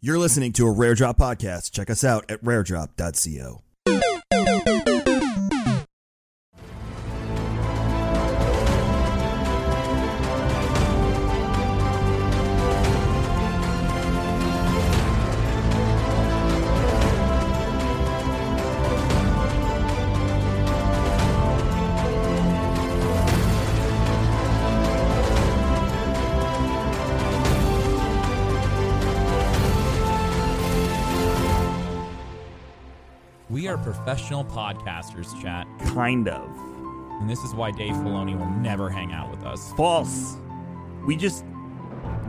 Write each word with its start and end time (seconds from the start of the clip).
You're 0.00 0.18
listening 0.20 0.52
to 0.52 0.66
a 0.66 0.70
Rare 0.70 0.94
Drop 0.94 1.18
podcast. 1.18 1.72
Check 1.72 1.90
us 1.90 2.04
out 2.04 2.30
at 2.30 2.40
raredrop.co. 2.44 3.67
professional 34.08 34.42
podcasters, 34.42 35.38
chat. 35.42 35.66
Kind 35.80 36.28
of. 36.28 36.48
And 37.20 37.28
this 37.28 37.40
is 37.40 37.54
why 37.54 37.70
Dave 37.70 37.92
Filoni 37.92 38.38
will 38.38 38.48
never 38.48 38.88
hang 38.88 39.12
out 39.12 39.30
with 39.30 39.44
us. 39.44 39.74
False. 39.74 40.36
We 41.04 41.14
just 41.14 41.44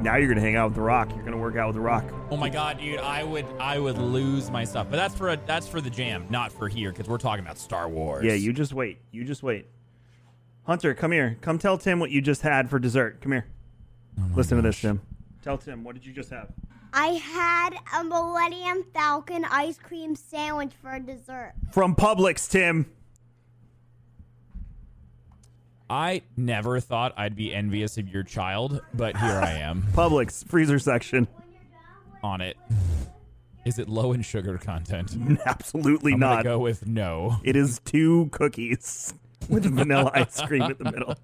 now 0.01 0.17
you're 0.17 0.27
gonna 0.27 0.41
hang 0.41 0.57
out 0.57 0.71
with 0.71 0.75
the 0.75 0.81
Rock. 0.81 1.09
You're 1.15 1.23
gonna 1.23 1.37
work 1.37 1.55
out 1.55 1.67
with 1.67 1.75
the 1.75 1.81
Rock. 1.81 2.03
Oh 2.31 2.35
my 2.35 2.49
god, 2.49 2.79
dude, 2.79 2.99
I 2.99 3.23
would 3.23 3.45
I 3.61 3.79
would 3.79 3.97
lose 3.97 4.51
my 4.51 4.65
stuff. 4.65 4.87
But 4.89 4.97
that's 4.97 5.15
for 5.15 5.29
a, 5.29 5.37
that's 5.45 5.69
for 5.69 5.79
the 5.79 5.89
jam, 5.89 6.25
not 6.29 6.51
for 6.51 6.67
here, 6.67 6.91
because 6.91 7.07
we're 7.07 7.17
talking 7.17 7.45
about 7.45 7.57
Star 7.57 7.87
Wars. 7.87 8.25
Yeah, 8.25 8.33
you 8.33 8.51
just 8.51 8.73
wait. 8.73 8.97
You 9.11 9.23
just 9.23 9.41
wait. 9.41 9.65
Hunter, 10.63 10.93
come 10.93 11.13
here. 11.13 11.37
Come 11.39 11.59
tell 11.59 11.77
Tim 11.77 12.01
what 12.01 12.11
you 12.11 12.21
just 12.21 12.41
had 12.41 12.69
for 12.69 12.77
dessert. 12.77 13.21
Come 13.21 13.31
here. 13.31 13.45
Oh 14.19 14.23
Listen 14.35 14.57
to 14.57 14.63
this, 14.63 14.81
Tim. 14.81 14.99
Tell 15.41 15.57
Tim 15.57 15.85
what 15.85 15.95
did 15.95 16.05
you 16.05 16.11
just 16.11 16.29
have? 16.29 16.51
I 16.93 17.07
had 17.09 17.71
a 17.99 18.03
Millennium 18.03 18.83
Falcon 18.93 19.45
ice 19.45 19.77
cream 19.77 20.15
sandwich 20.15 20.71
for 20.81 20.97
dessert. 20.99 21.53
From 21.71 21.95
Publix, 21.95 22.49
Tim. 22.49 22.87
I 25.89 26.21
never 26.37 26.79
thought 26.79 27.13
I'd 27.17 27.35
be 27.35 27.53
envious 27.53 27.97
of 27.97 28.07
your 28.09 28.23
child, 28.23 28.81
but 28.93 29.17
here 29.17 29.39
I 29.43 29.53
am 29.53 29.83
Publix 29.93 30.47
freezer 30.47 30.77
section. 30.79 31.27
on 32.23 32.41
it. 32.41 32.57
Is 33.65 33.79
it 33.79 33.89
low 33.89 34.13
in 34.13 34.21
sugar 34.21 34.57
content? 34.57 35.15
Absolutely 35.45 36.13
I'm 36.13 36.19
not. 36.19 36.43
go 36.43 36.59
with 36.59 36.85
no. 36.87 37.37
It 37.43 37.55
is 37.55 37.79
two 37.85 38.29
cookies 38.31 39.13
with 39.49 39.65
vanilla 39.65 40.11
ice 40.13 40.41
cream 40.41 40.63
in 40.63 40.75
the 40.77 40.91
middle. 40.91 41.15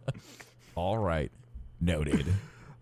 All 0.75 0.97
right, 0.97 1.31
noted. 1.79 2.25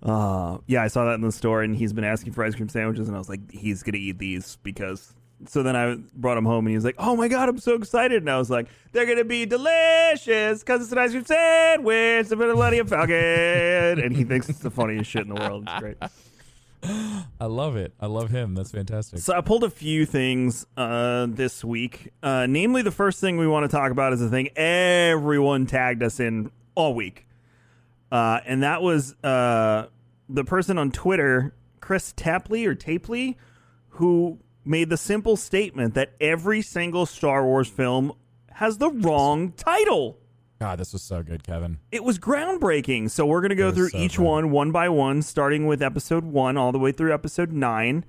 Uh, 0.04 0.58
yeah, 0.68 0.84
I 0.84 0.88
saw 0.88 1.06
that 1.06 1.14
in 1.14 1.22
the 1.22 1.32
store, 1.32 1.64
and 1.64 1.76
he's 1.76 1.94
been 1.94 2.04
asking 2.04 2.34
for 2.34 2.44
ice 2.44 2.56
cream 2.56 2.68
sandwiches, 2.70 3.08
and 3.08 3.16
I 3.16 3.20
was 3.20 3.30
like, 3.30 3.50
he's 3.52 3.84
gonna 3.84 3.98
eat 3.98 4.20
these 4.20 4.58
because. 4.64 5.14
So 5.46 5.62
then 5.62 5.76
I 5.76 5.96
brought 6.16 6.38
him 6.38 6.46
home, 6.46 6.66
and 6.66 6.70
he 6.70 6.76
was 6.76 6.86
like, 6.86 6.96
"Oh 6.98 7.18
my 7.18 7.28
god, 7.28 7.50
I'm 7.50 7.58
so 7.58 7.76
excited!" 7.76 8.22
And 8.24 8.30
I 8.30 8.38
was 8.38 8.50
like, 8.50 8.68
"They're 8.94 9.06
gonna 9.06 9.26
be 9.26 9.46
delicious 9.46 10.60
because 10.60 10.82
it's 10.82 10.92
an 10.94 10.98
ice 10.98 11.12
cream 11.12 11.26
sandwich, 11.26 12.30
with 12.30 12.32
a 12.32 12.36
Millennium 12.38 12.88
Falcon," 12.88 14.00
and 14.00 14.16
he 14.16 14.24
thinks 14.24 14.48
it's 14.48 14.60
the 14.60 14.72
funniest 14.72 15.10
shit 15.10 15.24
in 15.24 15.34
the 15.34 15.36
world. 15.36 15.64
It's 15.68 15.80
great. 15.80 15.98
I 17.40 17.46
love 17.46 17.76
it. 17.76 17.94
I 18.00 18.08
love 18.08 18.30
him. 18.30 18.56
That's 18.56 18.72
fantastic. 18.72 19.20
So 19.20 19.34
I 19.36 19.42
pulled 19.42 19.64
a 19.64 19.70
few 19.70 20.06
things 20.06 20.66
uh, 20.78 21.28
this 21.30 21.64
week. 21.64 22.12
Uh, 22.22 22.46
namely, 22.46 22.82
the 22.82 22.92
first 22.92 23.20
thing 23.20 23.38
we 23.38 23.48
want 23.48 23.70
to 23.70 23.76
talk 23.76 23.92
about 23.92 24.14
is 24.14 24.20
the 24.20 24.30
thing 24.30 24.50
everyone 24.56 25.66
tagged 25.66 26.04
us 26.04 26.20
in 26.20 26.52
all 26.76 26.94
week, 26.94 27.26
uh, 28.14 28.42
and 28.46 28.62
that 28.62 28.84
was 28.84 29.16
uh, 29.24 29.88
the 30.30 30.44
person 30.44 30.78
on 30.78 30.92
Twitter, 30.92 31.56
Chris 31.82 32.14
Tapley 32.16 32.68
or 32.68 32.76
Tapley, 32.76 33.40
who 33.90 34.38
made 34.64 34.92
the 34.92 34.98
simple 34.98 35.36
statement 35.36 35.96
that 35.96 36.14
every 36.22 36.62
single 36.62 37.08
Star 37.08 37.44
Wars 37.44 37.68
film 37.68 38.14
has 38.52 38.78
the 38.78 38.92
wrong 38.92 39.52
title. 39.54 40.20
God, 40.60 40.78
this 40.78 40.94
was 40.94 41.02
so 41.02 41.24
good, 41.24 41.44
Kevin. 41.44 41.80
It 41.92 42.04
was 42.04 42.20
groundbreaking. 42.20 43.10
So 43.10 43.26
we're 43.26 43.42
going 43.42 43.50
to 43.50 43.56
go 43.56 43.72
through 43.72 43.90
so 43.90 43.98
each 43.98 44.20
one 44.20 44.52
one 44.52 44.72
by 44.72 44.90
one, 44.90 45.24
starting 45.24 45.66
with 45.66 45.82
episode 45.82 46.24
one 46.24 46.56
all 46.56 46.72
the 46.72 46.78
way 46.78 46.92
through 46.92 47.16
episode 47.16 47.52
nine. 47.52 48.06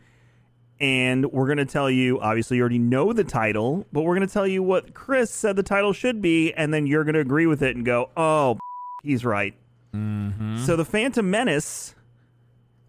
And 0.81 1.33
we're 1.33 1.47
going 1.47 1.57
to 1.57 1.65
tell 1.65 1.91
you, 1.91 2.21
obviously, 2.21 2.59
you 2.59 2.63
already 2.63 2.79
know 2.79 3.15
the 3.15 3.25
title, 3.25 3.87
but 3.91 4.03
we're 4.03 4.17
going 4.17 4.29
to 4.29 4.33
tell 4.33 4.47
you 4.47 4.63
what 4.63 4.93
Chris 4.93 5.31
said 5.31 5.57
the 5.57 5.63
title 5.63 5.95
should 5.95 6.21
be. 6.21 6.53
And 6.53 6.75
then 6.75 6.87
you're 6.87 7.05
going 7.05 7.15
to 7.15 7.21
agree 7.21 7.47
with 7.47 7.63
it 7.63 7.75
and 7.75 7.87
go, 7.87 8.11
oh, 8.19 8.59
he's 9.03 9.25
right. 9.25 9.55
Mm-hmm. 9.95 10.65
So 10.65 10.77
the 10.77 10.85
Phantom 10.85 11.29
Menace 11.31 11.95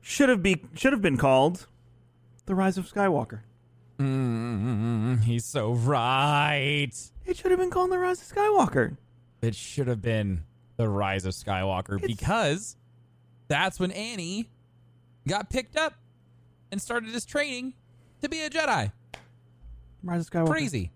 should 0.01 0.29
have 0.29 0.41
be 0.41 0.63
should 0.73 0.91
have 0.93 1.01
been 1.01 1.17
called 1.17 1.67
The 2.45 2.55
Rise 2.55 2.77
of 2.77 2.91
Skywalker. 2.91 3.41
Mm, 3.99 5.23
he's 5.23 5.45
so 5.45 5.73
right. 5.73 6.91
It 7.25 7.37
should 7.37 7.51
have 7.51 7.59
been 7.59 7.69
called 7.69 7.91
The 7.91 7.99
Rise 7.99 8.21
of 8.21 8.35
Skywalker. 8.35 8.97
It 9.41 9.55
should 9.55 9.87
have 9.87 10.01
been 10.01 10.43
the 10.77 10.89
Rise 10.89 11.25
of 11.25 11.33
Skywalker 11.33 11.95
It's- 11.95 12.07
because 12.07 12.75
that's 13.47 13.79
when 13.79 13.91
Annie 13.91 14.49
got 15.27 15.49
picked 15.49 15.77
up 15.77 15.93
and 16.71 16.81
started 16.81 17.11
his 17.13 17.25
training 17.25 17.73
to 18.21 18.27
be 18.29 18.41
a 18.41 18.49
Jedi. 18.49 18.91
Rise 20.03 20.21
of 20.21 20.29
Skywalker. 20.31 20.49
Crazy. 20.49 20.91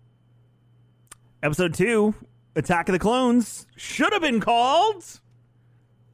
Episode 1.41 1.73
two, 1.73 2.15
Attack 2.55 2.89
of 2.89 2.93
the 2.93 2.99
Clones, 2.99 3.65
should 3.77 4.11
have 4.11 4.21
been 4.21 4.41
called 4.41 5.21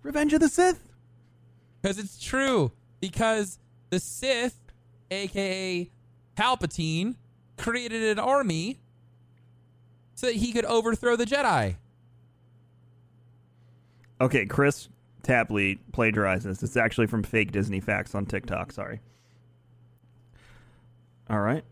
Revenge 0.05 0.33
of 0.33 0.39
the 0.39 0.49
Sith. 0.49 0.93
Because 1.81 1.97
it's 1.97 2.21
true. 2.21 2.71
Because 2.99 3.57
the 3.89 3.99
Sith, 3.99 4.59
aka 5.09 5.89
Palpatine, 6.37 7.15
created 7.57 8.03
an 8.03 8.19
army 8.19 8.79
so 10.13 10.27
that 10.27 10.35
he 10.35 10.51
could 10.51 10.65
overthrow 10.65 11.15
the 11.15 11.25
Jedi. 11.25 11.77
Okay, 14.21 14.45
Chris 14.45 14.89
Tapley 15.23 15.79
plagiarized 15.91 16.45
this. 16.45 16.61
It's 16.61 16.77
actually 16.77 17.07
from 17.07 17.23
fake 17.23 17.51
Disney 17.51 17.79
facts 17.79 18.13
on 18.13 18.27
TikTok. 18.27 18.71
Sorry. 18.71 19.01
All 21.29 21.39
right. 21.39 21.63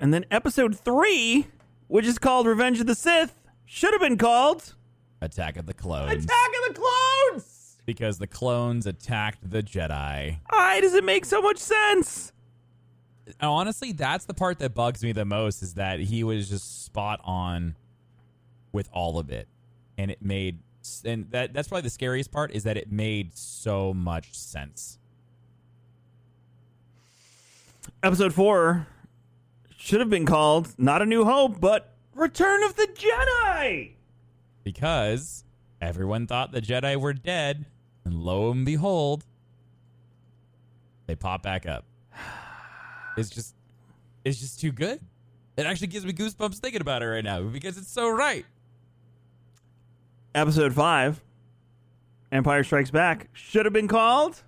And 0.00 0.12
then 0.12 0.24
episode 0.30 0.78
three, 0.78 1.48
which 1.88 2.06
is 2.06 2.18
called 2.18 2.46
Revenge 2.46 2.80
of 2.80 2.86
the 2.86 2.94
Sith, 2.94 3.34
should 3.66 3.92
have 3.92 4.00
been 4.00 4.16
called 4.16 4.74
Attack 5.20 5.58
of 5.58 5.66
the 5.66 5.74
Clones. 5.74 6.10
Attack 6.12 6.48
of 6.48 6.74
the 6.74 6.80
Clones. 6.80 7.13
Because 7.86 8.18
the 8.18 8.26
clones 8.26 8.86
attacked 8.86 9.50
the 9.50 9.62
Jedi. 9.62 10.38
Why 10.48 10.80
does 10.80 10.94
it 10.94 11.04
make 11.04 11.24
so 11.24 11.42
much 11.42 11.58
sense? 11.58 12.32
honestly, 13.40 13.92
that's 13.92 14.26
the 14.26 14.34
part 14.34 14.58
that 14.58 14.74
bugs 14.74 15.02
me 15.02 15.12
the 15.12 15.24
most 15.24 15.62
is 15.62 15.74
that 15.74 15.98
he 15.98 16.22
was 16.22 16.48
just 16.48 16.84
spot 16.84 17.20
on 17.24 17.74
with 18.70 18.88
all 18.92 19.18
of 19.18 19.30
it, 19.30 19.48
and 19.96 20.10
it 20.10 20.20
made 20.20 20.58
and 21.06 21.30
that 21.30 21.54
that's 21.54 21.68
probably 21.68 21.82
the 21.82 21.90
scariest 21.90 22.30
part 22.30 22.50
is 22.52 22.64
that 22.64 22.76
it 22.76 22.92
made 22.92 23.34
so 23.34 23.94
much 23.94 24.34
sense. 24.34 24.98
Episode 28.02 28.34
four 28.34 28.86
should 29.76 30.00
have 30.00 30.10
been 30.10 30.26
called 30.26 30.74
not 30.78 31.00
A 31.00 31.06
New 31.06 31.24
Hope, 31.24 31.60
but 31.60 31.94
Return 32.14 32.62
of 32.64 32.76
the 32.76 32.86
Jedi. 32.94 33.92
because 34.62 35.44
everyone 35.80 36.26
thought 36.26 36.52
the 36.52 36.60
Jedi 36.60 36.96
were 36.96 37.12
dead, 37.14 37.64
and 38.04 38.14
lo 38.14 38.50
and 38.50 38.64
behold, 38.64 39.24
they 41.06 41.14
pop 41.16 41.42
back 41.42 41.66
up. 41.66 41.84
It's 43.16 43.30
just, 43.30 43.54
it's 44.24 44.40
just 44.40 44.58
too 44.58 44.72
good. 44.72 44.98
It 45.56 45.66
actually 45.66 45.86
gives 45.86 46.04
me 46.04 46.12
goosebumps 46.12 46.58
thinking 46.58 46.80
about 46.80 47.00
it 47.00 47.06
right 47.06 47.22
now 47.22 47.42
because 47.42 47.78
it's 47.78 47.88
so 47.88 48.08
right. 48.08 48.44
Episode 50.34 50.74
five, 50.74 51.22
Empire 52.32 52.64
Strikes 52.64 52.90
Back, 52.90 53.28
should 53.32 53.66
have 53.66 53.72
been 53.72 53.86
called 53.86 54.42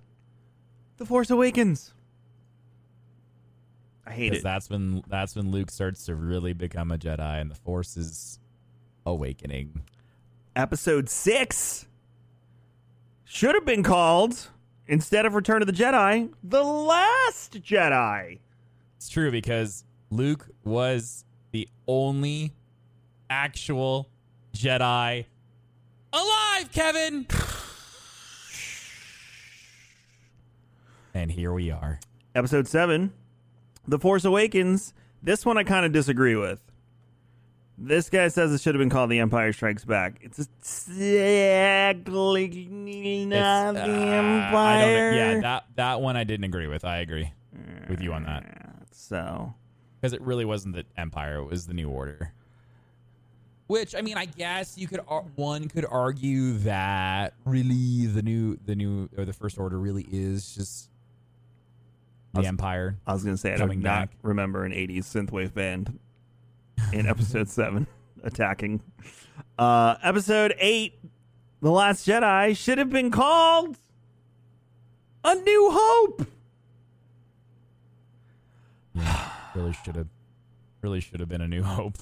The 0.97 1.05
Force 1.05 1.29
Awakens. 1.29 1.93
I 4.05 4.11
hate 4.11 4.33
it. 4.33 4.43
that's 4.43 4.69
when 4.69 5.01
that's 5.07 5.33
when 5.33 5.51
Luke 5.51 5.71
starts 5.71 6.05
to 6.07 6.15
really 6.15 6.51
become 6.51 6.91
a 6.91 6.97
Jedi, 6.97 7.39
and 7.39 7.49
the 7.49 7.55
Force 7.55 7.95
is 7.95 8.39
awakening. 9.05 9.81
Episode 10.57 11.07
six 11.09 11.86
should 13.27 13.55
have 13.55 13.65
been 13.65 13.83
called 13.83 14.49
instead 14.87 15.25
of 15.25 15.35
Return 15.35 15.61
of 15.61 15.67
the 15.67 15.73
Jedi, 15.73 16.31
The 16.43 16.63
Last 16.63 17.61
Jedi. 17.61 18.39
It's 18.95 19.09
true 19.09 19.31
because 19.31 19.83
Luke 20.09 20.47
was 20.63 21.25
the 21.51 21.67
only 21.87 22.53
actual 23.29 24.09
Jedi 24.55 25.25
alive, 26.13 26.71
Kevin. 26.71 27.27
and 31.13 31.31
here 31.31 31.51
we 31.51 31.69
are. 31.69 31.99
Episode 32.33 32.67
7, 32.67 33.11
The 33.87 33.99
Force 33.99 34.23
Awakens. 34.23 34.93
This 35.21 35.45
one 35.45 35.57
I 35.57 35.63
kind 35.63 35.85
of 35.85 35.91
disagree 35.91 36.35
with. 36.35 36.61
This 37.79 38.09
guy 38.09 38.27
says 38.29 38.51
it 38.53 38.61
should 38.61 38.73
have 38.73 38.79
been 38.79 38.89
called 38.89 39.11
The 39.11 39.19
Empire 39.19 39.53
Strikes 39.53 39.85
Back. 39.85 40.17
It's 40.21 40.39
exactly 40.39 42.47
not 43.25 43.75
It's, 43.75 43.85
the 43.85 43.93
uh, 43.93 44.11
Empire. 44.11 44.57
I 44.57 44.81
don't, 44.81 45.15
yeah, 45.15 45.39
that 45.41 45.65
that 45.75 46.01
one 46.01 46.17
I 46.17 46.23
didn't 46.23 46.45
agree 46.45 46.65
with. 46.67 46.83
I 46.83 46.97
agree 46.97 47.31
with 47.89 48.01
you 48.01 48.13
on 48.13 48.23
that 48.23 48.87
So, 48.91 49.53
because 50.01 50.13
it 50.13 50.21
really 50.21 50.45
wasn't 50.45 50.75
the 50.75 50.85
Empire; 50.97 51.37
it 51.37 51.45
was 51.45 51.67
the 51.67 51.73
New 51.75 51.89
Order. 51.89 52.33
Which 53.67 53.93
I 53.95 54.01
mean, 54.01 54.17
I 54.17 54.25
guess 54.25 54.75
you 54.77 54.87
could 54.87 55.01
one 55.35 55.67
could 55.67 55.85
argue 55.87 56.53
that 56.59 57.33
really 57.45 58.07
the 58.07 58.23
new 58.23 58.57
the 58.65 58.75
new 58.75 59.07
or 59.17 59.25
the 59.25 59.33
First 59.33 59.59
Order 59.59 59.77
really 59.77 60.07
is 60.11 60.55
just 60.55 60.89
the 62.33 62.39
was- 62.39 62.47
Empire. 62.47 62.97
I 63.05 63.13
was 63.13 63.23
going 63.23 63.35
to 63.35 63.41
say, 63.41 63.51
I 63.53 63.57
do 63.57 63.61
Coming 63.63 63.81
not 63.81 64.09
back. 64.09 64.17
remember 64.23 64.65
an 64.65 64.71
80s 64.71 65.03
synthwave 65.03 65.53
band 65.53 65.99
in 66.93 67.07
episode 67.07 67.49
7 67.49 67.85
attacking. 68.23 68.81
Uh, 69.57 69.95
episode 70.03 70.53
8, 70.59 70.99
The 71.61 71.71
Last 71.71 72.07
Jedi, 72.07 72.55
should 72.55 72.77
have 72.77 72.89
been 72.89 73.11
called 73.11 73.77
A 75.23 75.35
New 75.35 75.69
Hope. 75.71 76.27
Yeah, 78.93 79.29
really 79.55 79.73
should 79.83 79.95
have, 79.95 80.07
really 80.81 80.99
should 80.99 81.19
have 81.19 81.29
been 81.29 81.41
a 81.41 81.47
New 81.47 81.63
Hope. 81.63 81.97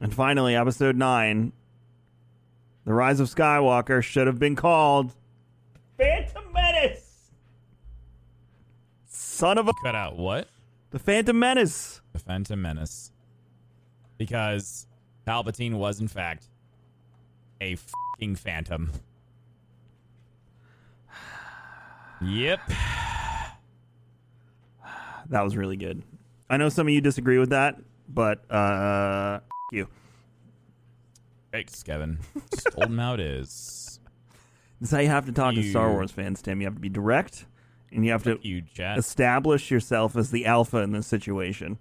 And 0.00 0.14
finally, 0.14 0.54
episode 0.54 0.96
9, 0.96 1.52
The 2.84 2.92
Rise 2.92 3.20
of 3.20 3.28
Skywalker, 3.28 4.02
should 4.02 4.26
have 4.26 4.38
been 4.38 4.54
called 4.56 5.14
Phantom 5.96 6.44
Menace. 6.52 7.30
Son 9.06 9.58
of 9.58 9.68
a. 9.68 9.72
Cut 9.82 9.94
out 9.94 10.16
what? 10.16 10.48
The 10.90 10.98
Phantom 10.98 11.38
Menace. 11.38 12.00
The 12.12 12.18
Phantom 12.18 12.60
Menace, 12.62 13.12
because 14.18 14.86
Palpatine 15.26 15.74
was 15.74 16.00
in 16.00 16.08
fact 16.08 16.48
a 17.60 17.76
fucking 17.76 18.36
phantom. 18.36 18.92
Yep. 22.20 22.60
That 25.30 25.42
was 25.42 25.56
really 25.56 25.76
good. 25.76 26.02
I 26.50 26.56
know 26.56 26.68
some 26.68 26.86
of 26.88 26.92
you 26.92 27.00
disagree 27.00 27.38
with 27.38 27.50
that, 27.50 27.76
but 28.08 28.50
uh, 28.50 29.40
you. 29.72 29.88
Thanks, 31.52 31.82
Kevin. 31.82 32.18
Just 32.52 32.68
told 32.72 32.88
him 32.88 32.98
how 32.98 33.14
it 33.14 33.20
is. 33.20 33.84
This 34.80 34.90
is 34.90 34.94
how 34.94 35.00
you 35.00 35.08
have 35.08 35.26
to 35.26 35.32
talk 35.32 35.56
to 35.56 35.70
Star 35.70 35.90
Wars 35.90 36.12
fans, 36.12 36.40
Tim. 36.40 36.60
You 36.60 36.68
have 36.68 36.74
to 36.76 36.80
be 36.80 36.88
direct, 36.88 37.46
and 37.90 38.04
you 38.04 38.12
have 38.12 38.22
to 38.22 38.38
You 38.42 38.62
establish 38.78 39.72
yourself 39.72 40.14
as 40.14 40.30
the 40.30 40.46
alpha 40.46 40.76
in 40.76 40.92
this 40.92 41.08
situation. 41.08 41.78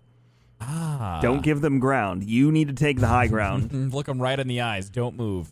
Ah. 0.60 1.20
Don't 1.22 1.44
give 1.44 1.62
them 1.62 1.80
ground. 1.80 2.24
You 2.24 2.52
need 2.52 2.68
to 2.68 2.74
take 2.74 3.00
the 3.00 3.08
high 3.08 3.28
ground. 3.28 3.70
Mm, 3.70 3.94
Look 3.94 4.08
them 4.08 4.22
right 4.22 4.40
in 4.40 4.48
the 4.48 4.62
eyes. 4.62 4.90
Don't 4.90 5.16
move. 5.16 5.52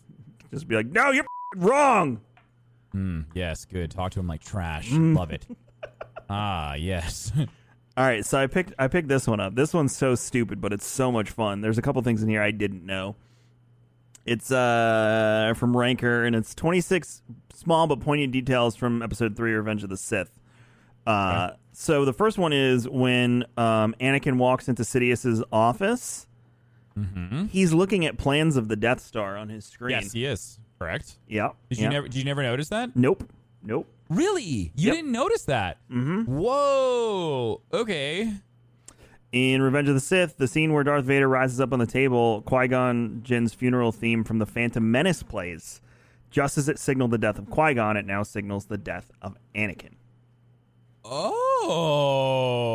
Just 0.50 0.66
be 0.68 0.74
like, 0.76 0.86
no, 0.86 1.10
you're 1.10 1.24
wrong. 1.56 2.20
Hmm. 2.92 3.22
yes, 3.34 3.64
good. 3.64 3.90
Talk 3.90 4.12
to 4.12 4.20
him 4.20 4.26
like 4.26 4.42
trash. 4.42 4.90
Love 4.92 5.30
it. 5.30 5.46
Ah, 6.28 6.74
yes. 6.74 7.30
All 7.96 8.04
right, 8.04 8.26
so 8.26 8.36
I 8.36 8.48
picked 8.48 8.74
I 8.80 8.88
picked 8.88 9.06
this 9.06 9.28
one 9.28 9.38
up. 9.38 9.54
This 9.54 9.72
one's 9.72 9.94
so 9.94 10.16
stupid, 10.16 10.60
but 10.60 10.72
it's 10.72 10.84
so 10.84 11.12
much 11.12 11.30
fun. 11.30 11.60
There's 11.60 11.78
a 11.78 11.82
couple 11.82 12.02
things 12.02 12.20
in 12.20 12.28
here 12.28 12.42
I 12.42 12.50
didn't 12.50 12.84
know. 12.84 13.14
It's 14.24 14.50
uh 14.50 15.54
from 15.56 15.76
Ranker, 15.76 16.24
and 16.24 16.34
it's 16.34 16.52
26 16.52 17.22
small 17.54 17.86
but 17.86 18.00
poignant 18.00 18.32
details 18.32 18.74
from 18.74 19.02
Episode 19.02 19.36
Three, 19.36 19.52
Revenge 19.52 19.84
of 19.84 19.88
the 19.88 19.96
Sith. 19.96 20.40
Uh, 21.06 21.50
so 21.72 22.04
the 22.04 22.12
first 22.12 22.38
one 22.38 22.52
is 22.52 22.88
when 22.88 23.44
um, 23.56 23.94
Anakin 24.00 24.36
walks 24.38 24.68
into 24.68 24.84
Sidious's 24.84 25.42
office. 25.52 26.26
mm-hmm. 26.98 27.46
He's 27.46 27.72
looking 27.72 28.06
at 28.06 28.18
plans 28.18 28.56
of 28.56 28.68
the 28.68 28.76
Death 28.76 29.00
Star 29.00 29.36
on 29.36 29.48
his 29.48 29.64
screen. 29.64 29.90
Yes, 29.92 30.12
he 30.12 30.24
is. 30.24 30.58
Correct. 30.78 31.16
Yeah. 31.28 31.50
Did 31.70 31.78
yeah. 31.78 31.84
you 31.84 31.90
never? 31.90 32.08
Did 32.08 32.16
you 32.16 32.24
never 32.24 32.42
notice 32.42 32.68
that? 32.70 32.94
Nope. 32.96 33.28
Nope. 33.62 33.86
Really? 34.08 34.42
You 34.42 34.70
Yep. 34.88 34.94
didn't 34.94 35.12
notice 35.12 35.44
that? 35.46 35.78
Mm-hmm. 35.90 36.24
Whoa. 36.36 37.60
Okay. 37.72 38.32
In 39.32 39.60
Revenge 39.62 39.88
of 39.88 39.94
the 39.94 40.00
Sith, 40.00 40.36
the 40.38 40.46
scene 40.46 40.72
where 40.72 40.84
Darth 40.84 41.04
Vader 41.04 41.28
rises 41.28 41.60
up 41.60 41.72
on 41.72 41.78
the 41.78 41.86
table, 41.86 42.42
Qui 42.42 42.68
Gon 42.68 43.20
Jinn's 43.24 43.52
funeral 43.52 43.90
theme 43.92 44.22
from 44.22 44.38
the 44.38 44.46
Phantom 44.46 44.88
Menace 44.90 45.22
plays. 45.22 45.80
Just 46.30 46.56
as 46.56 46.68
it 46.68 46.78
signaled 46.78 47.10
the 47.10 47.18
death 47.18 47.38
of 47.38 47.50
Qui 47.50 47.74
Gon, 47.74 47.96
it 47.96 48.06
now 48.06 48.22
signals 48.22 48.66
the 48.66 48.78
death 48.78 49.10
of 49.20 49.36
Anakin. 49.54 49.94
Oh. 51.78 52.66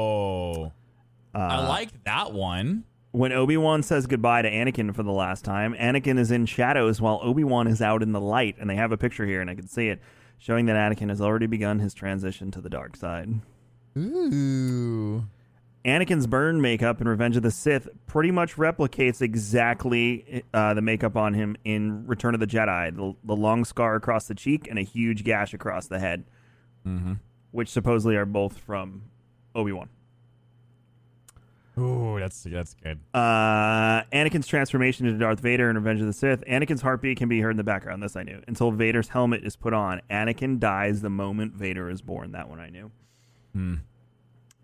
Uh, 1.34 1.38
I 1.38 1.68
like 1.68 2.04
that 2.06 2.34
one. 2.34 2.84
When 3.12 3.32
Obi 3.34 3.58
Wan 3.58 3.84
says 3.84 4.08
goodbye 4.08 4.42
to 4.44 4.50
Anakin 4.50 4.96
for 4.96 5.04
the 5.04 5.12
last 5.12 5.44
time, 5.44 5.74
Anakin 5.76 6.18
is 6.18 6.32
in 6.32 6.46
shadows 6.46 7.02
while 7.02 7.20
Obi 7.22 7.44
Wan 7.44 7.68
is 7.68 7.82
out 7.82 8.02
in 8.02 8.14
the 8.14 8.22
light, 8.22 8.56
and 8.60 8.70
they 8.70 8.76
have 8.76 8.94
a 8.94 8.98
picture 8.98 9.26
here, 9.26 9.42
and 9.42 9.50
I 9.50 9.56
can 9.56 9.68
see 9.68 9.90
it, 9.90 10.02
showing 10.38 10.66
that 10.68 10.78
Anakin 10.78 11.10
has 11.10 11.20
already 11.20 11.48
begun 11.48 11.80
his 11.80 11.94
transition 11.94 12.52
to 12.52 12.62
the 12.62 12.70
dark 12.70 12.96
side. 12.96 13.42
Ooh. 13.98 15.26
Anakin's 15.84 16.28
burn 16.28 16.62
makeup 16.62 17.02
in 17.02 17.08
Revenge 17.08 17.36
of 17.36 17.44
the 17.44 17.52
Sith 17.52 17.90
pretty 18.08 18.32
much 18.32 18.56
replicates 18.56 19.22
exactly 19.22 20.44
uh, 20.54 20.74
the 20.74 20.82
makeup 20.82 21.18
on 21.18 21.34
him 21.34 21.58
in 21.66 22.06
Return 22.08 22.34
of 22.34 22.40
the 22.40 22.48
Jedi. 22.48 22.96
The, 22.96 23.14
the 23.26 23.36
long 23.36 23.66
scar 23.66 23.96
across 23.96 24.28
the 24.28 24.36
cheek 24.36 24.68
and 24.70 24.78
a 24.80 24.84
huge 24.84 25.24
gash 25.24 25.54
across 25.54 25.88
the 25.88 26.00
head, 26.00 26.24
Mm-hmm. 26.88 27.14
Which 27.52 27.70
supposedly 27.70 28.16
are 28.16 28.26
both 28.26 28.58
from 28.58 29.04
Obi 29.56 29.72
Wan. 29.72 29.90
Ooh, 31.78 32.20
that's 32.20 32.44
that's 32.44 32.74
good. 32.76 33.00
Uh, 33.14 34.04
Anakin's 34.12 34.46
transformation 34.46 35.06
into 35.08 35.18
Darth 35.18 35.40
Vader 35.40 35.70
in 35.70 35.78
Revenge 35.78 36.02
of 36.02 36.08
the 36.08 36.14
Sith. 36.14 36.44
Anakin's 36.46 36.82
heartbeat 36.82 37.18
can 37.18 37.30
be 37.30 37.40
heard 37.40 37.52
in 37.52 37.58
the 37.58 37.64
background. 37.64 38.04
This 38.04 38.16
I 38.16 38.24
knew. 38.24 38.42
Until 38.48 38.72
Vader's 38.72 39.08
helmet 39.08 39.44
is 39.46 39.56
put 39.56 39.74
on, 39.74 40.02
Anakin 40.10 40.60
dies 40.60 41.02
the 41.02 41.10
moment 41.10 41.54
Vader 41.54 41.90
is 41.90 42.02
born. 42.02 42.34
That 42.34 42.50
one 42.50 42.60
I 42.60 42.70
knew. 42.70 42.92
Hmm. 43.54 43.76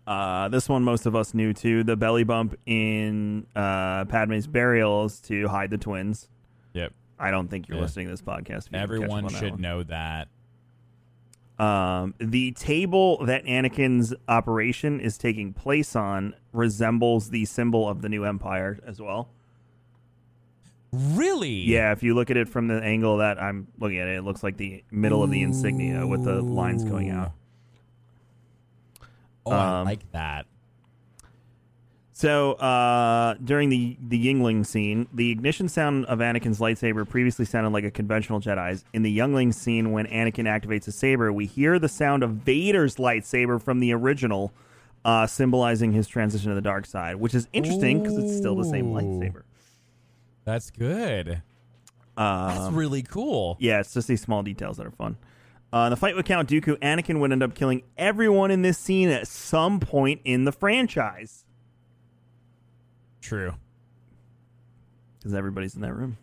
Uh, 0.06 0.48
this 0.48 0.68
one 0.68 0.82
most 0.84 1.06
of 1.06 1.16
us 1.16 1.32
knew 1.34 1.52
too. 1.54 1.82
The 1.82 1.96
belly 1.96 2.24
bump 2.24 2.56
in 2.66 3.46
uh, 3.56 4.04
Padme's 4.04 4.46
burial 4.46 5.06
is 5.06 5.20
to 5.22 5.48
hide 5.48 5.70
the 5.70 5.78
twins. 5.78 6.28
Yep. 6.74 6.92
I 7.18 7.30
don't 7.30 7.48
think 7.48 7.68
you're 7.68 7.76
Yeah. 7.78 7.82
listening 7.82 8.06
to 8.06 8.12
this 8.12 8.22
podcast. 8.22 8.66
if 8.68 8.72
you 8.72 8.78
didn't 8.78 8.80
catch 8.80 8.82
Everyone 8.82 9.18
up 9.24 9.24
on 9.26 9.32
that 9.32 9.38
should 9.38 9.60
know 9.60 9.82
that. 9.84 10.28
Um, 11.58 12.14
the 12.18 12.52
table 12.52 13.24
that 13.24 13.44
Anakin's 13.44 14.14
operation 14.28 15.00
is 15.00 15.18
taking 15.18 15.52
place 15.52 15.96
on 15.96 16.34
resembles 16.52 17.30
the 17.30 17.44
symbol 17.46 17.88
of 17.88 18.00
the 18.00 18.08
new 18.08 18.24
empire 18.24 18.78
as 18.86 19.00
well. 19.00 19.28
Really? 20.92 21.50
Yeah, 21.50 21.92
if 21.92 22.02
you 22.02 22.14
look 22.14 22.30
at 22.30 22.36
it 22.36 22.48
from 22.48 22.68
the 22.68 22.80
angle 22.80 23.18
that 23.18 23.42
I'm 23.42 23.66
looking 23.78 23.98
at 23.98 24.08
it, 24.08 24.16
it 24.18 24.22
looks 24.22 24.42
like 24.42 24.56
the 24.56 24.82
middle 24.90 25.22
of 25.22 25.30
the 25.30 25.42
insignia 25.42 26.06
with 26.06 26.24
the 26.24 26.40
lines 26.40 26.84
going 26.84 27.10
out. 27.10 27.32
Oh, 29.44 29.50
I 29.50 29.80
Um, 29.80 29.84
like 29.86 30.10
that. 30.12 30.46
So 32.18 32.54
uh, 32.54 33.34
during 33.44 33.68
the 33.68 33.96
the 34.08 34.18
Youngling 34.18 34.64
scene, 34.66 35.06
the 35.14 35.30
ignition 35.30 35.68
sound 35.68 36.04
of 36.06 36.18
Anakin's 36.18 36.58
lightsaber 36.58 37.08
previously 37.08 37.44
sounded 37.44 37.70
like 37.70 37.84
a 37.84 37.92
conventional 37.92 38.40
Jedi's. 38.40 38.84
In 38.92 39.02
the 39.02 39.10
Youngling 39.12 39.52
scene, 39.54 39.92
when 39.92 40.04
Anakin 40.08 40.46
activates 40.48 40.86
his 40.86 40.96
saber, 40.96 41.32
we 41.32 41.46
hear 41.46 41.78
the 41.78 41.88
sound 41.88 42.24
of 42.24 42.30
Vader's 42.32 42.96
lightsaber 42.96 43.62
from 43.62 43.78
the 43.78 43.94
original, 43.94 44.52
uh, 45.04 45.28
symbolizing 45.28 45.92
his 45.92 46.08
transition 46.08 46.48
to 46.48 46.56
the 46.56 46.60
dark 46.60 46.86
side, 46.86 47.14
which 47.14 47.36
is 47.36 47.46
interesting 47.52 48.02
because 48.02 48.18
it's 48.18 48.36
still 48.36 48.56
the 48.56 48.64
same 48.64 48.86
lightsaber. 48.86 49.42
That's 50.44 50.72
good. 50.72 51.42
That's 52.16 52.58
Um, 52.58 52.74
really 52.74 53.02
cool. 53.04 53.56
Yeah, 53.60 53.78
it's 53.78 53.94
just 53.94 54.08
these 54.08 54.22
small 54.22 54.42
details 54.42 54.78
that 54.78 54.86
are 54.88 54.90
fun. 54.90 55.18
Uh, 55.72 55.88
the 55.88 55.96
fight 55.96 56.16
with 56.16 56.26
Count 56.26 56.48
Dooku, 56.48 56.80
Anakin 56.80 57.20
would 57.20 57.30
end 57.30 57.44
up 57.44 57.54
killing 57.54 57.82
everyone 57.96 58.50
in 58.50 58.62
this 58.62 58.76
scene 58.76 59.08
at 59.08 59.28
some 59.28 59.78
point 59.78 60.20
in 60.24 60.46
the 60.46 60.50
franchise 60.52 61.44
True. 63.28 63.52
because 65.18 65.34
everybody's 65.34 65.74
in 65.74 65.82
that 65.82 65.92
room. 65.92 66.16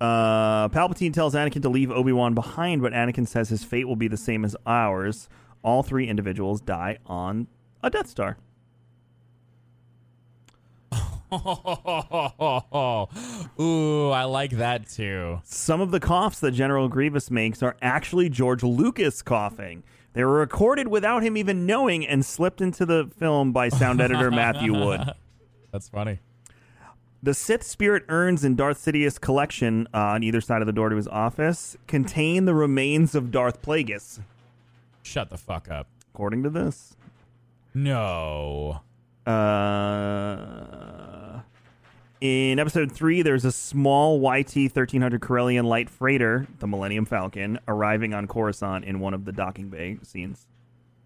Uh, 0.00 0.68
Palpatine 0.68 1.12
tells 1.12 1.34
Anakin 1.34 1.62
to 1.62 1.68
leave 1.68 1.90
Obi 1.90 2.12
Wan 2.12 2.32
behind, 2.32 2.80
but 2.80 2.92
Anakin 2.92 3.26
says 3.26 3.48
his 3.48 3.64
fate 3.64 3.88
will 3.88 3.96
be 3.96 4.06
the 4.06 4.16
same 4.16 4.44
as 4.44 4.54
ours. 4.66 5.28
All 5.64 5.82
three 5.82 6.06
individuals 6.06 6.60
die 6.60 6.98
on 7.06 7.48
a 7.82 7.90
Death 7.90 8.06
Star. 8.08 8.36
Ooh, 13.60 14.10
I 14.10 14.22
like 14.28 14.52
that 14.52 14.88
too. 14.88 15.40
Some 15.42 15.80
of 15.80 15.90
the 15.90 15.98
coughs 15.98 16.38
that 16.38 16.52
General 16.52 16.88
Grievous 16.88 17.32
makes 17.32 17.64
are 17.64 17.76
actually 17.82 18.28
George 18.28 18.62
Lucas 18.62 19.22
coughing. 19.22 19.82
They 20.12 20.22
were 20.22 20.38
recorded 20.38 20.86
without 20.86 21.24
him 21.24 21.36
even 21.36 21.66
knowing 21.66 22.06
and 22.06 22.24
slipped 22.24 22.60
into 22.60 22.86
the 22.86 23.10
film 23.18 23.50
by 23.52 23.70
sound 23.70 24.00
editor 24.00 24.30
Matthew 24.30 24.72
Wood. 24.72 25.00
That's 25.76 25.90
funny. 25.90 26.20
The 27.22 27.34
Sith 27.34 27.62
Spirit 27.62 28.04
urns 28.08 28.46
in 28.46 28.56
Darth 28.56 28.78
Sidious' 28.82 29.20
collection 29.20 29.86
uh, 29.92 29.98
on 29.98 30.22
either 30.22 30.40
side 30.40 30.62
of 30.62 30.66
the 30.66 30.72
door 30.72 30.88
to 30.88 30.96
his 30.96 31.06
office 31.06 31.76
contain 31.86 32.46
the 32.46 32.54
remains 32.54 33.14
of 33.14 33.30
Darth 33.30 33.60
Plagueis, 33.60 34.20
Shut 35.02 35.28
the 35.28 35.36
fuck 35.36 35.70
up. 35.70 35.86
according 36.14 36.42
to 36.44 36.50
this. 36.50 36.96
No. 37.74 38.80
Uh, 39.26 41.40
in 42.22 42.58
episode 42.58 42.90
three, 42.90 43.20
there's 43.20 43.44
a 43.44 43.52
small 43.52 44.18
YT 44.18 44.56
1300 44.56 45.20
Corellian 45.20 45.64
light 45.64 45.90
freighter, 45.90 46.46
the 46.60 46.66
Millennium 46.66 47.04
Falcon, 47.04 47.58
arriving 47.68 48.14
on 48.14 48.26
Coruscant 48.26 48.86
in 48.86 48.98
one 48.98 49.12
of 49.12 49.26
the 49.26 49.32
docking 49.32 49.68
bay 49.68 49.98
scenes. 50.02 50.46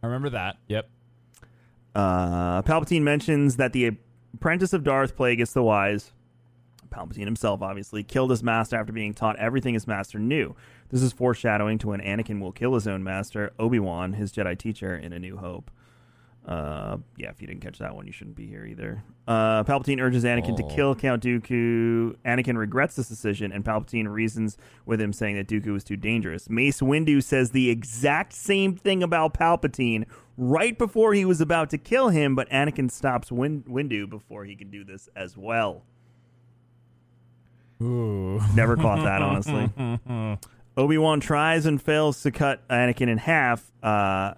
I 0.00 0.06
remember 0.06 0.30
that. 0.30 0.58
Yep. 0.68 0.88
Uh, 1.92 2.62
Palpatine 2.62 3.02
mentions 3.02 3.56
that 3.56 3.72
the 3.72 3.96
apprentice 4.34 4.72
of 4.72 4.84
Darth 4.84 5.16
Plagueis 5.16 5.52
the 5.52 5.62
Wise, 5.62 6.12
Palpatine 6.90 7.24
himself 7.24 7.62
obviously, 7.62 8.02
killed 8.02 8.30
his 8.30 8.42
master 8.42 8.76
after 8.76 8.92
being 8.92 9.14
taught 9.14 9.36
everything 9.36 9.74
his 9.74 9.86
master 9.86 10.18
knew. 10.18 10.54
This 10.90 11.02
is 11.02 11.12
foreshadowing 11.12 11.78
to 11.78 11.88
when 11.88 12.00
Anakin 12.00 12.40
will 12.40 12.52
kill 12.52 12.74
his 12.74 12.88
own 12.88 13.04
master, 13.04 13.52
Obi-Wan, 13.58 14.14
his 14.14 14.32
Jedi 14.32 14.58
teacher, 14.58 14.96
in 14.96 15.12
A 15.12 15.18
New 15.18 15.36
Hope. 15.36 15.70
Uh, 16.46 16.96
yeah, 17.16 17.28
if 17.28 17.40
you 17.40 17.46
didn't 17.46 17.60
catch 17.60 17.78
that 17.78 17.94
one, 17.94 18.06
you 18.06 18.12
shouldn't 18.12 18.34
be 18.34 18.46
here 18.46 18.64
either. 18.64 19.04
Uh, 19.28 19.62
Palpatine 19.62 20.00
urges 20.00 20.24
Anakin 20.24 20.56
to 20.56 20.62
kill 20.74 20.94
Count 20.94 21.22
Dooku. 21.22 22.16
Anakin 22.24 22.56
regrets 22.56 22.96
this 22.96 23.08
decision, 23.08 23.52
and 23.52 23.64
Palpatine 23.64 24.08
reasons 24.08 24.56
with 24.86 25.00
him, 25.00 25.12
saying 25.12 25.36
that 25.36 25.46
Dooku 25.46 25.72
was 25.72 25.84
too 25.84 25.96
dangerous. 25.96 26.48
Mace 26.48 26.80
Windu 26.80 27.22
says 27.22 27.50
the 27.50 27.68
exact 27.68 28.32
same 28.32 28.74
thing 28.74 29.02
about 29.02 29.34
Palpatine 29.34 30.06
right 30.40 30.76
before 30.78 31.12
he 31.12 31.24
was 31.26 31.40
about 31.42 31.68
to 31.70 31.78
kill 31.78 32.08
him, 32.08 32.34
but 32.34 32.48
Anakin 32.48 32.90
stops 32.90 33.30
Win- 33.30 33.62
Windu 33.64 34.08
before 34.08 34.46
he 34.46 34.56
can 34.56 34.70
do 34.70 34.82
this 34.82 35.08
as 35.14 35.36
well. 35.36 35.82
Ooh. 37.82 38.40
Never 38.54 38.76
caught 38.76 39.04
that, 39.04 39.22
honestly. 39.22 39.68
Obi 40.76 40.98
Wan 40.98 41.20
tries 41.20 41.66
and 41.66 41.80
fails 41.80 42.22
to 42.22 42.30
cut 42.30 42.66
Anakin 42.68 43.08
in 43.08 43.18
half. 43.18 43.70
Uh, 43.82 44.34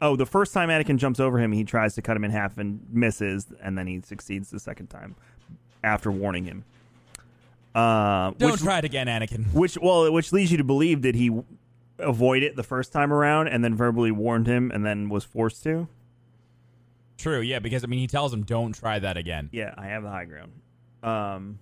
oh, 0.00 0.14
the 0.14 0.26
first 0.26 0.54
time 0.54 0.68
Anakin 0.68 0.98
jumps 0.98 1.18
over 1.18 1.38
him, 1.38 1.50
he 1.50 1.64
tries 1.64 1.94
to 1.96 2.02
cut 2.02 2.16
him 2.16 2.24
in 2.24 2.30
half 2.30 2.56
and 2.56 2.80
misses, 2.90 3.46
and 3.60 3.76
then 3.76 3.86
he 3.88 4.00
succeeds 4.00 4.50
the 4.50 4.60
second 4.60 4.86
time 4.86 5.16
after 5.82 6.12
warning 6.12 6.44
him. 6.44 6.64
Uh, 7.74 8.30
Don't 8.38 8.52
which, 8.52 8.60
try 8.60 8.78
it 8.78 8.84
again, 8.84 9.08
Anakin. 9.08 9.52
which 9.52 9.76
well, 9.78 10.10
which 10.12 10.32
leads 10.32 10.50
you 10.50 10.58
to 10.58 10.64
believe 10.64 11.02
that 11.02 11.14
he 11.14 11.30
avoid 11.98 12.42
it 12.42 12.56
the 12.56 12.62
first 12.62 12.92
time 12.92 13.12
around, 13.12 13.48
and 13.48 13.62
then 13.64 13.74
verbally 13.74 14.10
warned 14.10 14.46
him, 14.46 14.70
and 14.72 14.84
then 14.84 15.08
was 15.08 15.24
forced 15.24 15.62
to. 15.64 15.88
True, 17.16 17.40
yeah, 17.40 17.58
because 17.58 17.82
I 17.84 17.88
mean 17.88 17.98
he 17.98 18.06
tells 18.06 18.32
him 18.32 18.42
don't 18.44 18.72
try 18.72 18.98
that 18.98 19.16
again. 19.16 19.48
Yeah, 19.52 19.74
I 19.76 19.86
have 19.86 20.02
the 20.02 20.10
high 20.10 20.24
ground. 20.24 20.52
Um, 21.02 21.58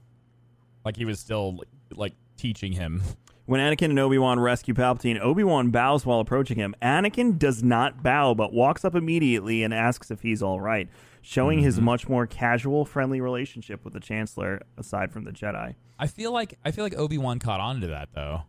Like 0.85 0.97
he 0.97 1.05
was 1.05 1.19
still 1.19 1.57
like, 1.57 1.69
like 1.95 2.13
teaching 2.37 2.73
him. 2.73 3.03
When 3.47 3.61
Anakin 3.61 3.91
and 3.91 3.99
Obi 4.01 4.19
Wan 4.19 4.41
rescue 4.41 4.75
Palpatine, 4.75 5.21
Obi 5.21 5.45
Wan 5.45 5.71
bows 5.71 6.05
while 6.05 6.19
approaching 6.19 6.57
him. 6.59 6.75
Anakin 6.83 7.39
does 7.39 7.63
not 7.63 8.03
bow, 8.03 8.35
but 8.35 8.53
walks 8.53 8.85
up 8.85 8.97
immediately 8.97 9.63
and 9.63 9.73
asks 9.73 10.11
if 10.11 10.23
he's 10.23 10.43
all 10.43 10.61
right, 10.61 10.89
showing 11.23 11.61
his 11.61 11.81
much 11.81 12.09
more 12.09 12.27
casual, 12.27 12.85
friendly 12.85 13.21
relationship 13.21 13.85
with 13.85 13.95
the 13.95 14.01
Chancellor, 14.01 14.63
aside 14.77 15.13
from 15.13 15.23
the 15.25 15.31
Jedi. 15.31 15.77
I 15.97 16.07
feel 16.09 16.33
like 16.33 16.59
I 16.65 16.73
feel 16.73 16.85
like 16.85 16.97
Obi 16.99 17.19
Wan 17.19 17.39
caught 17.39 17.61
on 17.61 17.81
to 17.83 17.87
that 17.87 18.09
though. 18.15 18.43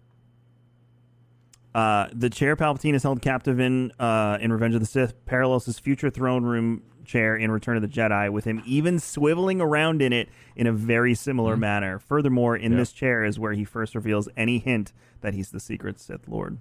Uh, 1.78 2.08
the 2.12 2.28
chair 2.28 2.56
Palpatine 2.56 2.96
is 2.96 3.04
held 3.04 3.22
captive 3.22 3.60
in 3.60 3.92
uh, 4.00 4.40
in 4.42 4.52
Revenge 4.52 4.74
of 4.74 4.80
the 4.80 4.88
Sith 4.88 5.14
parallels 5.28 5.66
his 5.68 5.78
future 5.78 6.10
throne 6.10 6.44
room 6.44 6.82
chair 7.06 7.36
in 7.36 7.52
Return 7.52 7.76
of 7.76 7.84
the 7.84 7.88
Jedi, 7.88 8.32
with 8.32 8.46
him 8.46 8.64
even 8.66 8.96
swiveling 8.98 9.62
around 9.62 10.02
in 10.02 10.12
it 10.12 10.28
in 10.56 10.66
a 10.66 10.72
very 10.72 11.14
similar 11.14 11.56
manner. 11.56 12.00
Furthermore, 12.00 12.58
in 12.58 12.72
Yeah. 12.72 12.80
this 12.80 12.92
chair 12.92 13.24
is 13.24 13.38
where 13.38 13.54
he 13.54 13.64
first 13.64 13.94
reveals 13.94 14.28
any 14.36 14.58
hint 14.58 14.92
that 15.22 15.36
he's 15.36 15.52
the 15.52 15.60
secret 15.60 16.00
Sith 16.00 16.28
Lord. 16.28 16.58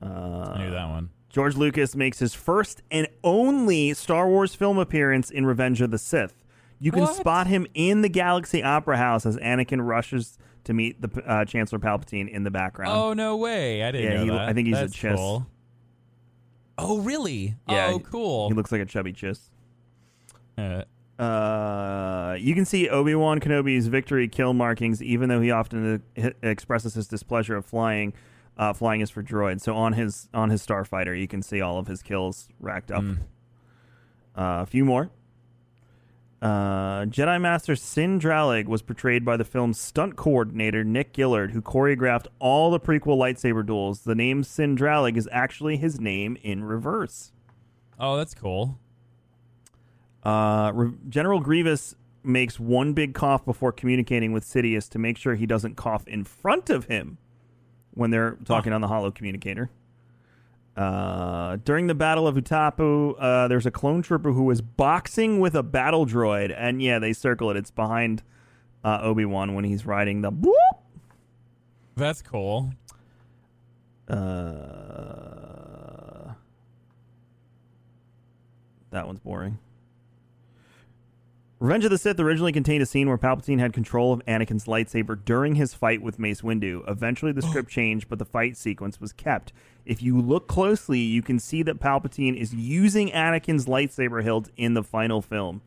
Uh, 0.00 0.52
I 0.54 0.58
knew 0.64 0.70
that 0.70 0.88
one. 0.88 1.10
George 1.28 1.56
Lucas 1.56 1.96
makes 1.96 2.20
his 2.20 2.34
first 2.34 2.82
and 2.92 3.08
only 3.24 3.94
Star 3.94 4.28
Wars 4.28 4.54
film 4.54 4.78
appearance 4.78 5.28
in 5.28 5.44
Revenge 5.44 5.80
of 5.80 5.90
the 5.90 5.98
Sith. 5.98 6.45
You 6.78 6.92
can 6.92 7.02
What? 7.02 7.16
spot 7.16 7.46
him 7.46 7.66
in 7.74 8.02
the 8.02 8.08
Galaxy 8.08 8.62
Opera 8.62 8.96
House 8.98 9.24
as 9.26 9.36
Anakin 9.38 9.84
rushes 9.86 10.36
to 10.64 10.74
meet 10.74 11.00
the 11.00 11.22
uh, 11.26 11.44
Chancellor 11.44 11.78
Palpatine 11.78 12.28
in 12.28 12.44
the 12.44 12.50
background. 12.50 12.92
Oh 12.92 13.12
no 13.14 13.36
way! 13.36 13.82
I 13.82 13.90
didn't 13.92 14.10
Yeah, 14.12 14.16
know 14.18 14.24
he- 14.24 14.30
that. 14.30 14.48
I 14.48 14.52
think 14.52 14.68
he's 14.68 14.76
a 14.76 14.80
That's 14.80 14.94
chiss. 14.96 15.16
Cool. 15.16 15.46
Oh 16.78 16.98
really? 16.98 17.54
Yeah, 17.68 17.86
Oh 17.92 17.98
he- 17.98 18.04
cool. 18.04 18.48
He 18.48 18.54
looks 18.54 18.70
like 18.72 18.80
a 18.82 18.86
chubby 18.86 19.12
chiss. 19.12 19.48
Uh, 20.58 20.82
Uh, 21.18 22.36
you 22.38 22.54
can 22.54 22.66
see 22.66 22.90
Obi 22.90 23.14
Wan 23.14 23.40
Kenobi's 23.40 23.86
victory 23.86 24.28
kill 24.28 24.52
markings, 24.52 25.02
even 25.02 25.30
though 25.30 25.40
he 25.40 25.50
often 25.50 26.02
uh, 26.22 26.30
expresses 26.42 26.92
his 26.92 27.08
displeasure 27.08 27.56
of 27.56 27.64
flying. 27.64 28.12
Uh, 28.58 28.72
flying 28.74 29.00
is 29.00 29.08
for 29.08 29.22
droids. 29.22 29.62
So 29.62 29.74
on 29.74 29.94
his 29.94 30.28
on 30.34 30.50
his 30.50 30.66
starfighter, 30.66 31.18
you 31.18 31.26
can 31.28 31.40
see 31.42 31.62
all 31.62 31.78
of 31.78 31.86
his 31.86 32.02
kills 32.02 32.48
racked 32.60 32.90
up. 32.90 33.02
Mm. 33.02 33.18
Uh, 34.36 34.60
a 34.62 34.66
few 34.66 34.84
more. 34.84 35.10
Uh, 36.42 37.06
Jedi 37.06 37.40
Master 37.40 37.74
Cin 37.74 38.20
Drallig 38.20 38.66
was 38.66 38.82
portrayed 38.82 39.24
by 39.24 39.36
the 39.36 39.44
film's 39.44 39.80
stunt 39.80 40.16
coordinator 40.16 40.84
Nick 40.84 41.14
Gillard, 41.16 41.52
who 41.52 41.62
choreographed 41.62 42.26
all 42.38 42.70
the 42.70 42.78
prequel 42.78 43.16
lightsaber 43.16 43.64
duels. 43.64 44.00
The 44.02 44.14
name 44.14 44.42
Cin 44.44 44.76
Drallig 44.76 45.16
is 45.16 45.28
actually 45.32 45.78
his 45.78 45.98
name 45.98 46.36
in 46.42 46.64
reverse. 46.64 47.32
oh, 47.98 48.16
that's 48.16 48.34
cool. 48.34 48.78
Uh, 50.22 50.72
Re- 50.74 50.92
General 51.08 51.40
Grievous 51.40 51.94
makes 52.22 52.58
one 52.60 52.92
big 52.92 53.14
cough 53.14 53.44
before 53.44 53.72
communicating 53.72 54.32
with 54.32 54.44
Sidious 54.44 54.88
to 54.90 54.98
make 54.98 55.16
sure 55.16 55.36
he 55.36 55.46
doesn't 55.46 55.76
cough 55.76 56.06
in 56.08 56.24
front 56.24 56.68
of 56.68 56.86
him 56.86 57.18
when 57.94 58.10
they're 58.10 58.36
talking 58.44 58.72
on 58.72 58.80
the 58.80 58.88
hollow 58.88 59.10
communicator. 59.10 59.70
Uh, 60.76 61.56
during 61.64 61.86
the 61.86 61.94
Battle 61.94 62.26
of 62.26 62.36
Utapau, 62.36 63.14
uh, 63.18 63.48
there's 63.48 63.64
a 63.64 63.70
clone 63.70 64.02
trooper 64.02 64.32
who 64.32 64.50
is 64.50 64.60
boxing 64.60 65.40
with 65.40 65.54
a 65.54 65.62
battle 65.62 66.04
droid, 66.04 66.54
and 66.56 66.82
yeah, 66.82 66.98
they 66.98 67.14
circle 67.14 67.50
it. 67.50 67.56
It's 67.56 67.70
behind 67.70 68.22
uh, 68.84 68.98
Obi 69.00 69.24
Wan 69.24 69.54
when 69.54 69.64
he's 69.64 69.86
riding 69.86 70.20
the 70.20 70.30
boop. 70.30 70.52
That's 71.96 72.20
cool. 72.20 72.72
Uh, 74.06 74.16
that 78.90 79.06
one's 79.06 79.20
boring. 79.20 79.58
Revenge 81.58 81.84
of 81.86 81.90
the 81.90 81.96
Sith 81.96 82.20
originally 82.20 82.52
contained 82.52 82.82
a 82.82 82.86
scene 82.86 83.08
where 83.08 83.16
Palpatine 83.16 83.58
had 83.60 83.72
control 83.72 84.12
of 84.12 84.20
Anakin's 84.26 84.66
lightsaber 84.66 85.18
during 85.24 85.54
his 85.54 85.72
fight 85.72 86.02
with 86.02 86.18
Mace 86.18 86.42
Windu. 86.42 86.82
Eventually, 86.86 87.32
the 87.32 87.40
script 87.40 87.70
changed, 87.70 88.08
but 88.10 88.18
the 88.18 88.26
fight 88.26 88.58
sequence 88.58 89.00
was 89.00 89.14
kept. 89.14 89.54
If 89.86 90.02
you 90.02 90.20
look 90.20 90.48
closely, 90.48 90.98
you 90.98 91.22
can 91.22 91.38
see 91.38 91.62
that 91.62 91.80
Palpatine 91.80 92.36
is 92.36 92.52
using 92.54 93.08
Anakin's 93.10 93.64
lightsaber 93.64 94.22
hilt 94.22 94.50
in 94.58 94.74
the 94.74 94.82
final 94.82 95.22
film. 95.22 95.62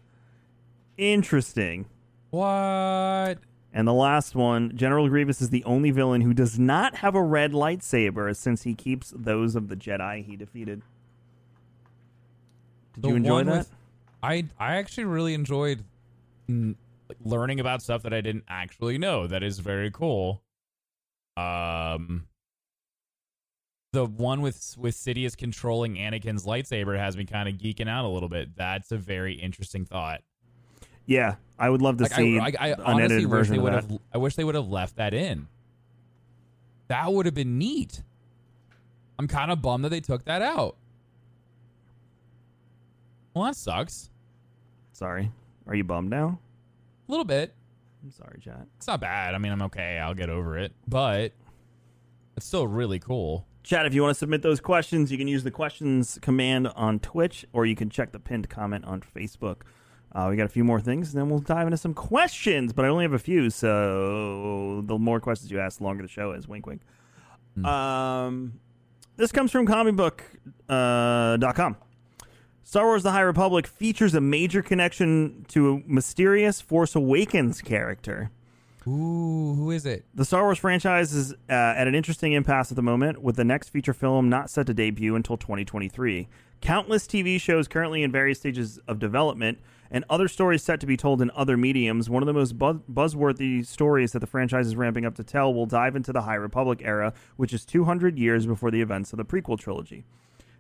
Interesting. 0.96 1.88
What? 2.30 3.40
And 3.74 3.88
the 3.88 3.94
last 3.94 4.36
one, 4.36 4.76
General 4.76 5.10
Grievous 5.10 5.42
is 5.42 5.50
the 5.50 5.64
only 5.64 5.90
villain 5.90 6.22
who 6.22 6.34
does 6.36 6.60
not 6.60 6.98
have 6.98 7.16
a 7.16 7.24
red 7.24 7.52
lightsaber 7.54 8.36
since 8.36 8.62
he 8.62 8.76
keeps 8.76 9.12
those 9.16 9.56
of 9.56 9.70
the 9.70 9.76
Jedi 9.76 10.24
he 10.24 10.36
defeated. 10.36 10.84
Did 12.94 13.04
The 13.04 13.08
you 13.10 13.16
enjoy 13.16 13.44
that? 13.46 13.58
with- 13.58 13.72
I 14.22 14.46
I 14.60 14.76
actually 14.76 15.06
really 15.06 15.34
enjoyed 15.34 15.84
like, 16.48 17.18
learning 17.24 17.60
about 17.60 17.82
stuff 17.82 18.04
that 18.04 18.14
I 18.14 18.22
didn't 18.22 18.46
actually 18.48 18.98
know. 18.98 19.28
That 19.28 19.44
is 19.44 19.60
very 19.60 19.92
cool. 19.92 20.42
Um, 21.38 22.28
the 23.94 24.06
one 24.06 24.42
with 24.42 24.76
with 24.78 24.96
Sidious 24.96 25.38
controlling 25.38 25.96
Anakin's 25.96 26.46
lightsaber 26.46 26.98
has 26.98 27.18
me 27.18 27.26
kind 27.26 27.50
of 27.50 27.56
geeking 27.56 27.90
out 27.90 28.06
a 28.06 28.10
little 28.10 28.30
bit. 28.30 28.56
That's 28.56 28.92
a 28.92 28.98
very 28.98 29.34
interesting 29.34 29.86
thought. 29.86 30.22
yeah, 31.06 31.36
I 31.58 31.70
would 31.70 31.82
love 31.82 31.98
to 31.98 32.04
Like, 32.04 32.14
see 32.14 32.40
I, 32.40 32.46
I, 32.46 32.52
I 32.60 32.68
an 32.68 32.82
honestly 32.82 32.94
unedited 32.94 33.26
wish 33.26 33.30
version 33.30 33.56
they 33.56 33.62
would 33.62 33.74
have. 33.74 34.00
I 34.14 34.18
wish 34.18 34.36
they 34.36 34.44
would 34.44 34.56
have 34.56 34.68
left 34.68 34.98
that 34.98 35.14
in. 35.14 35.48
That 36.88 37.12
would 37.14 37.26
have 37.26 37.36
been 37.36 37.58
neat. 37.58 38.04
I'm 39.18 39.28
kind 39.28 39.52
of 39.52 39.62
bummed 39.62 39.86
that 39.86 39.90
they 39.90 40.02
took 40.02 40.26
that 40.26 40.42
out. 40.42 40.76
Well, 43.40 43.48
that 43.48 43.56
sucks. 43.56 44.10
Sorry, 44.92 45.32
are 45.66 45.74
you 45.74 45.86
bummed 45.86 46.10
now? 46.10 46.42
A 47.08 47.10
little 47.10 47.24
bit. 47.24 47.56
I'm 48.04 48.12
sorry, 48.12 48.38
chat. 48.42 48.68
It's 48.76 48.86
not 48.86 49.00
bad. 49.00 49.34
I 49.34 49.38
mean, 49.38 49.54
I'm 49.54 49.62
okay. 49.62 49.98
I'll 49.98 50.14
get 50.14 50.30
over 50.30 50.58
it. 50.58 50.74
But 50.86 51.32
it's 52.36 52.46
still 52.46 52.68
really 52.68 53.00
cool. 53.00 53.48
Chat, 53.64 53.86
if 53.86 53.94
you 53.94 54.02
want 54.02 54.14
to 54.14 54.20
submit 54.20 54.42
those 54.42 54.60
questions, 54.60 55.10
you 55.10 55.18
can 55.18 55.30
use 55.30 55.46
the 55.46 55.52
questions 55.52 56.20
command 56.22 56.68
on 56.76 57.00
Twitch, 57.00 57.46
or 57.54 57.66
you 57.66 57.78
can 57.78 57.90
check 57.90 58.12
the 58.12 58.20
pinned 58.20 58.50
comment 58.50 58.84
on 58.84 59.00
Facebook. 59.00 59.62
Uh, 60.12 60.28
we 60.30 60.36
got 60.36 60.46
a 60.46 60.50
few 60.50 60.66
more 60.66 60.82
things, 60.82 61.14
and 61.14 61.22
then 61.22 61.30
we'll 61.30 61.40
dive 61.40 61.66
into 61.66 61.78
some 61.78 61.94
questions. 61.94 62.74
But 62.74 62.84
I 62.84 62.90
only 62.90 63.06
have 63.06 63.14
a 63.14 63.20
few, 63.20 63.50
so 63.50 64.82
the 64.86 65.00
more 65.00 65.22
questions 65.22 65.50
you 65.50 65.62
ask, 65.62 65.78
the 65.78 65.86
longer 65.86 66.04
the 66.04 66.10
show 66.10 66.34
is. 66.34 66.46
Wink, 66.46 66.68
wink. 66.68 66.82
Um, 67.64 68.60
this 69.16 69.32
comes 69.32 69.50
from 69.50 69.66
comicbook.com. 69.66 71.42
Uh, 71.42 71.54
.com. 71.54 71.78
Star 72.70 72.86
Wars 72.86 73.02
The 73.02 73.14
High 73.14 73.22
Republic 73.22 73.66
features 73.66 74.14
a 74.14 74.22
major 74.22 74.62
connection 74.62 75.44
to 75.48 75.74
a 75.74 75.92
mysterious 75.92 76.62
Force 76.62 76.96
Awakens 76.96 77.64
character. 77.64 78.30
Ooh, 78.86 79.56
who 79.58 79.72
is 79.72 79.88
it? 79.88 80.06
The 80.14 80.24
Star 80.24 80.44
Wars 80.44 80.60
franchise 80.60 81.12
is 81.12 81.34
uh, 81.34 81.36
at 81.50 81.88
an 81.88 81.96
interesting 81.96 82.34
impasse 82.34 82.72
at 82.72 82.76
the 82.76 82.84
moment, 82.84 83.24
with 83.24 83.38
the 83.38 83.44
next 83.44 83.70
feature 83.70 83.92
film 83.92 84.30
not 84.30 84.52
set 84.52 84.68
to 84.68 84.76
debut 84.76 85.16
until 85.16 85.36
2023. 85.36 86.28
Countless 86.62 87.08
TV 87.08 87.42
shows 87.42 87.68
currently 87.68 88.04
in 88.04 88.12
various 88.12 88.38
stages 88.38 88.78
of 88.88 89.00
development, 89.00 89.58
and 89.90 90.06
other 90.08 90.28
stories 90.28 90.62
set 90.62 90.80
to 90.80 90.86
be 90.86 90.96
told 90.96 91.24
in 91.24 91.32
other 91.32 91.58
mediums. 91.58 92.08
One 92.08 92.22
of 92.22 92.28
the 92.28 92.34
most 92.34 92.60
buzz- 92.60 92.82
buzzworthy 92.88 93.66
stories 93.66 94.12
that 94.12 94.20
the 94.20 94.28
franchise 94.28 94.68
is 94.68 94.76
ramping 94.76 95.08
up 95.08 95.16
to 95.16 95.24
tell 95.24 95.52
will 95.52 95.66
dive 95.66 95.96
into 95.96 96.14
the 96.14 96.22
High 96.22 96.36
Republic 96.36 96.82
era, 96.84 97.14
which 97.36 97.52
is 97.52 97.66
200 97.66 98.20
years 98.20 98.46
before 98.46 98.70
the 98.70 98.82
events 98.82 99.12
of 99.12 99.18
the 99.18 99.26
prequel 99.26 99.58
trilogy. 99.58 100.06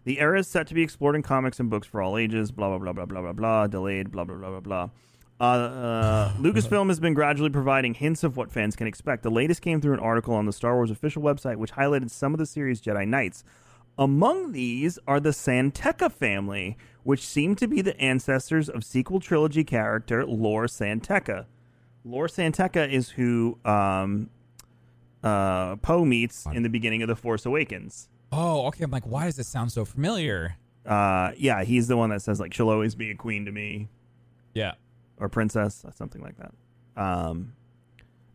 The 0.05 0.19
era 0.19 0.39
is 0.39 0.47
set 0.47 0.67
to 0.67 0.73
be 0.73 0.81
explored 0.81 1.15
in 1.15 1.23
comics 1.23 1.59
and 1.59 1.69
books 1.69 1.87
for 1.87 2.01
all 2.01 2.17
ages. 2.17 2.51
Blah 2.51 2.69
blah 2.69 2.77
blah 2.77 2.93
blah 2.93 3.05
blah 3.05 3.21
blah 3.21 3.33
blah. 3.33 3.67
Delayed. 3.67 4.11
Blah 4.11 4.23
blah 4.23 4.35
blah 4.35 4.49
blah 4.49 4.59
blah. 4.59 4.89
Uh, 5.39 5.43
uh, 5.43 6.33
Lucasfilm 6.39 6.87
has 6.89 6.99
been 6.99 7.13
gradually 7.13 7.49
providing 7.49 7.93
hints 7.93 8.23
of 8.23 8.35
what 8.35 8.51
fans 8.51 8.75
can 8.75 8.87
expect. 8.87 9.23
The 9.23 9.31
latest 9.31 9.61
came 9.61 9.79
through 9.81 9.93
an 9.93 9.99
article 9.99 10.33
on 10.33 10.45
the 10.45 10.53
Star 10.53 10.75
Wars 10.75 10.91
official 10.91 11.21
website, 11.21 11.57
which 11.57 11.73
highlighted 11.73 12.09
some 12.09 12.33
of 12.33 12.39
the 12.39 12.45
series' 12.45 12.81
Jedi 12.81 13.07
Knights. 13.07 13.43
Among 13.97 14.53
these 14.53 14.97
are 15.07 15.19
the 15.19 15.33
San 15.33 15.71
Tekka 15.71 16.11
family, 16.11 16.77
which 17.03 17.25
seem 17.25 17.55
to 17.55 17.67
be 17.67 17.81
the 17.81 17.99
ancestors 17.99 18.69
of 18.69 18.83
sequel 18.83 19.19
trilogy 19.19 19.63
character 19.63 20.25
Lor 20.25 20.67
San 20.67 21.01
Tekka. 21.01 21.45
Lor 22.05 22.27
San 22.27 22.53
Tekka 22.53 22.89
is 22.89 23.09
who 23.09 23.57
um, 23.65 24.29
uh, 25.21 25.75
Poe 25.77 26.05
meets 26.05 26.45
in 26.53 26.63
the 26.63 26.69
beginning 26.69 27.01
of 27.01 27.09
The 27.09 27.15
Force 27.15 27.45
Awakens. 27.45 28.07
Oh, 28.31 28.67
okay. 28.67 28.83
I'm 28.83 28.91
like, 28.91 29.05
why 29.07 29.25
does 29.25 29.35
this 29.35 29.47
sound 29.47 29.71
so 29.71 29.85
familiar? 29.85 30.55
Uh, 30.85 31.31
yeah, 31.37 31.63
he's 31.63 31.87
the 31.87 31.97
one 31.97 32.09
that 32.09 32.21
says 32.21 32.39
like 32.39 32.53
she'll 32.53 32.69
always 32.69 32.95
be 32.95 33.11
a 33.11 33.15
queen 33.15 33.45
to 33.45 33.51
me. 33.51 33.89
Yeah. 34.53 34.73
or 35.17 35.29
princess, 35.29 35.85
something 35.95 36.21
like 36.21 36.35
that. 36.37 36.51
Um, 37.01 37.53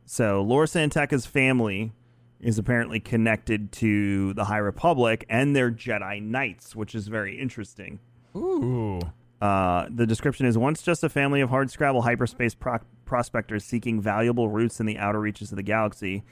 so 0.07 0.43
Lor 0.43 0.67
San 0.67 0.91
Tekka's 0.91 1.27
family 1.27 1.93
is 2.41 2.59
apparently 2.59 3.01
connected 3.01 3.73
to 3.73 4.33
the 4.35 4.45
High 4.45 4.59
Republic 4.59 5.25
and 5.29 5.57
their 5.57 5.71
Jedi 5.71 6.23
Knights, 6.23 6.77
which 6.77 6.95
is 6.95 7.09
very 7.09 7.39
interesting. 7.41 8.01
Ooh. 8.37 9.01
Uh, 9.41 9.87
the 9.91 10.07
description 10.07 10.47
is 10.47 10.57
once 10.57 10.83
just 10.83 11.03
a 11.05 11.09
family 11.09 11.41
of 11.41 11.51
hardscrabble 11.51 12.03
hyperspace 12.05 12.55
pro- 12.55 12.79
prospectors 13.05 13.65
seeking 13.65 14.01
valuable 14.01 14.49
routes 14.49 14.79
in 14.81 14.87
the 14.87 14.99
outer 14.99 15.21
reaches 15.21 15.51
of 15.53 15.57
the 15.57 15.63
galaxy. 15.63 16.23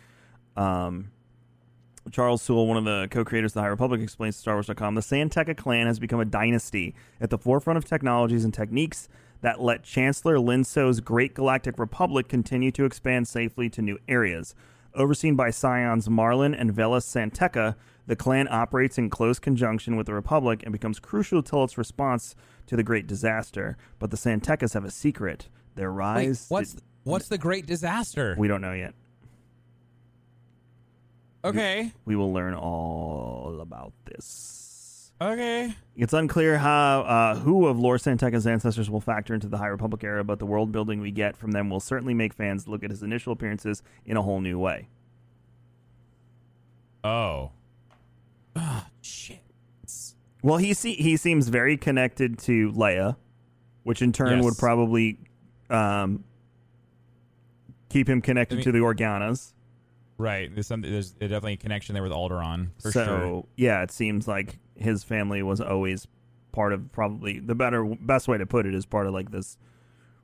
Um, 0.56 1.10
Charles 2.10 2.42
Soule, 2.42 2.66
one 2.66 2.76
of 2.76 2.84
the 2.84 3.08
co-creators 3.10 3.52
of 3.52 3.54
the 3.54 3.60
High 3.60 3.68
Republic, 3.68 4.00
explains 4.00 4.42
to 4.42 4.50
StarWars.com, 4.50 4.94
the 4.94 5.02
San 5.02 5.30
Tekka 5.30 5.56
clan 5.56 5.86
has 5.86 5.98
become 5.98 6.20
a 6.20 6.24
dynasty 6.24 6.94
at 7.20 7.30
the 7.30 7.38
forefront 7.38 7.76
of 7.76 7.84
technologies 7.84 8.44
and 8.44 8.52
techniques 8.52 9.08
that 9.40 9.60
let 9.60 9.82
Chancellor 9.82 10.38
Lina 10.38 10.64
Soh's 10.64 11.00
Great 11.00 11.34
Galactic 11.34 11.78
Republic 11.78 12.28
continue 12.28 12.70
to 12.72 12.84
expand 12.84 13.28
safely 13.28 13.68
to 13.70 13.82
new 13.82 13.98
areas. 14.08 14.54
Overseen 14.94 15.36
by 15.36 15.50
scions 15.50 16.10
Marlin 16.10 16.54
and 16.54 16.74
Velas 16.74 17.04
San 17.04 17.30
Tekka, 17.30 17.76
the 18.06 18.16
clan 18.16 18.48
operates 18.50 18.98
in 18.98 19.08
close 19.08 19.38
conjunction 19.38 19.96
with 19.96 20.06
the 20.06 20.14
Republic 20.14 20.62
and 20.64 20.72
becomes 20.72 20.98
crucial 20.98 21.42
till 21.42 21.64
its 21.64 21.78
response 21.78 22.34
to 22.66 22.76
the 22.76 22.82
Great 22.82 23.06
Disaster. 23.06 23.76
But 23.98 24.10
the 24.10 24.16
San 24.16 24.40
Tekkas 24.40 24.74
have 24.74 24.84
a 24.84 24.90
secret. 24.90 25.48
Their 25.76 25.92
Wait, 25.92 25.98
rise. 25.98 26.46
what's 26.48 26.76
what's 27.04 27.28
the 27.28 27.38
great 27.38 27.66
disaster? 27.66 28.34
we 28.38 28.48
don't 28.48 28.60
know 28.60 28.72
yet. 28.72 28.94
Okay. 31.44 31.92
We 32.04 32.14
will 32.16 32.32
learn 32.32 32.54
all 32.54 33.58
about 33.60 33.92
this. 34.04 35.12
Okay. 35.20 35.74
It's 35.96 36.12
unclear 36.12 36.58
how 36.58 37.00
uh, 37.02 37.34
who 37.36 37.66
of 37.66 37.78
Lord 37.78 38.00
San 38.00 38.18
Tekka's 38.18 38.46
ancestors 38.46 38.90
will 38.90 39.00
factor 39.00 39.34
into 39.34 39.48
the 39.48 39.58
High 39.58 39.68
Republic 39.68 40.02
era, 40.04 40.24
but 40.24 40.38
the 40.38 40.46
world 40.46 40.72
building 40.72 41.00
we 41.00 41.10
get 41.12 41.36
from 41.36 41.52
them 41.52 41.70
will 41.70 41.80
certainly 41.80 42.14
make 42.14 42.32
fans 42.34 42.66
look 42.66 42.82
at 42.82 42.90
his 42.90 43.02
initial 43.02 43.32
appearances 43.32 43.82
in 44.04 44.16
a 44.16 44.22
whole 44.22 44.40
new 44.40 44.58
way. 44.58 44.88
Oh. 47.04 47.50
Ah, 48.56 48.86
shit. 49.00 49.38
Well, 50.42 50.58
he 50.58 50.74
see, 50.74 50.94
he 50.94 51.16
seems 51.16 51.48
very 51.48 51.76
connected 51.76 52.38
to 52.40 52.72
Leia, 52.72 53.16
which 53.84 54.02
in 54.02 54.12
turn 54.12 54.38
Yes. 54.38 54.44
would 54.44 54.58
probably 54.58 55.18
um, 55.70 56.24
keep 57.88 58.08
him 58.08 58.20
connected 58.20 58.56
I 58.56 58.58
mean- 58.58 58.64
to 58.64 58.72
the 58.72 58.78
Organas. 58.80 59.52
Right. 60.22 60.54
There's 60.54 60.68
some. 60.68 60.82
There's 60.82 61.10
definitely 61.10 61.54
a 61.54 61.56
connection 61.56 61.94
there 61.94 62.02
with 62.04 62.12
Alderaan 62.12 62.68
for 62.80 62.92
so 62.92 63.04
sure. 63.04 63.44
yeah, 63.56 63.82
it 63.82 63.90
seems 63.90 64.28
like 64.28 64.60
his 64.76 65.02
family 65.02 65.42
was 65.42 65.60
always 65.60 66.06
part 66.52 66.72
of 66.72 66.92
probably 66.92 67.40
the 67.40 67.56
better 67.56 67.84
best 67.84 68.28
way 68.28 68.38
to 68.38 68.46
put 68.46 68.64
it 68.64 68.72
is 68.72 68.86
part 68.86 69.08
of 69.08 69.12
like 69.12 69.32
this 69.32 69.58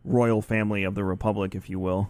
royal 0.04 0.40
family 0.40 0.84
of 0.84 0.94
the 0.94 1.02
Republic, 1.02 1.56
if 1.56 1.68
you 1.68 1.80
will. 1.80 2.08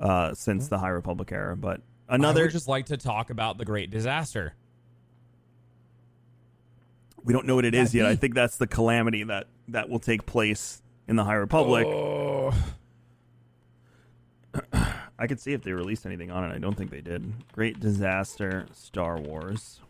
Uh, 0.00 0.34
since 0.34 0.66
the 0.66 0.78
High 0.78 0.88
Republic 0.88 1.30
era, 1.30 1.56
but 1.56 1.80
I 2.08 2.16
another 2.16 2.42
would 2.42 2.50
just 2.50 2.66
like 2.66 2.86
to 2.86 2.96
talk 2.96 3.30
about 3.30 3.56
the 3.56 3.64
great 3.64 3.90
disaster. 3.90 4.54
we 7.22 7.32
don't 7.32 7.46
know 7.46 7.54
what 7.54 7.64
it 7.64 7.74
is 7.74 7.92
That'd 7.92 8.06
yet. 8.06 8.06
I 8.06 8.16
think 8.16 8.34
that's 8.34 8.56
the 8.56 8.66
calamity 8.66 9.22
that 9.24 9.46
that 9.68 9.88
will 9.88 10.00
take 10.00 10.26
place 10.26 10.82
in 11.06 11.14
the 11.14 11.22
High 11.22 11.34
Republic. 11.34 11.86
Oh. 11.86 12.52
I 15.18 15.26
could 15.26 15.40
see 15.40 15.52
if 15.52 15.62
they 15.62 15.72
released 15.72 16.06
anything 16.06 16.30
on 16.30 16.44
it. 16.48 16.54
I 16.54 16.58
don't 16.58 16.76
think 16.76 16.90
they 16.90 17.00
did. 17.00 17.32
Great 17.52 17.80
Disaster 17.80 18.66
Star 18.72 19.18
Wars. 19.18 19.80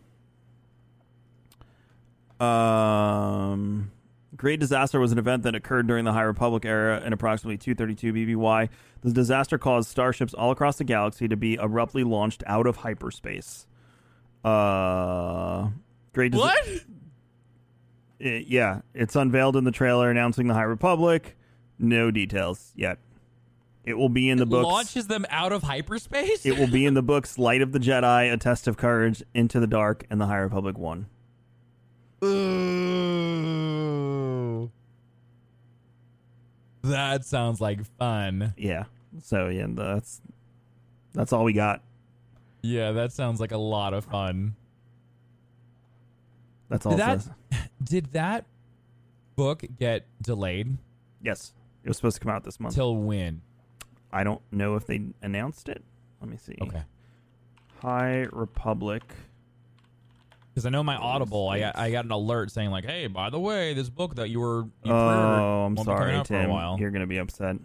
Um 2.41 3.91
Great 4.37 4.61
Disaster 4.61 5.01
was 5.01 5.11
an 5.11 5.19
event 5.19 5.43
that 5.43 5.55
occurred 5.55 5.87
during 5.87 6.05
the 6.05 6.13
High 6.13 6.23
Republic 6.23 6.65
era 6.65 7.03
in 7.05 7.13
approximately 7.13 7.57
232 7.59 8.37
BBY. 8.37 8.69
The 9.01 9.13
disaster 9.13 9.59
caused 9.59 9.89
starships 9.89 10.35
all 10.35 10.51
across 10.51 10.77
the 10.79 10.85
galaxy 10.85 11.27
to 11.29 11.37
be 11.37 11.57
abruptly 11.57 12.05
launched 12.05 12.45
out 12.47 12.67
of 12.67 12.77
hyperspace. 12.77 13.67
Uh 14.45 15.69
Great 16.13 16.33
Dis- 16.33 16.41
What? 16.41 16.67
Uh, 18.25 18.31
yeah, 18.47 18.81
it's 18.95 19.15
unveiled 19.15 19.57
in 19.57 19.65
the 19.65 19.71
trailer 19.71 20.11
announcing 20.11 20.49
the 20.49 20.55
High 20.55 20.63
Republic. 20.63 21.37
No 21.79 22.11
details 22.11 22.73
yet. 22.75 22.99
It 23.89 23.97
will 23.97 24.09
be 24.11 24.29
in 24.29 24.39
the 24.39 24.47
books. 24.47 24.65
Launches 24.65 25.07
them 25.07 25.25
out 25.31 25.53
of 25.53 25.63
hyperspace. 25.63 26.45
It 26.45 26.59
will 26.59 26.67
be 26.67 26.85
in 26.85 26.93
the 26.95 27.03
books 27.13 27.39
Light 27.39 27.63
of 27.63 27.73
the 27.73 27.79
Jedi, 27.79 28.31
A 28.33 28.37
Test 28.37 28.69
of 28.69 28.77
Courage, 28.77 29.23
Into 29.33 29.61
the 29.61 29.67
Dark, 29.67 30.05
and 30.11 30.21
The 30.21 30.27
High 30.27 30.37
Republic 30.39 30.77
1. 30.77 31.07
Ooh. 32.25 33.49
That 36.83 37.25
sounds 37.25 37.63
like 37.63 37.85
fun. 37.99 38.53
Yeah. 38.57 38.85
So 39.23 39.49
yeah, 39.49 39.67
that's 39.71 40.21
that's 41.15 41.33
all 41.33 41.45
we 41.45 41.55
got. 41.55 41.83
Yeah, 42.63 42.93
that 42.93 43.13
sounds 43.13 43.41
like 43.41 43.53
a 43.53 43.59
lot 43.59 43.95
of 43.95 44.05
fun. 44.05 44.55
That's 46.69 46.85
all 46.85 46.93
Did 46.93 47.01
that 47.01 47.27
did 47.83 48.13
that 48.13 48.45
book 49.35 49.65
get 49.79 50.07
delayed 50.21 50.77
Yes. 51.23 51.53
It 51.85 51.89
was 51.89 51.97
supposed 51.97 52.17
to 52.17 52.21
come 52.21 52.33
out 52.33 52.45
this 52.45 52.61
month. 52.61 52.75
till 52.75 52.97
when? 52.97 53.41
I 54.13 54.25
don't 54.25 54.41
know 54.51 54.77
if 54.77 54.87
they 54.87 55.03
announced 55.23 55.69
it. 55.69 55.83
Let 56.21 56.31
me 56.31 56.37
see. 56.37 56.57
Okay. 56.61 56.83
High 57.83 58.27
Republic. 58.33 59.03
Because 60.51 60.67
I 60.67 60.71
know 60.71 60.83
my 60.83 60.97
Audible, 60.97 61.49
I 61.49 61.61
got, 61.61 61.79
I 61.79 61.91
got 61.93 62.05
an 62.05 62.11
alert 62.11 62.51
saying 62.51 62.71
like, 62.71 62.85
"Hey, 62.85 63.07
by 63.07 63.31
the 63.31 63.39
way, 63.39 63.75
this 63.75 63.89
book 63.89 64.17
that 64.17 64.29
you 64.29 64.41
were 64.41 64.63
you 64.83 64.93
Oh, 64.93 65.67
I'm 65.67 65.75
won't 65.77 65.77
be 65.77 65.85
coming 65.85 65.99
sorry, 65.99 66.15
out 66.17 66.27
for 66.27 66.35
a 66.35 66.47
Tim. 66.47 66.79
You're 66.81 66.91
going 66.91 67.03
to 67.03 67.07
be 67.07 67.19
upset. 67.19 67.57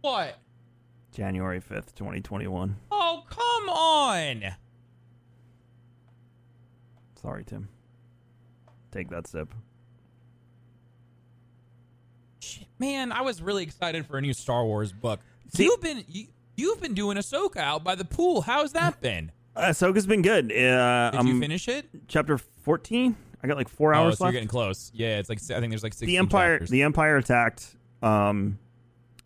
What? 0.00 0.36
January 1.12 1.60
5th, 1.60 1.94
2021. 1.94 2.76
Oh, 2.90 3.22
come 3.28 3.68
on! 3.68 4.42
Sorry, 7.22 7.44
Tim. 7.44 7.68
Take 8.90 9.08
that 9.10 9.26
sip. 9.28 9.54
Shit, 12.40 12.65
man, 12.78 13.12
I 13.12 13.22
was 13.22 13.40
really 13.42 13.62
excited 13.62 14.06
for 14.06 14.18
a 14.18 14.20
new 14.20 14.32
Star 14.32 14.64
Wars 14.64 14.92
book. 14.92 15.20
See- 15.54 15.64
you've 15.64 15.80
been 15.80 16.04
you, 16.08 16.26
you've 16.56 16.80
been 16.80 16.94
doing 16.94 17.16
Ahsoka 17.16 17.58
out 17.58 17.84
by 17.84 17.94
the 17.94 18.04
pool. 18.04 18.42
How's 18.42 18.72
that 18.72 19.00
been? 19.00 19.32
Ahsoka's 19.56 20.06
been 20.06 20.22
good. 20.22 20.46
Uh, 20.52 21.10
Did 21.12 21.18
I'm 21.20 21.26
you 21.26 21.40
finish 21.40 21.66
it? 21.68 21.86
chapter 22.08 22.36
14. 22.38 23.16
I 23.42 23.46
got 23.46 23.56
like 23.56 23.68
four 23.68 23.94
hours 23.94 24.18
so 24.18 24.24
you're 24.24 24.28
left. 24.28 24.34
getting 24.34 24.48
close. 24.48 24.90
Yeah, 24.94 25.18
it's 25.18 25.28
like 25.28 25.38
I 25.50 25.60
think 25.60 25.70
there's 25.70 25.82
like 25.82 25.94
16 25.94 26.06
the 26.08 26.16
empire 26.18 26.54
chapters. 26.56 26.70
the 26.70 26.82
empire 26.82 27.16
attacked 27.16 27.76
um 28.02 28.58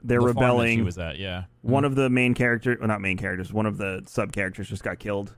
they're 0.05 0.21
The 0.21 0.27
rebelling 0.27 0.79
She 0.79 0.83
was 0.83 0.99
at, 0.99 1.19
yeah. 1.19 1.45
one 1.63 1.85
of 1.85 1.95
the 1.95 2.09
main 2.09 2.35
characters 2.35 2.79
well 2.79 2.89
not 2.89 3.01
main 3.01 3.17
characters 3.17 3.53
one 3.53 3.67
of 3.67 3.77
the 3.79 4.03
sub 4.07 4.33
characters 4.33 4.69
just 4.69 4.83
got 4.85 4.99
killed 4.99 5.35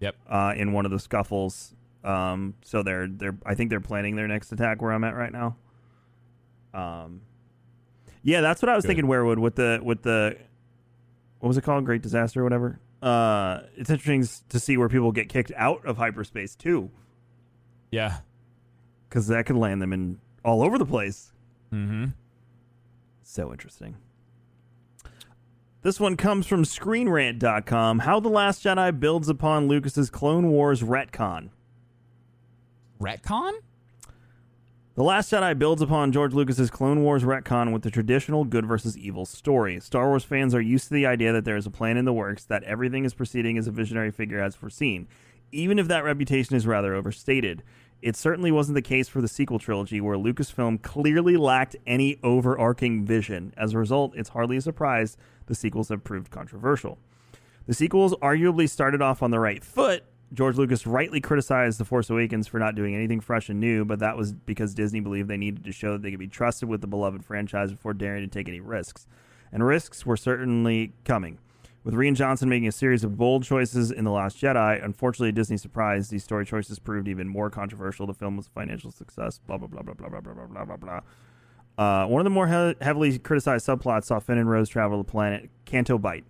Yep. 0.00 0.16
uh 0.28 0.54
in 0.56 0.72
one 0.72 0.84
of 0.86 0.90
the 0.90 0.98
scuffles 0.98 1.74
um 2.02 2.54
so 2.64 2.82
they're 2.82 3.06
they're 3.06 3.36
i 3.44 3.54
think 3.54 3.68
they're 3.70 3.80
planning 3.80 4.16
their 4.16 4.26
next 4.26 4.50
attack 4.52 4.80
where 4.80 4.92
i'm 4.92 5.04
at 5.04 5.14
right 5.14 5.32
now 5.32 5.56
um 6.74 7.20
Yeah, 8.22 8.40
that's 8.42 8.60
what 8.62 8.68
I 8.68 8.76
was 8.76 8.84
Good. 8.84 8.88
thinking. 8.96 9.06
Werewood 9.06 9.38
with 9.38 9.54
the 9.56 9.80
with 9.82 10.02
the 10.02 10.36
what 11.38 11.48
was 11.48 11.56
it 11.56 11.62
called? 11.64 11.84
Great 11.84 12.02
disaster 12.02 12.40
or 12.40 12.44
whatever. 12.44 12.78
Uh, 13.02 13.60
it's 13.76 13.88
interesting 13.88 14.26
to 14.50 14.60
see 14.60 14.76
where 14.76 14.88
people 14.90 15.10
get 15.10 15.28
kicked 15.30 15.52
out 15.56 15.84
of 15.86 15.96
hyperspace 15.96 16.54
too, 16.54 16.90
Yeah. 17.90 18.18
because 19.08 19.26
that 19.28 19.46
could 19.46 19.56
land 19.56 19.80
them 19.80 19.94
in 19.94 20.18
all 20.44 20.62
over 20.62 20.76
the 20.76 20.84
place. 20.84 21.32
Mm-hmm. 21.72 22.06
So 23.22 23.52
interesting. 23.52 23.96
This 25.82 25.98
one 25.98 26.18
comes 26.18 26.46
from 26.46 26.64
ScreenRant.com. 26.64 28.00
How 28.00 28.20
the 28.20 28.28
Last 28.28 28.62
Jedi 28.62 29.00
builds 29.00 29.30
upon 29.30 29.66
Lucas's 29.66 30.10
Clone 30.10 30.48
Wars 30.50 30.82
retcon. 30.82 31.48
Retcon? 33.00 33.52
The 34.96 35.04
Last 35.04 35.30
Jedi 35.30 35.56
builds 35.56 35.80
upon 35.80 36.10
George 36.10 36.34
Lucas's 36.34 36.68
Clone 36.68 37.04
Wars 37.04 37.22
retcon 37.22 37.72
with 37.72 37.82
the 37.82 37.92
traditional 37.92 38.44
good 38.44 38.66
versus 38.66 38.98
evil 38.98 39.24
story. 39.24 39.78
Star 39.78 40.08
Wars 40.08 40.24
fans 40.24 40.52
are 40.52 40.60
used 40.60 40.88
to 40.88 40.94
the 40.94 41.06
idea 41.06 41.32
that 41.32 41.44
there 41.44 41.56
is 41.56 41.64
a 41.64 41.70
plan 41.70 41.96
in 41.96 42.04
the 42.04 42.12
works, 42.12 42.44
that 42.46 42.64
everything 42.64 43.04
is 43.04 43.14
proceeding 43.14 43.56
as 43.56 43.68
a 43.68 43.70
visionary 43.70 44.10
figure 44.10 44.42
has 44.42 44.56
foreseen, 44.56 45.06
even 45.52 45.78
if 45.78 45.86
that 45.86 46.02
reputation 46.02 46.56
is 46.56 46.66
rather 46.66 46.92
overstated. 46.92 47.62
It 48.02 48.16
certainly 48.16 48.50
wasn't 48.50 48.74
the 48.74 48.82
case 48.82 49.06
for 49.06 49.20
the 49.20 49.28
sequel 49.28 49.60
trilogy, 49.60 50.00
where 50.00 50.16
Lucasfilm 50.16 50.82
clearly 50.82 51.36
lacked 51.36 51.76
any 51.86 52.18
overarching 52.24 53.06
vision. 53.06 53.54
As 53.56 53.74
a 53.74 53.78
result, 53.78 54.12
it's 54.16 54.30
hardly 54.30 54.56
a 54.56 54.60
surprise 54.60 55.16
the 55.46 55.54
sequels 55.54 55.90
have 55.90 56.02
proved 56.02 56.32
controversial. 56.32 56.98
The 57.68 57.74
sequels 57.74 58.12
arguably 58.16 58.68
started 58.68 59.00
off 59.00 59.22
on 59.22 59.30
the 59.30 59.38
right 59.38 59.62
foot. 59.62 60.02
George 60.32 60.56
Lucas 60.56 60.86
rightly 60.86 61.20
criticized 61.20 61.80
The 61.80 61.84
Force 61.84 62.08
Awakens 62.08 62.46
for 62.46 62.60
not 62.60 62.76
doing 62.76 62.94
anything 62.94 63.20
fresh 63.20 63.48
and 63.48 63.58
new, 63.58 63.84
but 63.84 63.98
that 63.98 64.16
was 64.16 64.32
because 64.32 64.74
Disney 64.74 65.00
believed 65.00 65.28
they 65.28 65.36
needed 65.36 65.64
to 65.64 65.72
show 65.72 65.92
that 65.92 66.02
they 66.02 66.10
could 66.10 66.20
be 66.20 66.28
trusted 66.28 66.68
with 66.68 66.80
the 66.80 66.86
beloved 66.86 67.24
franchise 67.24 67.72
before 67.72 67.94
daring 67.94 68.22
to 68.22 68.28
take 68.28 68.48
any 68.48 68.60
risks. 68.60 69.08
And 69.50 69.66
risks 69.66 70.06
were 70.06 70.16
certainly 70.16 70.92
coming. 71.04 71.38
With 71.82 71.94
Rian 71.94 72.14
Johnson 72.14 72.48
making 72.48 72.68
a 72.68 72.72
series 72.72 73.02
of 73.02 73.16
bold 73.16 73.42
choices 73.42 73.90
in 73.90 74.04
The 74.04 74.10
Last 74.10 74.36
Jedi, 74.36 74.84
unfortunately, 74.84 75.32
Disney 75.32 75.56
surprise, 75.56 76.10
these 76.10 76.22
story 76.22 76.44
choices 76.44 76.78
proved 76.78 77.08
even 77.08 77.26
more 77.26 77.50
controversial. 77.50 78.06
The 78.06 78.14
film 78.14 78.36
was 78.36 78.46
a 78.46 78.50
financial 78.50 78.90
success, 78.90 79.40
blah, 79.46 79.56
blah, 79.56 79.66
blah, 79.66 79.82
blah, 79.82 79.94
blah, 79.94 80.08
blah, 80.08 80.20
blah, 80.20 80.46
blah, 80.46 80.64
blah, 80.64 80.76
blah. 80.76 81.00
Uh, 81.78 82.06
one 82.06 82.20
of 82.20 82.24
the 82.24 82.30
more 82.30 82.46
he- 82.46 82.84
heavily 82.84 83.18
criticized 83.18 83.66
subplots 83.66 84.04
saw 84.04 84.18
Finn 84.18 84.36
and 84.36 84.50
Rose 84.50 84.68
travel 84.68 84.98
the 84.98 85.10
planet 85.10 85.48
Canto 85.64 85.96
Bight, 85.96 86.24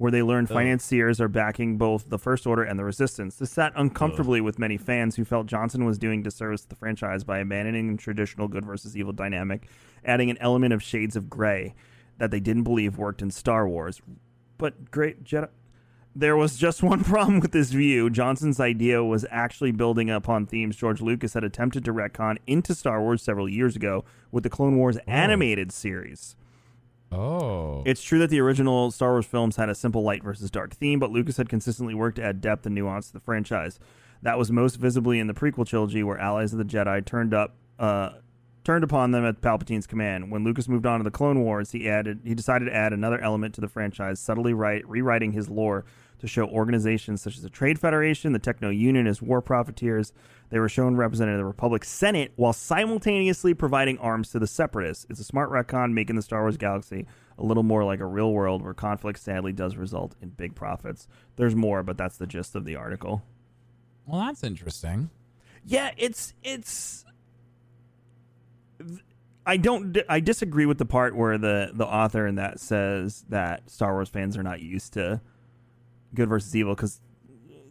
where 0.00 0.10
they 0.10 0.22
learned 0.22 0.50
oh. 0.50 0.54
financiers 0.54 1.20
are 1.20 1.28
backing 1.28 1.76
both 1.76 2.08
the 2.08 2.18
First 2.18 2.46
Order 2.46 2.62
and 2.62 2.78
the 2.78 2.84
Resistance. 2.84 3.36
This 3.36 3.50
sat 3.50 3.74
uncomfortably 3.76 4.40
oh. 4.40 4.44
with 4.44 4.58
many 4.58 4.78
fans 4.78 5.16
who 5.16 5.26
felt 5.26 5.46
Johnson 5.46 5.84
was 5.84 5.98
doing 5.98 6.22
disservice 6.22 6.62
to 6.62 6.70
the 6.70 6.74
franchise 6.74 7.22
by 7.22 7.36
abandoning 7.36 7.92
the 7.92 8.02
traditional 8.02 8.48
good 8.48 8.64
versus 8.64 8.96
evil 8.96 9.12
dynamic, 9.12 9.68
adding 10.02 10.30
an 10.30 10.38
element 10.38 10.72
of 10.72 10.82
shades 10.82 11.16
of 11.16 11.28
gray 11.28 11.74
that 12.16 12.30
they 12.30 12.40
didn't 12.40 12.62
believe 12.62 12.96
worked 12.96 13.20
in 13.20 13.30
Star 13.30 13.68
Wars. 13.68 14.00
But 14.56 14.90
great 14.90 15.22
Jedi. 15.22 15.50
There 16.16 16.34
was 16.34 16.56
just 16.56 16.82
one 16.82 17.04
problem 17.04 17.38
with 17.38 17.52
this 17.52 17.70
view. 17.70 18.08
Johnson's 18.08 18.58
idea 18.58 19.04
was 19.04 19.26
actually 19.30 19.72
building 19.72 20.08
upon 20.08 20.46
themes 20.46 20.76
George 20.76 21.02
Lucas 21.02 21.34
had 21.34 21.44
attempted 21.44 21.84
to 21.84 21.92
retcon 21.92 22.38
into 22.46 22.74
Star 22.74 23.02
Wars 23.02 23.20
several 23.20 23.50
years 23.50 23.76
ago 23.76 24.06
with 24.32 24.44
the 24.44 24.50
Clone 24.50 24.78
Wars 24.78 24.96
oh. 24.96 25.02
animated 25.06 25.72
series. 25.72 26.36
Oh. 27.12 27.82
It's 27.86 28.02
true 28.02 28.18
that 28.20 28.30
the 28.30 28.40
original 28.40 28.90
Star 28.90 29.12
Wars 29.12 29.26
films 29.26 29.56
had 29.56 29.68
a 29.68 29.74
simple 29.74 30.02
light 30.02 30.22
versus 30.22 30.50
dark 30.50 30.74
theme, 30.74 30.98
but 30.98 31.10
Lucas 31.10 31.36
had 31.36 31.48
consistently 31.48 31.94
worked 31.94 32.16
to 32.16 32.24
add 32.24 32.40
depth 32.40 32.66
and 32.66 32.74
nuance 32.74 33.08
to 33.08 33.12
the 33.12 33.20
franchise. 33.20 33.78
That 34.22 34.38
was 34.38 34.52
most 34.52 34.76
visibly 34.76 35.18
in 35.18 35.26
the 35.26 35.34
prequel 35.34 35.66
trilogy, 35.66 36.02
where 36.02 36.18
allies 36.18 36.52
of 36.52 36.58
the 36.58 36.64
Jedi 36.64 37.04
turned 37.04 37.34
up, 37.34 37.56
uh, 37.78 38.10
turned 38.64 38.84
upon 38.84 39.10
them 39.10 39.24
at 39.24 39.40
Palpatine's 39.40 39.86
command. 39.86 40.30
When 40.30 40.44
Lucas 40.44 40.68
moved 40.68 40.86
on 40.86 41.00
to 41.00 41.04
the 41.04 41.10
Clone 41.10 41.40
Wars, 41.40 41.72
he 41.72 41.88
added, 41.88 42.20
he 42.24 42.34
decided 42.34 42.66
to 42.66 42.74
add 42.74 42.92
another 42.92 43.20
element 43.20 43.54
to 43.54 43.60
the 43.60 43.68
franchise, 43.68 44.20
subtly 44.20 44.52
write, 44.52 44.88
rewriting 44.88 45.32
his 45.32 45.48
lore 45.48 45.84
to 46.18 46.26
show 46.26 46.46
organizations 46.46 47.22
such 47.22 47.36
as 47.36 47.42
the 47.42 47.48
Trade 47.48 47.78
Federation, 47.78 48.32
the 48.32 48.38
Techno 48.38 48.68
Union 48.68 49.06
as 49.06 49.22
war 49.22 49.40
profiteers. 49.40 50.12
They 50.50 50.58
were 50.58 50.68
shown 50.68 50.96
representing 50.96 51.36
the 51.38 51.44
Republic 51.44 51.84
Senate 51.84 52.32
while 52.36 52.52
simultaneously 52.52 53.54
providing 53.54 53.96
arms 53.98 54.30
to 54.32 54.38
the 54.38 54.46
Separatists. 54.46 55.06
It's 55.08 55.20
a 55.20 55.24
smart 55.24 55.50
retcon, 55.50 55.92
making 55.92 56.16
the 56.16 56.22
Star 56.22 56.42
Wars 56.42 56.56
galaxy 56.58 57.06
a 57.38 57.42
little 57.44 57.62
more 57.62 57.84
like 57.84 58.00
a 58.00 58.06
real 58.06 58.32
world 58.32 58.62
where 58.62 58.74
conflict 58.74 59.18
sadly 59.18 59.52
does 59.52 59.76
result 59.76 60.14
in 60.20 60.28
big 60.30 60.54
profits. 60.54 61.08
There's 61.36 61.56
more, 61.56 61.82
but 61.82 61.96
that's 61.96 62.18
the 62.18 62.26
gist 62.26 62.54
of 62.54 62.66
the 62.66 62.76
article. 62.76 63.22
well, 64.06 64.20
that's 64.20 64.44
interesting. 64.44 65.08
Yeah, 65.64 65.92
it's 65.96 66.34
it's. 66.42 67.04
I 69.46 69.56
don't. 69.56 69.96
I 70.08 70.20
disagree 70.20 70.66
with 70.66 70.78
the 70.78 70.84
part 70.84 71.16
where 71.16 71.38
the 71.38 71.70
the 71.72 71.86
author 71.86 72.26
in 72.26 72.34
that 72.36 72.60
says 72.60 73.24
that 73.30 73.68
Star 73.70 73.92
Wars 73.94 74.08
fans 74.08 74.36
are 74.36 74.42
not 74.42 74.60
used 74.60 74.92
to 74.94 75.20
good 76.14 76.28
versus 76.28 76.54
evil 76.54 76.74
because 76.74 77.00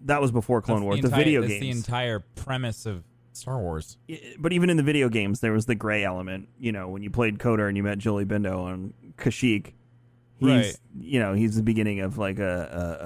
that 0.05 0.19
was 0.21 0.31
before 0.31 0.61
Clone 0.61 0.77
That's 0.77 0.83
Wars, 0.85 1.01
the, 1.01 1.07
entire- 1.07 1.23
video 1.23 1.41
that's 1.41 1.53
games. 1.53 1.61
the 1.63 1.69
entire 1.71 2.19
premise 2.35 2.85
of 2.85 3.03
Star 3.33 3.59
Wars. 3.59 3.97
But 4.39 4.51
even 4.53 4.69
in 4.69 4.77
the 4.77 4.83
video 4.83 5.09
games, 5.09 5.41
there 5.41 5.51
was 5.53 5.65
the 5.67 5.75
gray 5.75 6.03
element. 6.03 6.49
You 6.59 6.71
know, 6.71 6.87
when 6.89 7.03
you 7.03 7.09
played 7.11 7.37
KOTOR 7.37 7.67
and 7.67 7.77
you 7.77 7.83
met 7.83 7.99
Jolee 7.99 8.25
Bindo 8.25 8.63
on 8.63 8.93
Kashyyyk, 9.17 9.73
he's 10.37 10.47
Right. 10.49 10.77
you 10.99 11.19
know 11.19 11.33
he's 11.33 11.55
the 11.55 11.63
beginning 11.63 11.99
of 11.99 12.17
like 12.17 12.39
a, 12.39 12.53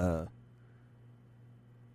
a 0.02 0.28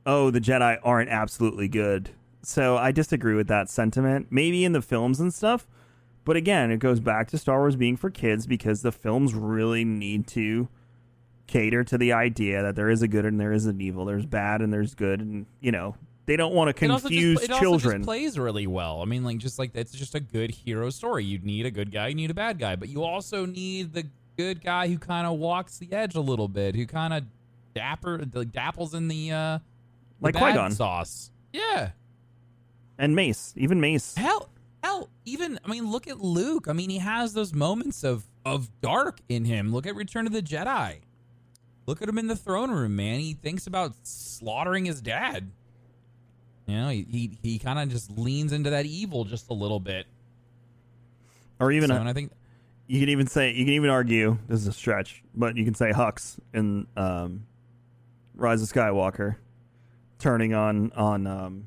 oh 0.05 0.29
the 0.31 0.39
Jedi 0.41 0.77
aren't 0.83 1.09
absolutely 1.09 1.67
good. 1.67 2.11
So 2.41 2.77
I 2.77 2.91
disagree 2.91 3.35
with 3.35 3.47
that 3.47 3.69
sentiment. 3.69 4.27
Maybe 4.29 4.63
in 4.63 4.71
the 4.71 4.81
films 4.81 5.19
and 5.19 5.33
stuff, 5.33 5.67
but 6.29 6.37
again, 6.37 6.69
it 6.69 6.77
goes 6.77 6.99
back 6.99 7.27
to 7.29 7.37
Star 7.39 7.57
Wars 7.57 7.75
being 7.75 7.97
for 7.97 8.11
kids 8.11 8.45
because 8.45 8.83
the 8.83 8.91
films 8.91 9.33
really 9.33 9.83
need 9.83 10.27
to 10.27 10.67
cater 11.47 11.83
to 11.83 11.97
the 11.97 12.13
idea 12.13 12.61
that 12.61 12.75
there 12.75 12.91
is 12.91 13.01
a 13.01 13.07
good 13.07 13.25
and 13.25 13.39
there 13.39 13.51
is 13.51 13.65
an 13.65 13.81
evil. 13.81 14.05
There's 14.05 14.27
bad 14.27 14.61
and 14.61 14.71
there's 14.71 14.93
good, 14.93 15.19
and 15.21 15.47
you 15.59 15.71
know 15.71 15.95
they 16.27 16.35
don't 16.35 16.53
want 16.53 16.75
to 16.77 16.85
It 16.85 16.91
also 16.91 17.09
just- 17.09 17.19
confuse 17.19 17.41
it 17.43 17.49
also 17.49 17.59
children. 17.63 18.01
just 18.01 18.05
plays 18.07 18.37
really 18.37 18.67
well. 18.67 19.01
I 19.01 19.05
mean, 19.05 19.23
like 19.23 19.39
just 19.39 19.57
like 19.57 19.71
it's 19.73 19.91
just 19.91 20.13
a 20.13 20.19
good 20.19 20.51
hero 20.51 20.91
story. 20.91 21.25
You 21.25 21.39
need 21.39 21.65
a 21.65 21.71
good 21.71 21.91
guy, 21.91 22.09
you 22.09 22.15
need 22.15 22.29
a 22.29 22.35
bad 22.35 22.59
guy, 22.59 22.75
but 22.75 22.89
you 22.89 23.03
also 23.03 23.47
need 23.47 23.93
the 23.93 24.05
good 24.37 24.63
guy 24.63 24.87
who 24.87 24.99
kind 24.99 25.25
of 25.25 25.39
walks 25.39 25.79
the 25.79 25.91
edge 25.91 26.13
a 26.13 26.21
little 26.21 26.47
bit, 26.47 26.75
who 26.75 26.85
kind 26.85 27.13
of 27.13 27.23
dapper 27.73 28.19
like 28.33 28.51
dapples 28.51 28.93
in 28.93 29.07
the 29.07 29.31
uh 29.31 29.57
the 29.57 29.61
Like 30.21 30.33
bad 30.35 30.41
Qui-Gon. 30.51 30.71
sauce. 30.73 31.31
Yeah. 31.51 31.89
and 32.99 33.15
Mace, 33.15 33.53
even 33.57 33.81
Mace. 33.81 34.13
Hell, 34.15 34.49
hell, 34.83 35.09
even 35.25 35.59
I 35.65 35.69
mean, 35.69 35.91
look 35.91 36.07
at 36.07 36.19
Luke. 36.19 36.67
I 36.67 36.73
mean, 36.73 36.89
he 36.89 36.99
has 36.99 37.33
those 37.33 37.53
moments 37.53 38.03
of 38.03 38.25
of 38.45 38.69
dark 38.81 39.19
in 39.29 39.45
him. 39.45 39.73
Look 39.73 39.85
at 39.85 39.95
Return 39.95 40.25
of 40.27 40.33
the 40.33 40.41
Jedi. 40.41 40.99
Look 41.85 42.01
at 42.01 42.09
him 42.09 42.17
in 42.17 42.27
the 42.27 42.35
throne 42.35 42.71
room, 42.71 42.95
man. 42.95 43.19
He 43.19 43.33
thinks 43.33 43.65
about 43.67 43.95
slaughtering 44.03 44.85
his 44.85 45.01
dad. 45.01 45.51
You 46.67 46.75
know, 46.75 46.89
he 46.89 47.05
he, 47.09 47.37
he 47.41 47.59
kind 47.59 47.79
of 47.79 47.89
just 47.89 48.15
leans 48.17 48.53
into 48.53 48.69
that 48.69 48.85
evil 48.85 49.25
just 49.25 49.49
a 49.49 49.53
little 49.53 49.79
bit. 49.79 50.05
Or 51.59 51.71
even 51.71 51.89
so, 51.89 51.95
a- 51.95 52.03
I 52.03 52.13
think 52.13 52.31
you 52.87 52.99
can 52.99 53.09
even 53.09 53.27
say 53.27 53.51
you 53.53 53.65
can 53.65 53.73
even 53.73 53.89
argue 53.89 54.37
this 54.47 54.61
is 54.61 54.67
a 54.67 54.73
stretch, 54.73 55.23
but 55.35 55.57
you 55.57 55.65
can 55.65 55.73
say 55.73 55.91
Hux 55.91 56.37
in 56.53 56.87
um, 56.95 57.45
Rise 58.35 58.61
of 58.61 58.69
Skywalker, 58.69 59.35
turning 60.19 60.53
on 60.53 60.91
on 60.93 61.27
um, 61.27 61.65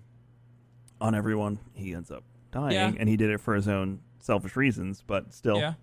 on 1.01 1.15
everyone. 1.15 1.59
He 1.75 1.95
ends 1.95 2.11
up 2.11 2.23
dying, 2.53 2.73
Yeah. 2.73 2.93
and 2.97 3.09
he 3.09 3.17
did 3.17 3.31
it 3.31 3.41
for 3.41 3.55
his 3.55 3.67
own 3.67 4.01
selfish 4.21 4.55
reasons. 4.55 5.03
But 5.07 5.33
still, 5.35 5.59
yeah, 5.59 5.75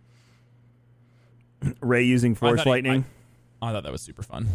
Rey 1.81 2.03
using 2.03 2.35
Force 2.35 2.59
thought 2.59 2.63
he- 2.65 2.69
lightning. 2.69 3.05
I 3.61 3.73
thought 3.73 3.83
that 3.83 3.91
was 3.91 4.01
super 4.01 4.21
fun. 4.23 4.47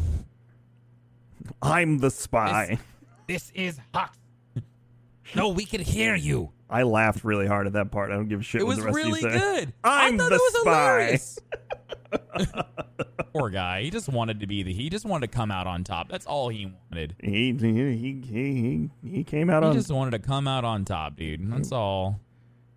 I, 1.60 1.82
am 1.82 1.98
the 1.98 2.10
spy. 2.10 2.78
This 3.26 3.50
is 3.54 3.78
hot. 3.94 4.14
No, 5.34 5.48
we 5.48 5.64
can 5.64 5.80
hear 5.80 6.14
you. 6.14 6.52
I 6.68 6.82
laughed 6.82 7.24
really 7.24 7.46
hard 7.46 7.66
at 7.66 7.72
that 7.72 7.90
part. 7.90 8.10
I 8.10 8.14
don't 8.16 8.28
give 8.28 8.40
a 8.40 8.42
shit 8.42 8.60
It 8.60 8.64
what 8.64 8.76
was 8.76 8.78
the 8.78 8.84
rest 8.84 8.96
really 8.96 9.24
of 9.24 9.32
you 9.32 9.38
good. 9.40 9.72
I'm 9.82 10.14
I 10.14 10.18
thought 10.18 10.28
the 10.28 10.34
it 10.34 10.38
was 10.38 10.60
spy. 10.60 10.70
hilarious. 10.70 11.38
Poor 13.34 13.50
guy. 13.50 13.82
He 13.82 13.90
just 13.90 14.08
wanted 14.08 14.40
to 14.40 14.46
be 14.46 14.62
the. 14.62 14.72
He 14.72 14.88
just 14.88 15.04
wanted 15.04 15.32
to 15.32 15.36
come 15.36 15.50
out 15.50 15.66
on 15.66 15.82
top. 15.82 16.08
That's 16.08 16.26
all 16.26 16.48
he 16.50 16.72
wanted. 16.90 17.16
He 17.20 17.52
he 17.52 17.72
he 17.72 18.22
he, 18.22 18.90
he 19.08 19.24
came 19.24 19.50
out 19.50 19.64
He 19.64 19.70
on 19.70 19.74
just 19.74 19.90
wanted 19.90 20.12
to 20.12 20.20
come 20.20 20.46
out 20.46 20.64
on 20.64 20.84
top, 20.84 21.16
dude. 21.16 21.50
That's 21.52 21.72
all. 21.72 22.20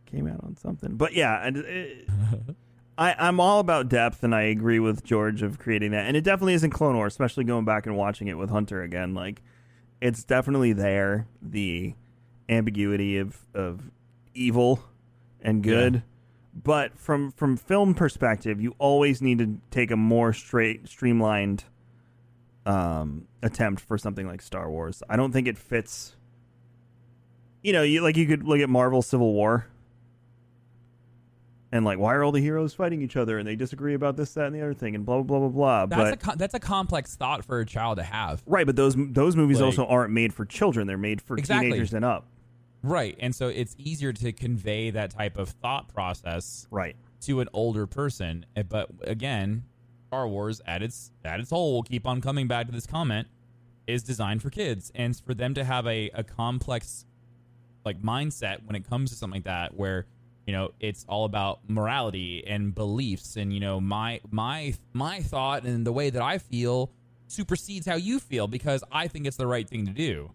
came 0.08 0.28
out 0.28 0.44
on 0.44 0.58
something. 0.58 0.96
But 0.96 1.14
yeah, 1.14 1.46
and 1.46 1.58
it, 1.58 2.10
uh, 2.10 2.54
I 2.98 3.16
I'm 3.20 3.40
all 3.40 3.60
about 3.60 3.88
depth, 3.88 4.24
and 4.24 4.34
I 4.34 4.44
agree 4.44 4.80
with 4.80 5.04
George 5.04 5.44
of 5.44 5.60
creating 5.60 5.92
that. 5.92 6.08
And 6.08 6.18
it 6.18 6.24
definitely 6.24 6.56
is 6.56 6.64
in 6.64 6.72
Clone 6.72 6.96
Wars, 6.96 7.14
especially 7.14 7.44
going 7.44 7.66
back 7.66 7.86
and 7.86 7.96
watching 7.96 8.28
it 8.28 8.34
with 8.38 8.50
Hunter 8.50 8.82
again. 8.82 9.14
Like, 9.14 9.44
it's 10.02 10.24
definitely 10.24 10.74
there 10.74 11.28
the 11.40 11.94
ambiguity 12.50 13.20
of 13.20 13.46
of 13.54 13.92
evil 14.34 14.84
and 15.42 15.62
good. 15.62 15.96
Yeah. 15.96 16.02
But 16.64 16.98
from 16.98 17.32
from 17.32 17.56
film 17.58 17.94
perspective, 17.94 18.60
you 18.60 18.74
always 18.80 19.22
need 19.22 19.38
to 19.40 19.58
take 19.72 19.92
a 19.92 19.96
more 19.98 20.34
straight, 20.34 20.88
streamlined 20.88 21.64
um, 22.66 23.28
attempt 23.44 23.82
for 23.82 23.98
something 23.98 24.26
like 24.28 24.42
Star 24.42 24.70
Wars. 24.70 25.04
I 25.10 25.16
don't 25.18 25.32
think 25.32 25.48
it 25.48 25.58
fits. 25.58 26.16
You 27.62 27.74
know, 27.74 27.84
you 27.84 28.02
like 28.02 28.18
you 28.18 28.26
could 28.26 28.44
look 28.44 28.60
at 28.60 28.70
Marvel 28.70 29.02
Civil 29.02 29.34
War. 29.34 29.68
and 31.72 31.84
like 31.86 32.00
why 32.00 32.14
are 32.16 32.24
all 32.24 32.32
the 32.32 32.40
heroes 32.42 32.74
fighting 32.74 33.02
each 33.02 33.16
other 33.18 33.38
and 33.38 33.48
they 33.48 33.56
disagree 33.56 33.94
about 33.94 34.16
this, 34.18 34.34
that, 34.34 34.46
and 34.48 34.56
the 34.56 34.62
other 34.62 34.74
thing, 34.74 34.96
and 34.96 35.06
blah 35.06 35.22
blah 35.22 35.40
blah 35.40 35.50
blah 35.50 35.86
blah. 35.86 35.86
That's 35.86 36.02
but 36.02 36.14
a 36.14 36.32
co- 36.32 36.38
that's 36.38 36.54
a 36.56 36.60
complex 36.60 37.16
thought 37.16 37.46
for 37.46 37.60
a 37.60 37.66
child 37.66 37.98
to 37.98 38.04
have. 38.04 38.42
right, 38.46 38.66
but 38.66 38.76
those 38.76 38.96
those 38.98 39.36
movies 39.36 39.58
Like- 39.60 39.66
also 39.68 39.86
aren't 39.86 40.12
made 40.14 40.34
for 40.34 40.46
children; 40.46 40.88
they're 40.88 40.98
made 40.98 41.22
for 41.22 41.38
Exactly. 41.38 41.68
teenagers 41.70 41.94
and 41.94 42.04
up. 42.06 42.26
Right. 42.84 43.16
And 43.20 43.36
so 43.36 43.48
it's 43.48 43.76
easier 43.78 44.14
to 44.14 44.32
convey 44.32 44.92
that 44.92 45.12
type 45.12 45.38
of 45.38 45.50
thought 45.50 45.88
process 45.94 46.68
Right. 46.72 46.96
to 47.22 47.42
an 47.42 47.50
older 47.54 47.88
person. 47.88 48.46
Eh, 48.56 48.64
But 48.64 48.90
again, 49.02 49.64
Star 50.08 50.28
Wars 50.28 50.62
at 50.66 50.82
its 50.82 51.12
at 51.26 51.40
its 51.40 51.50
whole, 51.50 51.74
we'll 51.74 51.84
keep 51.84 52.06
on 52.08 52.22
coming 52.22 52.48
back 52.48 52.68
to 52.68 52.72
this 52.72 52.86
comment, 52.86 53.28
is 53.88 54.04
designed 54.04 54.42
for 54.42 54.50
kids. 54.50 54.92
And 54.96 55.16
for 55.18 55.34
them 55.34 55.54
to 55.56 55.64
have 55.64 55.86
a, 55.88 56.10
a 56.14 56.24
complex 56.24 57.06
like 57.84 58.02
mindset 58.02 58.66
when 58.66 58.76
it 58.76 58.88
comes 58.88 59.10
to 59.12 59.16
something 59.16 59.38
like 59.38 59.46
that 59.46 59.74
where 59.76 60.06
you 60.46 60.52
know 60.54 60.72
it's 60.80 61.06
all 61.08 61.24
about 61.26 61.60
morality 61.70 62.44
and 62.46 62.76
beliefs 62.76 63.38
and 63.38 63.54
you 63.54 63.60
know 63.62 63.80
my 63.80 64.20
my 64.30 64.74
my 64.94 65.22
thought 65.22 65.64
and 65.64 65.86
the 65.86 65.92
way 65.94 66.10
that 66.10 66.22
I 66.22 66.38
feel 66.38 66.92
supersedes 67.28 67.86
how 67.86 67.96
you 67.96 68.20
feel 68.20 68.48
because 68.48 68.84
I 68.92 69.08
think 69.08 69.26
it's 69.26 69.38
the 69.38 69.48
right 69.48 69.68
thing 69.70 69.86
to 69.86 69.94
do 69.94 70.32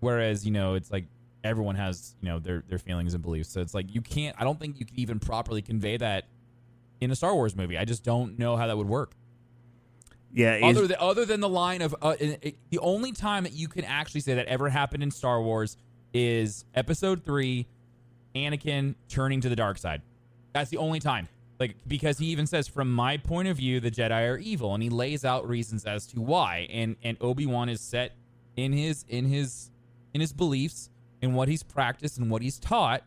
whereas 0.00 0.44
you 0.44 0.50
know 0.50 0.74
it's 0.74 0.90
like 0.90 1.06
everyone 1.44 1.74
has 1.76 2.14
you 2.20 2.28
know 2.28 2.38
their 2.38 2.62
their 2.68 2.78
feelings 2.78 3.14
and 3.14 3.22
beliefs 3.22 3.48
so 3.48 3.60
it's 3.60 3.74
like 3.74 3.94
you 3.94 4.00
can't 4.02 4.36
I 4.38 4.44
don't 4.44 4.58
think 4.60 4.78
you 4.78 4.86
can 4.86 4.98
even 4.98 5.18
properly 5.18 5.62
convey 5.62 5.96
that 5.96 6.26
in 7.00 7.10
a 7.10 7.16
Star 7.16 7.34
Wars 7.34 7.56
movie 7.56 7.78
I 7.78 7.84
just 7.84 8.04
don't 8.04 8.38
know 8.38 8.56
how 8.56 8.66
that 8.66 8.76
would 8.76 8.88
work 8.88 9.12
Yeah. 10.32 10.60
other 10.62 10.86
than 10.86 10.96
other 11.00 11.24
than 11.24 11.40
the 11.40 11.48
line 11.48 11.82
of 11.82 11.94
uh, 12.02 12.14
it, 12.20 12.56
the 12.70 12.78
only 12.78 13.12
time 13.12 13.44
that 13.44 13.52
you 13.52 13.68
can 13.68 13.84
actually 13.84 14.20
say 14.20 14.34
that 14.34 14.46
ever 14.46 14.68
happened 14.68 15.02
in 15.02 15.10
Star 15.10 15.42
Wars 15.42 15.76
is 16.12 16.64
Episode 16.74 17.24
Three, 17.24 17.66
Anakin 18.34 18.94
turning 19.08 19.40
to 19.40 19.48
the 19.48 19.56
dark 19.56 19.78
side. 19.78 20.02
That's 20.52 20.70
the 20.70 20.76
only 20.78 21.00
time. 21.00 21.28
Like 21.58 21.76
because 21.86 22.18
he 22.18 22.26
even 22.26 22.46
says, 22.46 22.68
from 22.68 22.90
my 22.92 23.16
point 23.16 23.48
of 23.48 23.56
view, 23.56 23.80
the 23.80 23.90
Jedi 23.90 24.28
are 24.28 24.38
evil, 24.38 24.74
and 24.74 24.82
he 24.82 24.88
lays 24.88 25.24
out 25.24 25.48
reasons 25.48 25.84
as 25.84 26.06
to 26.08 26.20
why. 26.20 26.66
And 26.70 26.96
and 27.02 27.16
Obi 27.20 27.46
Wan 27.46 27.68
is 27.68 27.80
set 27.80 28.12
in 28.56 28.72
his 28.72 29.04
in 29.08 29.26
his 29.26 29.70
in 30.14 30.20
his 30.20 30.32
beliefs 30.32 30.90
in 31.22 31.34
what 31.34 31.48
he's 31.48 31.62
practiced 31.62 32.18
and 32.18 32.30
what 32.30 32.42
he's 32.42 32.58
taught 32.58 33.02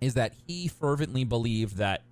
is 0.00 0.14
that 0.14 0.32
he 0.46 0.68
fervently 0.68 1.24
believed 1.24 1.76
that 1.76 2.02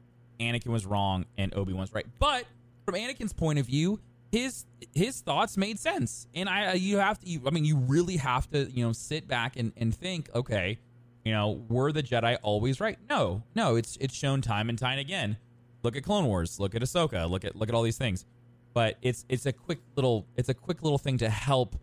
Anakin 0.40 0.68
was 0.68 0.86
wrong 0.86 1.24
and 1.36 1.54
Obi 1.54 1.72
Wan's 1.72 1.92
right. 1.92 2.06
But 2.18 2.44
from 2.84 2.94
Anakin's 2.94 3.32
point 3.32 3.58
of 3.58 3.66
view, 3.66 4.00
his 4.30 4.66
his 4.94 5.20
thoughts 5.20 5.56
made 5.56 5.78
sense, 5.78 6.26
and 6.34 6.48
I 6.48 6.74
you 6.74 6.98
have 6.98 7.18
to. 7.20 7.28
You, 7.28 7.42
I 7.46 7.50
mean, 7.50 7.64
you 7.64 7.76
really 7.76 8.18
have 8.18 8.48
to 8.50 8.70
you 8.70 8.84
know 8.84 8.92
sit 8.92 9.26
back 9.26 9.56
and, 9.56 9.72
and 9.76 9.94
think. 9.94 10.28
Okay, 10.34 10.78
you 11.24 11.32
know, 11.32 11.62
were 11.68 11.92
the 11.92 12.02
Jedi 12.02 12.36
always 12.42 12.80
right? 12.80 12.98
No, 13.08 13.42
no. 13.54 13.76
It's 13.76 13.96
it's 14.00 14.14
shown 14.14 14.42
time 14.42 14.68
and 14.68 14.78
time 14.78 14.98
again. 14.98 15.38
Look 15.82 15.96
at 15.96 16.02
Clone 16.02 16.26
Wars. 16.26 16.60
Look 16.60 16.74
at 16.74 16.82
Ahsoka. 16.82 17.28
Look 17.28 17.44
at 17.44 17.56
look 17.56 17.68
at 17.68 17.74
all 17.74 17.82
these 17.82 17.98
things. 17.98 18.26
But 18.74 18.96
it's 19.02 19.24
it's 19.28 19.46
a 19.46 19.52
quick 19.52 19.80
little 19.96 20.26
it's 20.36 20.48
a 20.48 20.54
quick 20.54 20.82
little 20.82 20.98
thing 20.98 21.18
to 21.18 21.30
help 21.30 21.76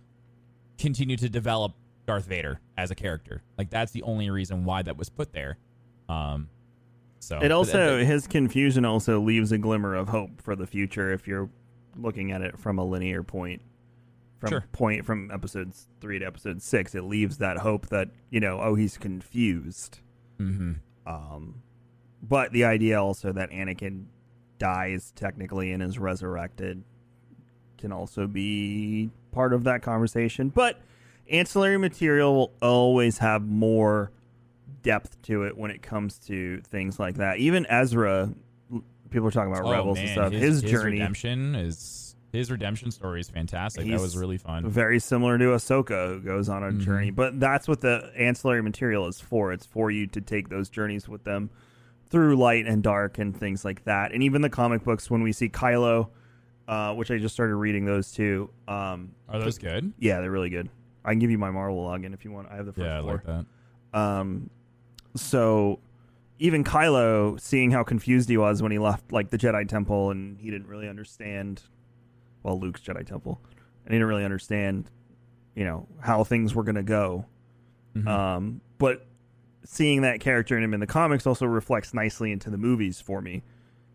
continue 0.77 1.17
to 1.17 1.29
develop 1.29 1.73
Darth 2.05 2.25
Vader 2.25 2.59
as 2.77 2.91
a 2.91 2.95
character. 2.95 3.41
Like 3.57 3.69
that's 3.69 3.91
the 3.91 4.03
only 4.03 4.29
reason 4.29 4.63
why 4.65 4.81
that 4.83 4.97
was 4.97 5.09
put 5.09 5.33
there. 5.33 5.57
Um, 6.07 6.49
so 7.19 7.37
It 7.37 7.41
but 7.41 7.51
also 7.51 7.97
that- 7.97 8.05
his 8.05 8.27
confusion 8.27 8.85
also 8.85 9.19
leaves 9.19 9.51
a 9.51 9.57
glimmer 9.57 9.95
of 9.95 10.09
hope 10.09 10.41
for 10.41 10.55
the 10.55 10.67
future 10.67 11.11
if 11.11 11.27
you're 11.27 11.49
looking 11.97 12.31
at 12.31 12.41
it 12.41 12.59
from 12.59 12.77
a 12.77 12.83
linear 12.85 13.23
point. 13.23 13.61
From 14.39 14.49
Sure. 14.49 14.65
point 14.73 15.05
from 15.05 15.31
episodes 15.31 15.87
three 16.01 16.19
to 16.19 16.25
episode 16.25 16.61
six, 16.61 16.93
it 16.93 17.03
leaves 17.03 17.37
that 17.39 17.57
hope 17.57 17.87
that 17.87 18.09
you 18.29 18.39
know, 18.39 18.59
oh, 18.59 18.75
he's 18.75 18.97
confused. 18.97 19.99
Mhm. 20.39 20.75
Um, 21.07 21.61
but 22.21 22.51
the 22.51 22.65
idea 22.65 23.01
also 23.01 23.31
that 23.31 23.49
Anakin 23.51 24.05
dies 24.59 25.11
technically 25.15 25.71
and 25.71 25.81
is 25.81 25.97
resurrected 25.97 26.83
can 27.77 27.91
also 27.91 28.27
be 28.27 29.09
part 29.31 29.53
of 29.53 29.63
that 29.63 29.81
conversation. 29.81 30.49
But 30.49 30.79
ancillary 31.29 31.77
material 31.77 32.33
will 32.35 32.53
always 32.61 33.17
have 33.19 33.43
more 33.47 34.11
depth 34.83 35.21
to 35.23 35.43
it 35.43 35.57
when 35.57 35.71
it 35.71 35.81
comes 35.81 36.19
to 36.19 36.61
things 36.61 36.99
like 36.99 37.15
that. 37.15 37.37
Even 37.39 37.65
Ezra, 37.67 38.33
people 39.09 39.27
are 39.27 39.31
talking 39.31 39.51
about 39.51 39.65
Oh, 39.65 39.71
Rebels 39.71 39.95
man, 39.97 40.05
and 40.05 40.11
stuff. 40.13 40.31
His, 40.33 40.61
His, 40.61 40.71
journey 40.71 40.93
redemption 40.93 41.55
is 41.55 42.15
his 42.31 42.51
redemption 42.51 42.91
story 42.91 43.21
is 43.21 43.29
fantastic. 43.29 43.87
that 43.87 43.99
was 44.01 44.17
really 44.17 44.37
fun. 44.37 44.67
very 44.69 44.99
similar 44.99 45.37
to 45.37 45.45
Ahsoka, 45.45 46.15
who 46.15 46.19
goes 46.21 46.49
on 46.49 46.63
a 46.63 46.67
Mhm. 46.71 46.81
journey. 46.81 47.09
But 47.11 47.39
that's 47.39 47.65
what 47.67 47.79
the 47.81 48.11
ancillary 48.17 48.61
material 48.61 49.07
is 49.07 49.21
for. 49.21 49.53
It's 49.53 49.65
for 49.65 49.89
you 49.89 50.05
to 50.07 50.19
take 50.21 50.49
those 50.49 50.69
journeys 50.69 51.07
with 51.07 51.23
them 51.23 51.49
through 52.09 52.35
light 52.35 52.67
and 52.67 52.83
dark 52.83 53.17
and 53.19 53.35
things 53.35 53.63
like 53.63 53.85
that. 53.85 54.11
And 54.11 54.21
even 54.21 54.41
the 54.41 54.49
comic 54.49 54.83
books, 54.83 55.09
when 55.09 55.23
we 55.23 55.31
see 55.31 55.47
Kylo, 55.49 56.09
uh, 56.67 56.93
which 56.93 57.09
I 57.09 57.17
just 57.19 57.33
started 57.33 57.55
reading 57.55 57.85
those 57.85 58.11
too. 58.11 58.49
Um, 58.67 59.11
Are 59.29 59.39
those 59.39 59.57
good? 59.57 59.93
yeah, 59.97 60.19
they're 60.19 60.29
really 60.31 60.49
good. 60.49 60.69
I 61.05 61.11
can 61.11 61.19
give 61.19 61.31
you 61.31 61.37
my 61.37 61.51
Marvel 61.51 61.77
login 61.85 62.13
if 62.13 62.25
you 62.25 62.31
want. 62.31 62.47
I 62.51 62.55
have 62.55 62.65
the 62.65 62.73
first 62.73 62.85
Yeah, 62.85 62.97
I 62.99 63.01
four. 63.01 63.11
like 63.13 63.23
that. 63.25 63.97
Um, 63.97 64.49
so 65.15 65.79
even 66.39 66.63
Kylo, 66.63 67.39
seeing 67.39 67.71
how 67.71 67.83
confused 67.83 68.27
he 68.27 68.37
was 68.37 68.61
when 68.61 68.71
he 68.71 68.79
left 68.79 69.11
like 69.11 69.29
the 69.29 69.37
Jedi 69.37 69.67
Temple, 69.67 70.11
and 70.11 70.39
he 70.39 70.49
didn't 70.51 70.67
really 70.67 70.89
understand, 70.89 71.61
well, 72.43 72.59
Luke's 72.59 72.81
Jedi 72.81 73.05
Temple, 73.05 73.39
and 73.85 73.93
he 73.93 73.97
didn't 73.97 74.09
really 74.09 74.25
understand, 74.25 74.91
you 75.55 75.63
know, 75.63 75.87
how 76.01 76.23
things 76.23 76.53
were 76.53 76.63
going 76.63 76.75
to 76.75 76.83
go. 76.83 77.25
Mhm. 77.95 78.07
Um, 78.07 78.61
but 78.77 79.05
seeing 79.63 80.01
that 80.01 80.19
character 80.19 80.57
in 80.57 80.63
him 80.63 80.73
in 80.73 80.79
the 80.79 80.87
comics 80.87 81.25
also 81.25 81.45
reflects 81.45 81.93
nicely 81.93 82.31
into 82.31 82.49
the 82.49 82.57
movies 82.57 82.99
for 82.99 83.21
me 83.21 83.41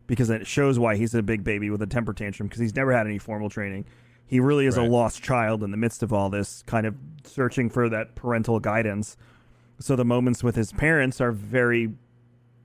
because 0.06 0.30
it 0.30 0.46
shows 0.46 0.78
why 0.78 0.96
he's 0.96 1.14
a 1.14 1.22
big 1.22 1.44
baby 1.44 1.70
with 1.70 1.82
a 1.82 1.86
temper 1.86 2.12
tantrum 2.12 2.48
because 2.48 2.60
he's 2.60 2.74
never 2.74 2.92
had 2.92 3.06
any 3.06 3.18
formal 3.18 3.48
training. 3.50 3.84
He 4.30 4.38
really 4.38 4.66
is 4.66 4.78
Right. 4.78 4.86
a 4.86 4.90
lost 4.90 5.24
child 5.24 5.64
in 5.64 5.72
the 5.72 5.76
midst 5.76 6.04
of 6.04 6.12
all 6.12 6.30
this, 6.30 6.62
kind 6.62 6.86
of 6.86 6.94
searching 7.24 7.68
for 7.68 7.88
that 7.88 8.14
parental 8.14 8.60
guidance. 8.60 9.16
So 9.80 9.96
the 9.96 10.04
moments 10.04 10.44
with 10.44 10.54
his 10.54 10.72
parents 10.72 11.20
are 11.20 11.32
very, 11.32 11.94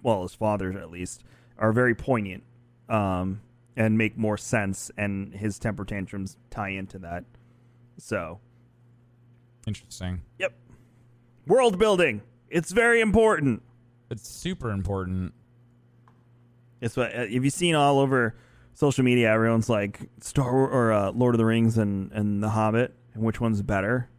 well, 0.04 0.22
his 0.22 0.36
father 0.36 0.72
at 0.78 0.92
least, 0.92 1.24
are 1.58 1.72
very 1.74 1.96
poignant 1.96 2.44
um, 2.88 3.42
and 3.76 3.98
make 3.98 4.16
more 4.16 4.38
sense, 4.38 4.92
and 4.96 5.34
his 5.34 5.58
temper 5.58 5.84
tantrums 5.86 6.38
tie 6.52 6.70
into 6.70 7.00
that. 7.00 7.24
So 7.98 8.40
Interesting. 9.66 10.22
Yep. 10.38 10.54
World 11.48 11.80
building. 11.80 12.22
It's 12.50 12.72
very 12.72 13.02
important. 13.02 13.64
It's 14.12 14.30
super 14.30 14.70
important. 14.70 15.34
It's 16.80 16.96
what 16.96 17.16
uh, 17.16 17.22
have 17.22 17.44
you 17.44 17.50
seen 17.50 17.74
all 17.74 17.98
over 17.98 18.36
social 18.76 19.04
media? 19.04 19.32
Everyone's 19.32 19.68
like 19.70 20.00
Star 20.22 20.54
Wars 20.54 20.70
or 20.72 20.92
uh, 20.94 21.12
Lord 21.12 21.34
of 21.34 21.40
the 21.40 21.46
Rings 21.46 21.78
and 21.80 22.12
and 22.12 22.44
The 22.44 22.50
Hobbit, 22.50 22.94
and 23.16 23.24
which 23.24 23.42
one's 23.42 23.62
better? 23.64 24.10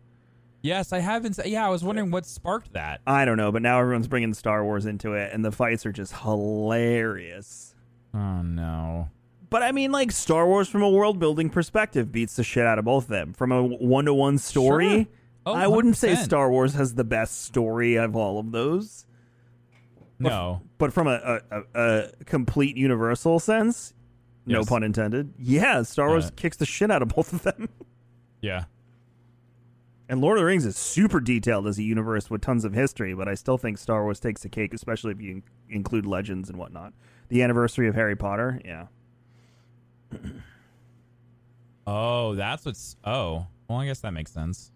Yes, 0.63 0.93
I 0.93 0.99
haven't. 0.99 1.39
Yeah, 1.45 1.65
I 1.65 1.69
was 1.69 1.85
wondering 1.85 2.11
what 2.11 2.27
sparked 2.27 2.73
that. 2.73 3.01
I 3.07 3.25
don't 3.25 3.37
know, 3.37 3.53
but 3.53 3.63
now 3.63 3.79
everyone's 3.79 4.09
bringing 4.09 4.35
Star 4.35 4.65
Wars 4.65 4.85
into 4.85 5.13
it, 5.13 5.33
and 5.33 5.45
the 5.45 5.53
fights 5.53 5.87
are 5.87 5.93
just 5.93 6.13
hilarious. 6.17 7.75
Oh 8.13 8.43
no. 8.43 9.11
But 9.49 9.63
I 9.63 9.71
mean, 9.71 9.93
like 9.93 10.11
Star 10.11 10.47
Wars 10.47 10.69
from 10.69 10.83
a 10.83 10.91
world 10.91 11.21
building 11.21 11.51
perspective 11.51 12.11
beats 12.11 12.35
the 12.35 12.43
shit 12.43 12.67
out 12.67 12.81
of 12.81 12.85
both 12.85 13.05
of 13.05 13.11
them. 13.11 13.33
From 13.33 13.53
a 13.53 13.63
one 13.63 14.07
to 14.07 14.15
one 14.15 14.39
story, 14.39 14.89
Sure. 14.89 15.07
Oh, 15.47 15.55
I 15.55 15.69
wouldn't 15.69 15.97
say 15.97 16.17
Star 16.17 16.51
Wars 16.51 16.75
has 16.75 16.95
the 16.95 17.05
best 17.05 17.45
story 17.45 17.95
of 17.95 18.17
all 18.17 18.41
of 18.41 18.51
those. 18.51 19.07
No. 20.19 20.63
But 20.79 20.93
from 20.93 21.07
a, 21.07 21.41
a, 21.51 21.61
a, 21.61 21.63
a 21.75 22.25
complete 22.25 22.77
universal 22.77 23.39
sense, 23.39 23.95
no 24.47 24.65
pun 24.65 24.83
intended. 24.83 25.35
Yeah, 25.39 25.83
Star 25.83 26.09
Wars 26.09 26.27
Uh, 26.27 26.31
kicks 26.37 26.57
the 26.57 26.67
shit 26.67 26.91
out 26.91 27.03
of 27.03 27.09
both 27.09 27.33
of 27.33 27.43
them. 27.43 27.69
Yeah. 28.43 28.65
And 30.09 30.21
Lord 30.21 30.37
of 30.39 30.43
the 30.43 30.47
Rings 30.47 30.65
is 30.65 30.77
super 30.77 31.19
detailed 31.21 31.67
as 31.67 31.79
a 31.79 31.83
universe 31.83 32.31
with 32.31 32.43
tons 32.43 32.65
of 32.65 32.75
history, 32.75 33.13
but 33.15 33.27
I 33.27 33.35
still 33.35 33.59
think 33.59 33.77
Star 33.79 34.05
Wars 34.05 34.21
takes 34.21 34.43
the 34.43 34.49
cake, 34.49 34.73
especially 34.73 35.11
if 35.13 35.21
you 35.21 35.31
in- 35.33 35.43
include 35.69 36.07
legends 36.07 36.49
and 36.49 36.59
whatnot. 36.59 36.93
The 37.29 37.43
anniversary 37.43 37.89
of 37.89 37.97
Harry 37.97 38.15
Potter, 38.15 38.61
yeah. 38.65 38.87
Oh, 41.87 42.35
that's 42.35 42.65
what's. 42.65 42.97
Oh, 43.05 43.47
well, 43.69 43.79
I 43.79 43.87
guess 43.87 44.01
that 44.01 44.13
makes 44.13 44.33
sense. 44.33 44.73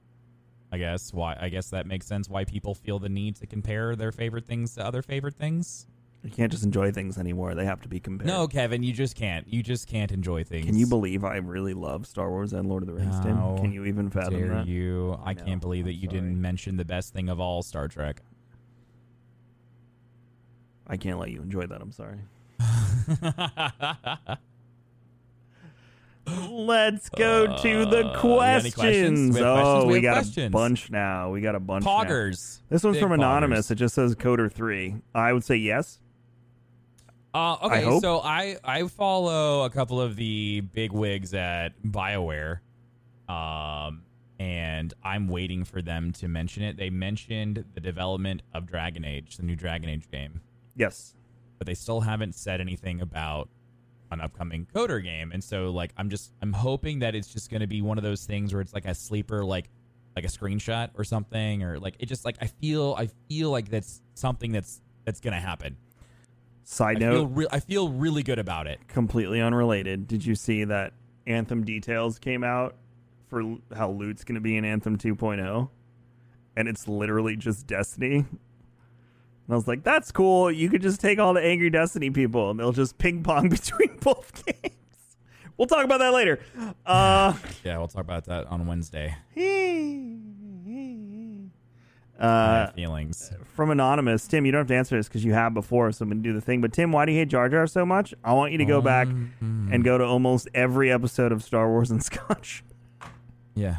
I 0.72 0.78
guess 0.78 1.12
why. 1.12 1.36
I 1.40 1.48
guess 1.48 1.70
that 1.70 1.86
makes 1.86 2.06
sense 2.06 2.28
why 2.28 2.44
people 2.44 2.74
feel 2.74 2.98
the 2.98 3.08
need 3.08 3.36
to 3.36 3.46
compare 3.46 3.96
their 3.96 4.12
favorite 4.12 4.46
things 4.46 4.74
to 4.76 4.84
other 4.86 5.02
favorite 5.02 5.34
things. 5.34 5.86
You 6.22 6.30
can't 6.30 6.52
just 6.52 6.64
enjoy 6.64 6.92
things 6.92 7.16
anymore; 7.16 7.54
they 7.54 7.64
have 7.64 7.80
to 7.80 7.88
be 7.88 7.98
compared. 7.98 8.26
No, 8.26 8.46
Kevin, 8.46 8.82
you 8.82 8.92
just 8.92 9.16
can't. 9.16 9.48
You 9.48 9.62
just 9.62 9.86
can't 9.88 10.12
enjoy 10.12 10.44
things. 10.44 10.66
Can 10.66 10.76
you 10.76 10.86
believe 10.86 11.24
I 11.24 11.36
really 11.36 11.72
love 11.72 12.06
Star 12.06 12.28
Wars 12.28 12.52
and 12.52 12.68
Lord 12.68 12.82
of 12.82 12.88
the 12.88 12.92
Rings, 12.94 13.18
Tim? 13.20 13.36
No. 13.36 13.56
Can 13.58 13.72
you 13.72 13.86
even 13.86 14.10
fathom 14.10 14.34
Dare 14.34 14.48
that? 14.48 14.66
you? 14.66 15.18
I, 15.24 15.30
I 15.30 15.32
know. 15.32 15.44
can't 15.44 15.60
believe 15.62 15.86
that 15.86 15.92
I'm 15.92 15.96
you 15.96 16.08
sorry. 16.08 16.20
didn't 16.20 16.40
mention 16.40 16.76
the 16.76 16.84
best 16.84 17.14
thing 17.14 17.30
of 17.30 17.40
all 17.40 17.62
Star 17.62 17.88
Trek. 17.88 18.20
I 20.86 20.96
can't 20.98 21.18
let 21.18 21.30
you 21.30 21.40
enjoy 21.40 21.66
that. 21.68 21.80
I'm 21.80 21.92
sorry. 21.92 22.18
Let's 26.50 27.08
go 27.08 27.46
to 27.56 27.86
the 27.86 28.04
Uh, 28.06 28.12
you 28.12 28.12
got 28.12 28.60
any 28.60 28.70
questions? 28.70 28.74
questions. 28.74 29.34
We 29.36 29.40
questions? 29.40 29.42
Oh, 29.42 29.86
We 29.86 29.92
we, 29.94 30.00
got 30.00 30.12
questions. 30.14 30.46
a 30.46 30.50
bunch 30.50 30.90
now. 30.90 31.30
We 31.30 31.40
got 31.40 31.54
a 31.54 31.60
bunch. 31.60 31.84
now. 31.84 31.90
Poggers. 32.04 32.58
This 32.68 32.84
one's 32.84 32.96
Big 32.96 33.02
from 33.02 33.12
anonymous. 33.12 33.66
poggers. 33.66 33.70
It 33.70 33.74
just 33.76 33.94
says 33.94 34.14
KOTOR 34.14 34.52
three. 34.52 34.96
I 35.14 35.32
would 35.32 35.44
say 35.44 35.56
yes. 35.56 35.98
Uh, 37.32 37.56
okay, 37.62 37.82
hope. 37.84 38.02
so 38.02 38.20
I 38.20 38.56
I 38.64 38.86
follow 38.88 39.64
a 39.64 39.70
couple 39.70 40.00
of 40.00 40.16
the 40.16 40.60
big 40.62 40.92
wigs 40.92 41.32
at 41.34 41.80
Bioware, 41.82 42.58
um, 43.28 44.02
and 44.38 44.92
I'm 45.04 45.28
waiting 45.28 45.64
for 45.64 45.80
them 45.82 46.12
to 46.14 46.28
mention 46.28 46.62
it. 46.62 46.76
They 46.76 46.90
mentioned 46.90 47.64
the 47.74 47.80
development 47.80 48.42
of 48.54 48.66
Dragon 48.66 49.04
Age, 49.04 49.36
the 49.36 49.44
new 49.44 49.54
Dragon 49.56 49.88
Age 49.88 50.10
game, 50.10 50.40
Yes. 50.74 51.14
but 51.58 51.66
they 51.66 51.74
still 51.74 52.00
haven't 52.00 52.34
said 52.34 52.60
anything 52.60 53.00
about 53.00 53.48
an 54.10 54.20
upcoming 54.20 54.66
KOTOR 54.74 55.04
game. 55.04 55.30
And 55.30 55.44
so, 55.44 55.70
like, 55.70 55.92
I'm 55.96 56.10
just 56.10 56.32
I'm 56.42 56.52
hoping 56.52 56.98
that 57.00 57.14
it's 57.14 57.28
just 57.28 57.48
going 57.50 57.60
to 57.60 57.68
be 57.68 57.80
one 57.80 57.96
of 57.96 58.02
those 58.02 58.24
things 58.24 58.52
where 58.52 58.60
it's 58.60 58.74
like 58.74 58.86
a 58.86 58.94
sleeper, 58.94 59.44
like 59.44 59.68
like 60.16 60.24
a 60.24 60.28
screenshot 60.28 60.90
or 60.98 61.04
something, 61.04 61.62
or 61.62 61.78
like 61.78 61.94
it 62.00 62.06
just 62.06 62.24
like 62.24 62.36
I 62.40 62.46
feel 62.46 62.96
I 62.98 63.08
feel 63.28 63.50
like 63.50 63.68
that's 63.68 64.02
something 64.14 64.50
that's 64.50 64.80
that's 65.04 65.20
going 65.20 65.34
to 65.34 65.40
happen. 65.40 65.76
Side 66.72 66.98
I 66.98 67.00
note, 67.00 67.14
feel 67.16 67.26
re- 67.26 67.46
I 67.50 67.58
feel 67.60 67.88
really 67.88 68.22
good 68.22 68.38
about 68.38 68.68
it. 68.68 68.78
completely 68.86 69.40
unrelated. 69.40 70.06
Did 70.06 70.24
you 70.24 70.36
see 70.36 70.62
that 70.64 70.92
Anthem 71.26 71.64
details 71.64 72.18
came 72.20 72.44
out 72.44 72.76
for 73.28 73.42
l- 73.42 73.58
how 73.76 73.90
loot's 73.90 74.22
going 74.22 74.36
to 74.36 74.40
be 74.40 74.56
in 74.56 74.64
Anthem 74.64 74.96
2.0? 74.96 75.68
And 76.56 76.68
it's 76.68 76.86
literally 76.86 77.34
just 77.36 77.66
Destiny. 77.66 78.18
And 78.18 78.28
I 79.48 79.54
was 79.56 79.66
like, 79.66 79.82
that's 79.82 80.12
cool. 80.12 80.48
You 80.50 80.68
could 80.70 80.80
just 80.82 81.00
take 81.00 81.18
all 81.18 81.34
the 81.34 81.42
angry 81.42 81.70
Destiny 81.70 82.10
people 82.10 82.50
and 82.50 82.60
they'll 82.60 82.70
just 82.70 82.98
ping 82.98 83.24
pong 83.24 83.48
between 83.50 83.96
both 83.98 84.44
games. 84.46 84.76
We'll 85.56 85.66
talk 85.66 85.84
about 85.84 85.98
that 85.98 86.12
later. 86.14 86.38
Uh, 86.86 87.34
Yeah, 87.64 87.78
we'll 87.78 87.88
talk 87.88 88.02
about 88.04 88.26
that 88.26 88.46
on 88.46 88.66
Wednesday. 88.66 89.16
Uh, 92.20 92.70
feelings. 92.72 93.32
from 93.54 93.70
Anonymous, 93.70 94.28
Tim, 94.28 94.44
you 94.44 94.52
don't 94.52 94.60
have 94.60 94.66
to 94.68 94.74
answer 94.76 94.96
this 94.96 95.08
because 95.08 95.24
you 95.24 95.32
have 95.32 95.54
before, 95.54 95.90
so 95.92 96.02
I'm 96.02 96.10
to 96.10 96.16
do 96.16 96.32
the 96.32 96.40
thing. 96.40 96.60
But 96.60 96.72
Tim, 96.72 96.92
why 96.92 97.06
do 97.06 97.12
you 97.12 97.18
hate 97.18 97.28
Jar 97.28 97.48
Jar 97.48 97.66
so 97.66 97.86
much? 97.86 98.12
I 98.22 98.34
want 98.34 98.52
you 98.52 98.58
to 98.58 98.64
go 98.66 98.80
back 98.82 99.08
and 99.40 99.82
go 99.82 99.96
to 99.96 100.04
almost 100.04 100.48
every 100.54 100.92
episode 100.92 101.32
of 101.32 101.42
Star 101.42 101.68
Wars 101.68 101.90
and 101.90 102.02
Scotch. 102.04 102.62
Yeah. 103.54 103.78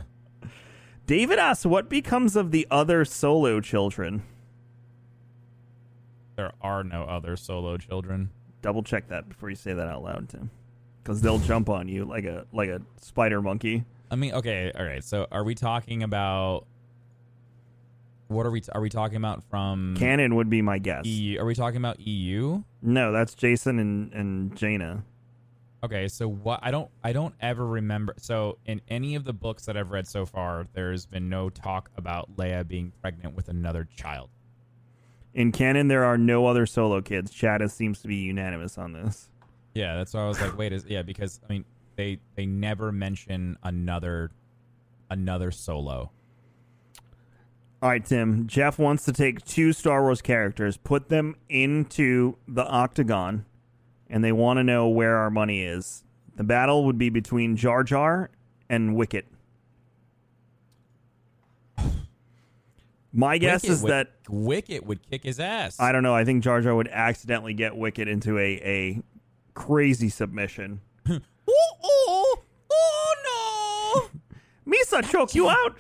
David 1.06 1.39
asks, 1.39 1.65
what 1.65 1.89
becomes 1.89 2.36
of 2.36 2.51
the 2.51 2.65
other 2.71 3.06
solo 3.06 3.60
children? 3.60 4.23
There 6.36 6.51
are 6.62 6.84
no 6.84 7.04
other 7.04 7.36
solo 7.36 7.77
children. 7.77 8.30
Double 8.62 8.82
check 8.84 9.08
that 9.10 9.27
before 9.27 9.49
you 9.49 9.56
say 9.56 9.73
that 9.73 9.88
out 9.88 10.04
loud, 10.04 10.30
Tim, 10.30 10.49
because 11.04 11.21
they'll 11.21 11.39
jump 11.39 11.69
on 11.69 11.88
you 11.88 12.06
like 12.06 12.25
a 12.25 12.45
like 12.54 12.69
a 12.69 12.82
spider 13.01 13.41
monkey. 13.41 13.84
I 14.10 14.15
mean, 14.15 14.34
okay, 14.34 14.71
all 14.77 14.86
right. 14.86 15.04
So, 15.04 15.27
are 15.32 15.43
we 15.43 15.56
talking 15.56 16.04
about 16.04 16.65
what 18.31 18.45
are 18.45 18.51
we 18.51 18.61
are 18.73 18.81
we 18.81 18.89
talking 18.89 19.17
about 19.17 19.43
from 19.49 19.95
Canon 19.97 20.35
would 20.35 20.49
be 20.49 20.61
my 20.61 20.77
guess. 20.77 21.05
EU? 21.05 21.39
Are 21.39 21.45
we 21.45 21.55
talking 21.55 21.77
about 21.77 21.99
EU? 21.99 22.63
No, 22.81 23.11
that's 23.11 23.35
Jacen 23.35 23.79
and 23.79 24.11
and 24.13 24.55
Jaina. 24.55 25.03
Okay, 25.83 26.07
so 26.07 26.27
what 26.27 26.59
I 26.61 26.69
don't 26.69 26.89
I 27.03 27.11
don't 27.11 27.33
ever 27.41 27.65
remember. 27.65 28.13
So, 28.17 28.59
in 28.65 28.81
any 28.87 29.15
of 29.15 29.23
the 29.23 29.33
books 29.33 29.65
that 29.65 29.75
I've 29.75 29.89
read 29.89 30.07
so 30.07 30.25
far, 30.25 30.67
there's 30.73 31.05
been 31.07 31.27
no 31.27 31.49
talk 31.49 31.89
about 31.97 32.35
Leia 32.35 32.67
being 32.67 32.91
pregnant 33.01 33.35
with 33.35 33.49
another 33.49 33.87
child. 33.95 34.29
In 35.33 35.51
canon, 35.51 35.87
there 35.87 36.03
are 36.03 36.17
no 36.17 36.45
other 36.45 36.65
solo 36.65 37.01
kids. 37.01 37.31
Chad 37.31 37.69
seems 37.71 38.01
to 38.01 38.07
be 38.07 38.17
unanimous 38.17 38.77
on 38.77 38.93
this. 38.93 39.29
Yeah, 39.73 39.95
that's 39.95 40.13
why 40.13 40.21
I 40.21 40.27
was 40.27 40.39
like, 40.41 40.57
wait, 40.57 40.73
is 40.73 40.85
yeah, 40.87 41.01
because 41.01 41.39
I 41.49 41.53
mean, 41.53 41.65
they 41.95 42.19
they 42.35 42.45
never 42.45 42.91
mention 42.91 43.57
another 43.63 44.31
another 45.09 45.49
solo. 45.49 46.11
All 47.81 47.89
right, 47.89 48.05
Tim. 48.05 48.45
Jeff 48.47 48.77
wants 48.77 49.05
to 49.05 49.11
take 49.11 49.43
two 49.43 49.73
Star 49.73 50.03
Wars 50.03 50.21
characters, 50.21 50.77
put 50.77 51.09
them 51.09 51.35
into 51.49 52.35
the 52.47 52.65
octagon, 52.67 53.45
and 54.07 54.23
they 54.23 54.31
want 54.31 54.57
to 54.57 54.63
know 54.63 54.87
where 54.87 55.17
our 55.17 55.31
money 55.31 55.63
is. 55.63 56.03
The 56.35 56.43
battle 56.43 56.85
would 56.85 56.97
be 56.99 57.09
between 57.09 57.55
Jar 57.55 57.83
Jar 57.83 58.29
and 58.69 58.95
Wicket. 58.95 59.25
My 63.13 63.37
guess 63.39 63.63
Wicket 63.63 63.69
is 63.75 63.81
would- 63.83 63.91
that 63.91 64.11
Wicket 64.29 64.85
would 64.85 65.01
kick 65.09 65.23
his 65.23 65.39
ass. 65.39 65.79
I 65.79 65.91
don't 65.91 66.03
know. 66.03 66.15
I 66.15 66.23
think 66.23 66.43
Jar 66.43 66.61
Jar 66.61 66.75
would 66.75 66.87
accidentally 66.87 67.53
get 67.53 67.75
Wicket 67.75 68.07
into 68.07 68.37
a, 68.37 68.53
a 68.63 69.01
crazy 69.53 70.07
submission. 70.09 70.79
oh, 71.09 71.19
oh, 71.83 72.35
oh 72.71 74.09
no! 74.65 74.71
Misa 74.71 75.09
choke 75.11 75.35
you 75.35 75.49
out. 75.49 75.75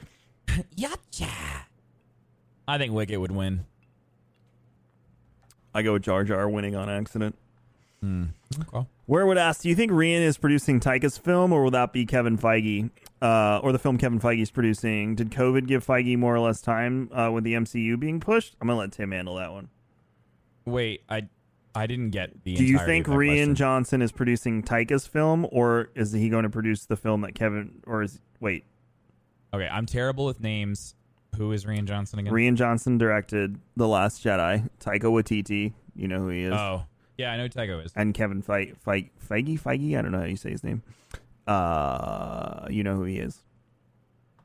Yacha. 0.75 1.29
I 2.71 2.77
think 2.77 2.93
Wicket 2.93 3.19
would 3.19 3.33
win. 3.33 3.65
I 5.73 5.81
go 5.81 5.91
with 5.91 6.03
Jar 6.03 6.23
Jar 6.23 6.47
winning 6.49 6.73
on 6.73 6.89
accident. 6.89 7.35
Okay. 8.01 8.87
Where 9.07 9.25
would 9.25 9.37
ask, 9.37 9.63
do 9.63 9.67
you 9.67 9.75
think 9.75 9.91
Rian 9.91 10.21
is 10.21 10.37
producing 10.37 10.79
Taika's 10.79 11.17
film, 11.17 11.51
or 11.51 11.63
will 11.63 11.71
that 11.71 11.91
be 11.91 12.05
Kevin 12.05 12.37
Feige, 12.37 12.89
uh, 13.21 13.59
or 13.61 13.73
the 13.73 13.77
film 13.77 13.97
Kevin 13.97 14.21
Feige 14.21 14.41
is 14.41 14.51
producing? 14.51 15.15
Did 15.15 15.31
COVID 15.31 15.67
give 15.67 15.85
Feige 15.85 16.17
more 16.17 16.33
or 16.33 16.39
less 16.39 16.61
time 16.61 17.09
uh, 17.11 17.29
with 17.29 17.43
the 17.43 17.55
MCU 17.55 17.99
being 17.99 18.21
pushed? 18.21 18.55
I'm 18.61 18.69
gonna 18.69 18.79
let 18.79 18.93
Tim 18.93 19.11
handle 19.11 19.35
that 19.35 19.51
one. 19.51 19.67
Wait, 20.63 21.03
I 21.09 21.27
I 21.75 21.87
didn't 21.87 22.11
get 22.11 22.45
the. 22.45 22.55
Do 22.55 22.63
you 22.63 22.77
think 22.77 23.05
Rian 23.07 23.33
question. 23.33 23.55
Johnson 23.55 24.01
is 24.01 24.13
producing 24.13 24.63
Taika's 24.63 25.07
film, 25.07 25.45
or 25.51 25.89
is 25.93 26.13
he 26.13 26.29
going 26.29 26.43
to 26.43 26.49
produce 26.49 26.85
the 26.85 26.95
film 26.95 27.19
that 27.21 27.35
Kevin? 27.35 27.81
Or 27.85 28.01
is 28.01 28.21
wait, 28.39 28.63
Okay, 29.53 29.67
I'm 29.67 29.85
terrible 29.85 30.25
with 30.25 30.39
names. 30.39 30.95
Who 31.37 31.51
is 31.53 31.65
Rian 31.65 31.85
Johnson 31.85 32.19
again? 32.19 32.33
Rian 32.33 32.55
Johnson 32.55 32.97
directed 32.97 33.57
The 33.77 33.87
Last 33.87 34.23
Jedi. 34.23 34.69
Taika 34.79 35.03
Waititi, 35.03 35.73
you 35.95 36.07
know 36.07 36.19
who 36.19 36.29
he 36.29 36.43
is, 36.43 36.53
Oh, 36.53 36.83
yeah, 37.17 37.31
I 37.31 37.37
know 37.37 37.43
who 37.43 37.49
Tycho 37.49 37.79
is. 37.79 37.91
and 37.95 38.13
Kevin 38.13 38.41
Feige, 38.43 38.75
Feige, 38.85 39.09
Feige, 39.29 39.59
Feige. 39.59 39.97
I 39.97 40.01
don't 40.01 40.11
know 40.11 40.19
how 40.19 40.25
you 40.25 40.35
say 40.35 40.51
his 40.51 40.63
name. 40.63 40.83
Uh, 41.47 42.67
you 42.69 42.83
know 42.83 42.95
who 42.95 43.03
he 43.03 43.17
is, 43.17 43.41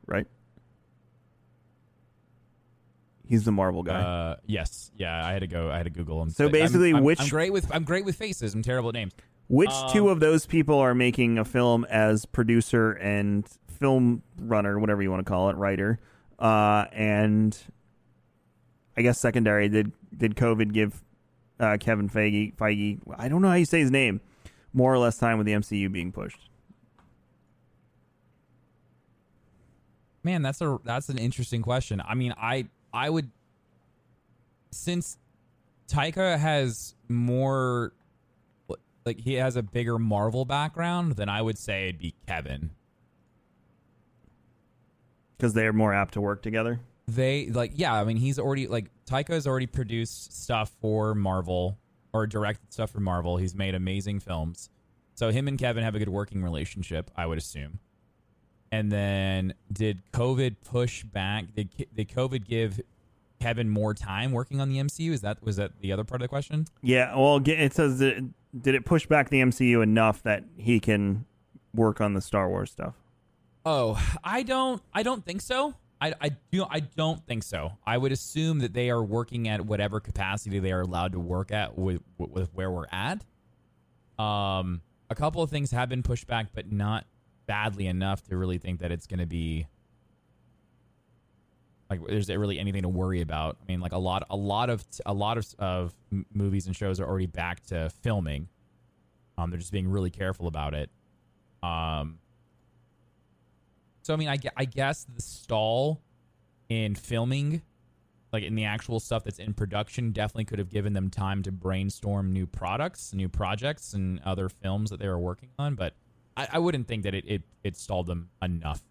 right? 0.06 0.26
He's 3.26 3.44
the 3.44 3.52
Marvel 3.52 3.82
guy. 3.82 4.00
Uh, 4.00 4.36
yes, 4.46 4.92
yeah, 4.96 5.26
I 5.26 5.32
had 5.32 5.40
to 5.40 5.48
go. 5.48 5.68
I 5.70 5.76
had 5.78 5.84
to 5.84 5.90
Google 5.90 6.22
him. 6.22 6.30
So 6.30 6.44
I'm- 6.44 6.52
basically, 6.52 6.90
I'm, 6.94 7.02
which- 7.02 7.20
I'm 7.20 7.28
great 7.28 7.52
with 7.52 7.68
I'm 7.74 7.82
great 7.84 8.04
with 8.04 8.14
faces. 8.16 8.54
I'm 8.54 8.62
terrible 8.62 8.90
at 8.90 8.94
names. 8.94 9.12
Which 9.48 9.70
um, 9.70 9.90
two 9.92 10.08
of 10.08 10.20
those 10.20 10.46
people 10.46 10.78
are 10.78 10.94
making 10.94 11.38
a 11.38 11.44
film 11.44 11.84
as 11.86 12.24
producer 12.26 12.92
and 12.92 13.46
film 13.68 14.22
runner, 14.38 14.78
whatever 14.78 15.02
you 15.02 15.10
want 15.10 15.24
to 15.26 15.28
call 15.30 15.50
it, 15.50 15.56
writer? 15.56 15.98
Uh, 16.38 16.86
and 16.92 17.56
I 18.96 19.02
guess 19.02 19.18
secondary 19.18 19.68
did 19.68 19.92
did 20.16 20.36
COVID 20.36 20.72
give 20.72 21.02
uh, 21.58 21.76
Kevin 21.80 22.08
Feige 22.08 22.54
Feige 22.56 22.98
I 23.16 23.28
don't 23.28 23.42
know 23.42 23.48
how 23.48 23.54
you 23.54 23.64
say 23.64 23.80
his 23.80 23.90
name 23.90 24.20
more 24.72 24.92
or 24.92 24.98
less 24.98 25.16
time 25.16 25.38
with 25.38 25.46
the 25.46 25.54
MCU 25.54 25.90
being 25.90 26.12
pushed. 26.12 26.50
Man, 30.22 30.42
that's 30.42 30.60
a 30.60 30.78
that's 30.84 31.08
an 31.08 31.18
interesting 31.18 31.62
question. 31.62 32.02
I 32.06 32.14
mean, 32.14 32.34
I 32.36 32.66
I 32.92 33.08
would 33.08 33.30
since 34.70 35.18
Taika 35.88 36.38
has 36.38 36.94
more 37.08 37.92
like 39.04 39.20
he 39.20 39.34
has 39.34 39.56
a 39.56 39.62
bigger 39.62 39.98
Marvel 39.98 40.44
background, 40.44 41.12
then 41.12 41.28
I 41.28 41.40
would 41.40 41.56
say 41.56 41.88
it'd 41.88 42.00
be 42.00 42.14
Kevin. 42.26 42.72
Because 45.36 45.54
they 45.54 45.66
are 45.66 45.72
more 45.72 45.92
apt 45.92 46.14
to 46.14 46.20
work 46.20 46.42
together. 46.42 46.80
They 47.08 47.48
like 47.50 47.72
yeah, 47.74 47.94
I 47.94 48.04
mean 48.04 48.16
he's 48.16 48.38
already 48.38 48.66
like 48.66 48.90
Taika 49.08 49.28
has 49.28 49.46
already 49.46 49.66
produced 49.66 50.42
stuff 50.42 50.72
for 50.80 51.14
Marvel 51.14 51.78
or 52.12 52.26
directed 52.26 52.72
stuff 52.72 52.90
for 52.90 53.00
Marvel. 53.00 53.36
He's 53.36 53.54
made 53.54 53.74
amazing 53.74 54.20
films. 54.20 54.70
So 55.14 55.30
him 55.30 55.48
and 55.48 55.58
Kevin 55.58 55.82
have 55.82 55.94
a 55.94 55.98
good 55.98 56.08
working 56.08 56.42
relationship, 56.42 57.10
I 57.16 57.26
would 57.26 57.38
assume. 57.38 57.78
And 58.72 58.90
then 58.90 59.54
did 59.72 60.02
COVID 60.12 60.56
push 60.64 61.04
back? 61.04 61.54
Did 61.54 61.70
did 61.94 62.08
COVID 62.08 62.44
give 62.46 62.80
Kevin 63.40 63.68
more 63.70 63.94
time 63.94 64.32
working 64.32 64.60
on 64.60 64.68
the 64.68 64.78
MCU? 64.78 65.12
Is 65.12 65.20
that 65.20 65.42
was 65.42 65.56
that 65.56 65.80
the 65.80 65.92
other 65.92 66.04
part 66.04 66.20
of 66.20 66.24
the 66.24 66.28
question? 66.28 66.66
Yeah, 66.82 67.14
well, 67.14 67.40
it 67.44 67.72
says 67.72 67.98
that 68.00 68.28
did 68.60 68.74
it 68.74 68.84
push 68.84 69.06
back 69.06 69.28
the 69.28 69.40
MCU 69.40 69.82
enough 69.82 70.22
that 70.24 70.44
he 70.56 70.80
can 70.80 71.24
work 71.74 72.00
on 72.00 72.14
the 72.14 72.20
Star 72.20 72.48
Wars 72.48 72.70
stuff? 72.70 72.94
Oh, 73.68 74.00
I 74.22 74.44
don't. 74.44 74.80
I 74.94 75.02
don't 75.02 75.24
think 75.24 75.40
so. 75.40 75.74
I, 76.00 76.14
I 76.20 76.30
do. 76.52 76.64
I 76.70 76.80
don't 76.80 77.26
think 77.26 77.42
so. 77.42 77.72
I 77.84 77.98
would 77.98 78.12
assume 78.12 78.60
that 78.60 78.72
they 78.72 78.90
are 78.90 79.02
working 79.02 79.48
at 79.48 79.60
whatever 79.66 79.98
capacity 79.98 80.60
they 80.60 80.70
are 80.70 80.82
allowed 80.82 81.12
to 81.12 81.20
work 81.20 81.50
at 81.50 81.76
with, 81.76 82.00
with 82.16 82.54
where 82.54 82.70
we're 82.70 82.86
at. 82.92 83.24
Um, 84.22 84.82
a 85.10 85.16
couple 85.16 85.42
of 85.42 85.50
things 85.50 85.72
have 85.72 85.88
been 85.88 86.04
pushed 86.04 86.28
back, 86.28 86.48
but 86.54 86.70
not 86.70 87.06
badly 87.46 87.88
enough 87.88 88.22
to 88.28 88.36
really 88.36 88.58
think 88.58 88.80
that 88.80 88.92
it's 88.92 89.08
going 89.08 89.18
to 89.18 89.26
be 89.26 89.66
like 91.90 92.00
there's 92.06 92.28
really 92.28 92.60
anything 92.60 92.82
to 92.82 92.88
worry 92.88 93.20
about. 93.20 93.56
I 93.60 93.64
mean, 93.66 93.80
like 93.80 93.92
a 93.92 93.98
lot, 93.98 94.24
a 94.30 94.36
lot 94.36 94.70
of 94.70 94.84
a 95.04 95.12
lot 95.12 95.38
of 95.38 95.46
of 95.58 95.92
movies 96.32 96.68
and 96.68 96.76
shows 96.76 97.00
are 97.00 97.06
already 97.06 97.26
back 97.26 97.66
to 97.66 97.90
filming. 98.02 98.46
Um, 99.36 99.50
they're 99.50 99.58
just 99.58 99.72
being 99.72 99.88
really 99.88 100.10
careful 100.10 100.46
about 100.46 100.72
it. 100.72 100.88
Um, 101.64 102.20
so 104.06 104.14
I 104.14 104.16
mean, 104.16 104.28
I, 104.28 104.38
I 104.56 104.64
guess 104.64 105.04
the 105.12 105.20
stall 105.20 106.00
in 106.68 106.94
filming 106.94 107.62
like 108.32 108.44
in 108.44 108.54
the 108.54 108.64
actual 108.64 109.00
stuff 109.00 109.24
that's 109.24 109.38
in 109.38 109.54
production, 109.54 110.12
definitely 110.12 110.44
could 110.44 110.58
have 110.58 110.68
given 110.68 110.92
them 110.92 111.10
time 111.10 111.42
to 111.42 111.50
brainstorm 111.50 112.32
new 112.32 112.46
products, 112.46 113.14
new 113.14 113.28
projects, 113.28 113.94
and 113.94 114.20
other 114.24 114.48
films 114.48 114.90
that 114.90 115.00
they 115.00 115.08
were 115.08 115.18
working 115.18 115.48
on. 115.58 115.74
But 115.74 115.94
I, 116.36 116.46
I 116.52 116.58
wouldn't 116.58 116.86
think 116.86 117.02
that 117.04 117.14
it, 117.14 117.24
it 117.26 117.42
it 117.64 117.76
stalled 117.76 118.06
them 118.06 118.28
enough. 118.42 118.82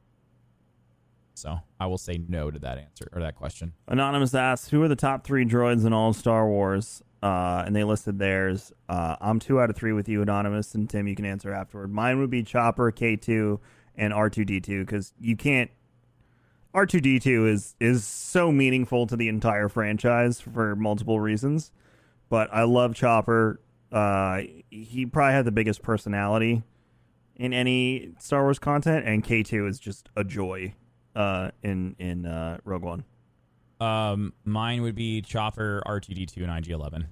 So 1.35 1.59
I 1.79 1.85
will 1.85 1.97
say 1.97 2.19
no 2.27 2.49
to 2.49 2.59
that 2.59 2.77
answer 2.77 3.07
or 3.13 3.21
that 3.21 3.35
question. 3.35 3.73
Anonymous 3.87 4.33
asks, 4.33 4.69
"Who 4.69 4.81
are 4.83 4.87
the 4.87 4.95
top 4.95 5.25
three 5.25 5.45
droids 5.45 5.85
in 5.85 5.93
all 5.93 6.09
of 6.09 6.15
Star 6.15 6.47
Wars?" 6.47 7.03
Uh, 7.21 7.63
and 7.65 7.75
they 7.75 7.83
listed 7.83 8.19
theirs. 8.19 8.73
Uh, 8.89 9.15
I'm 9.21 9.39
two 9.39 9.61
out 9.61 9.69
of 9.69 9.75
three 9.75 9.93
with 9.93 10.09
you, 10.09 10.21
Anonymous, 10.21 10.75
and 10.75 10.89
Tim. 10.89 11.07
You 11.07 11.15
can 11.15 11.25
answer 11.25 11.53
afterward. 11.53 11.91
Mine 11.91 12.19
would 12.19 12.29
be 12.29 12.43
Chopper, 12.43 12.91
K2, 12.91 13.59
and 13.97 14.13
R2D2 14.13 14.85
because 14.85 15.13
you 15.19 15.35
can't. 15.35 15.71
R2D2 16.73 17.49
is 17.49 17.75
is 17.79 18.05
so 18.05 18.51
meaningful 18.51 19.07
to 19.07 19.15
the 19.15 19.29
entire 19.29 19.69
franchise 19.69 20.41
for 20.41 20.75
multiple 20.75 21.19
reasons, 21.19 21.71
but 22.29 22.49
I 22.51 22.63
love 22.63 22.95
Chopper. 22.95 23.61
Uh, 23.91 24.41
he 24.69 25.05
probably 25.05 25.33
had 25.33 25.45
the 25.45 25.51
biggest 25.51 25.81
personality 25.81 26.63
in 27.37 27.53
any 27.53 28.13
Star 28.19 28.43
Wars 28.43 28.59
content, 28.59 29.05
and 29.07 29.23
K2 29.23 29.69
is 29.69 29.79
just 29.79 30.09
a 30.17 30.23
joy 30.23 30.73
uh, 31.15 31.51
in 31.63 31.95
in 31.97 32.25
uh, 32.25 32.57
Rogue 32.65 32.83
One. 32.83 33.03
Um, 33.79 34.33
mine 34.43 34.81
would 34.81 34.95
be 34.95 35.21
Chopper, 35.21 35.81
R2D2, 35.85 36.37
and 36.37 36.65
IG11. 36.65 37.05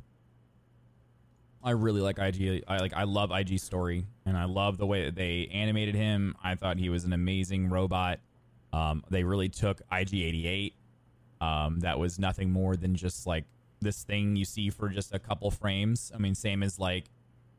I 1.64 1.72
really 1.72 2.02
like 2.02 2.20
IG. 2.20 2.64
I 2.68 2.78
like. 2.78 2.94
I 2.94 3.04
love 3.04 3.32
IG 3.32 3.60
story, 3.60 4.06
and 4.26 4.38
I 4.38 4.46
love 4.46 4.78
the 4.78 4.86
way 4.86 5.06
that 5.06 5.16
they 5.16 5.50
animated 5.54 5.96
him. 5.96 6.36
I 6.44 6.56
thought 6.56 6.78
he 6.78 6.90
was 6.90 7.06
an 7.06 7.14
amazing 7.14 7.70
robot. 7.70 8.20
Um, 8.74 9.04
they 9.10 9.24
really 9.24 9.50
took 9.50 9.82
IG88. 9.90 10.74
Um, 11.40 11.80
that 11.82 12.00
was 12.00 12.20
nothing 12.20 12.52
more 12.52 12.76
than 12.76 12.96
just 12.96 13.26
like 13.26 13.46
this 13.80 14.04
thing 14.04 14.36
you 14.36 14.46
see 14.46 14.70
for 14.70 14.90
just 14.90 15.14
a 15.14 15.20
couple 15.20 15.52
frames. 15.52 16.12
I 16.14 16.18
mean, 16.18 16.36
same 16.36 16.64
as 16.64 16.80
like 16.80 17.06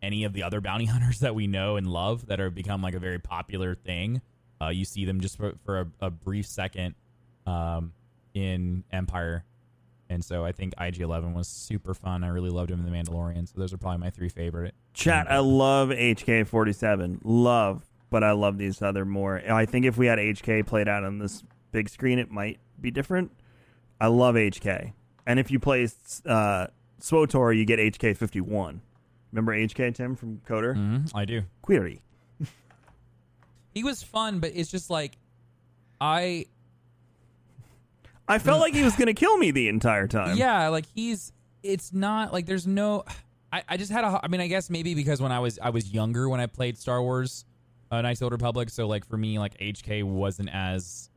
any 0.02 0.24
of 0.24 0.32
the 0.32 0.42
other 0.42 0.60
bounty 0.60 0.84
hunters 0.86 1.20
that 1.20 1.34
we 1.34 1.46
know 1.46 1.76
and 1.76 1.86
love 1.86 2.26
that 2.26 2.38
have 2.38 2.54
become 2.54 2.82
like 2.82 2.94
a 2.94 2.98
very 2.98 3.18
popular 3.18 3.74
thing. 3.74 4.20
Uh, 4.60 4.68
you 4.68 4.84
see 4.84 5.04
them 5.04 5.20
just 5.20 5.36
for, 5.36 5.54
for 5.64 5.80
a, 5.80 5.86
a 6.06 6.10
brief 6.10 6.46
second 6.46 6.94
um, 7.46 7.92
in 8.34 8.84
Empire. 8.92 9.44
And 10.08 10.24
so 10.24 10.44
I 10.44 10.52
think 10.52 10.74
IG 10.80 11.00
Eleven 11.00 11.32
was 11.34 11.48
super 11.48 11.94
fun. 11.94 12.24
I 12.24 12.28
really 12.28 12.50
loved 12.50 12.70
him 12.70 12.84
in 12.84 12.90
The 12.90 12.96
Mandalorian. 12.96 13.48
So 13.48 13.54
those 13.56 13.72
are 13.72 13.78
probably 13.78 13.98
my 13.98 14.10
three 14.10 14.28
favorite. 14.28 14.74
Chat, 14.92 15.30
I 15.30 15.38
love 15.38 15.88
HK 15.88 16.46
forty 16.46 16.72
seven. 16.72 17.20
Love, 17.24 17.84
but 18.10 18.22
I 18.22 18.32
love 18.32 18.58
these 18.58 18.82
other 18.82 19.04
more. 19.04 19.42
I 19.50 19.66
think 19.66 19.86
if 19.86 19.96
we 19.96 20.06
had 20.06 20.18
HK 20.18 20.66
played 20.66 20.88
out 20.88 21.04
on 21.04 21.18
this 21.18 21.42
big 21.72 21.88
screen, 21.88 22.18
it 22.18 22.30
might 22.30 22.58
be 22.80 22.90
different. 22.90 23.32
I 24.00 24.08
love 24.08 24.34
HK, 24.34 24.92
and 25.26 25.38
if 25.38 25.50
you 25.50 25.58
play 25.58 25.88
uh, 26.26 26.66
SWTOR, 27.00 27.56
you 27.56 27.64
get 27.64 27.78
HK 27.78 28.16
fifty 28.16 28.40
one. 28.40 28.82
Remember 29.32 29.52
HK 29.52 29.94
Tim 29.94 30.14
from 30.14 30.40
KOTOR? 30.46 30.76
Mm-hmm, 30.76 31.16
I 31.16 31.24
do. 31.24 31.42
Query. 31.62 32.02
He 33.74 33.82
was 33.82 34.04
fun, 34.04 34.38
but 34.38 34.52
it's 34.54 34.70
just 34.70 34.88
like 34.88 35.18
I 36.00 36.46
I 38.26 38.38
felt 38.38 38.60
like 38.60 38.74
he 38.74 38.82
was 38.82 38.96
going 38.96 39.06
to 39.06 39.14
kill 39.14 39.36
me 39.36 39.50
the 39.50 39.68
entire 39.68 40.08
time. 40.08 40.36
Yeah, 40.36 40.68
like 40.68 40.86
he's. 40.94 41.32
It's 41.62 41.92
not 41.92 42.32
like 42.32 42.46
there's 42.46 42.66
no. 42.66 43.04
I, 43.52 43.62
I 43.68 43.76
just 43.76 43.92
had 43.92 44.04
a. 44.04 44.20
I 44.22 44.28
mean, 44.28 44.40
I 44.40 44.46
guess 44.46 44.70
maybe 44.70 44.94
because 44.94 45.20
when 45.20 45.32
I 45.32 45.40
was 45.40 45.58
I 45.62 45.70
was 45.70 45.92
younger 45.92 46.28
when 46.28 46.40
I 46.40 46.46
played 46.46 46.78
Star 46.78 47.02
Wars, 47.02 47.44
uh, 47.90 48.02
the 48.02 48.18
Old 48.22 48.32
Republic. 48.32 48.70
So 48.70 48.86
like 48.86 49.06
for 49.06 49.16
me, 49.16 49.38
like 49.38 49.58
HK 49.58 50.04
wasn't 50.04 50.50
as. 50.52 51.10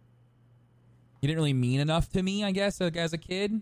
He 1.21 1.27
didn't 1.27 1.37
really 1.37 1.53
mean 1.53 1.79
enough 1.79 2.09
to 2.09 2.21
me, 2.21 2.43
I 2.43 2.51
guess, 2.51 2.79
like, 2.79 2.95
as 2.95 3.11
a 3.11 3.17
kid. 3.17 3.59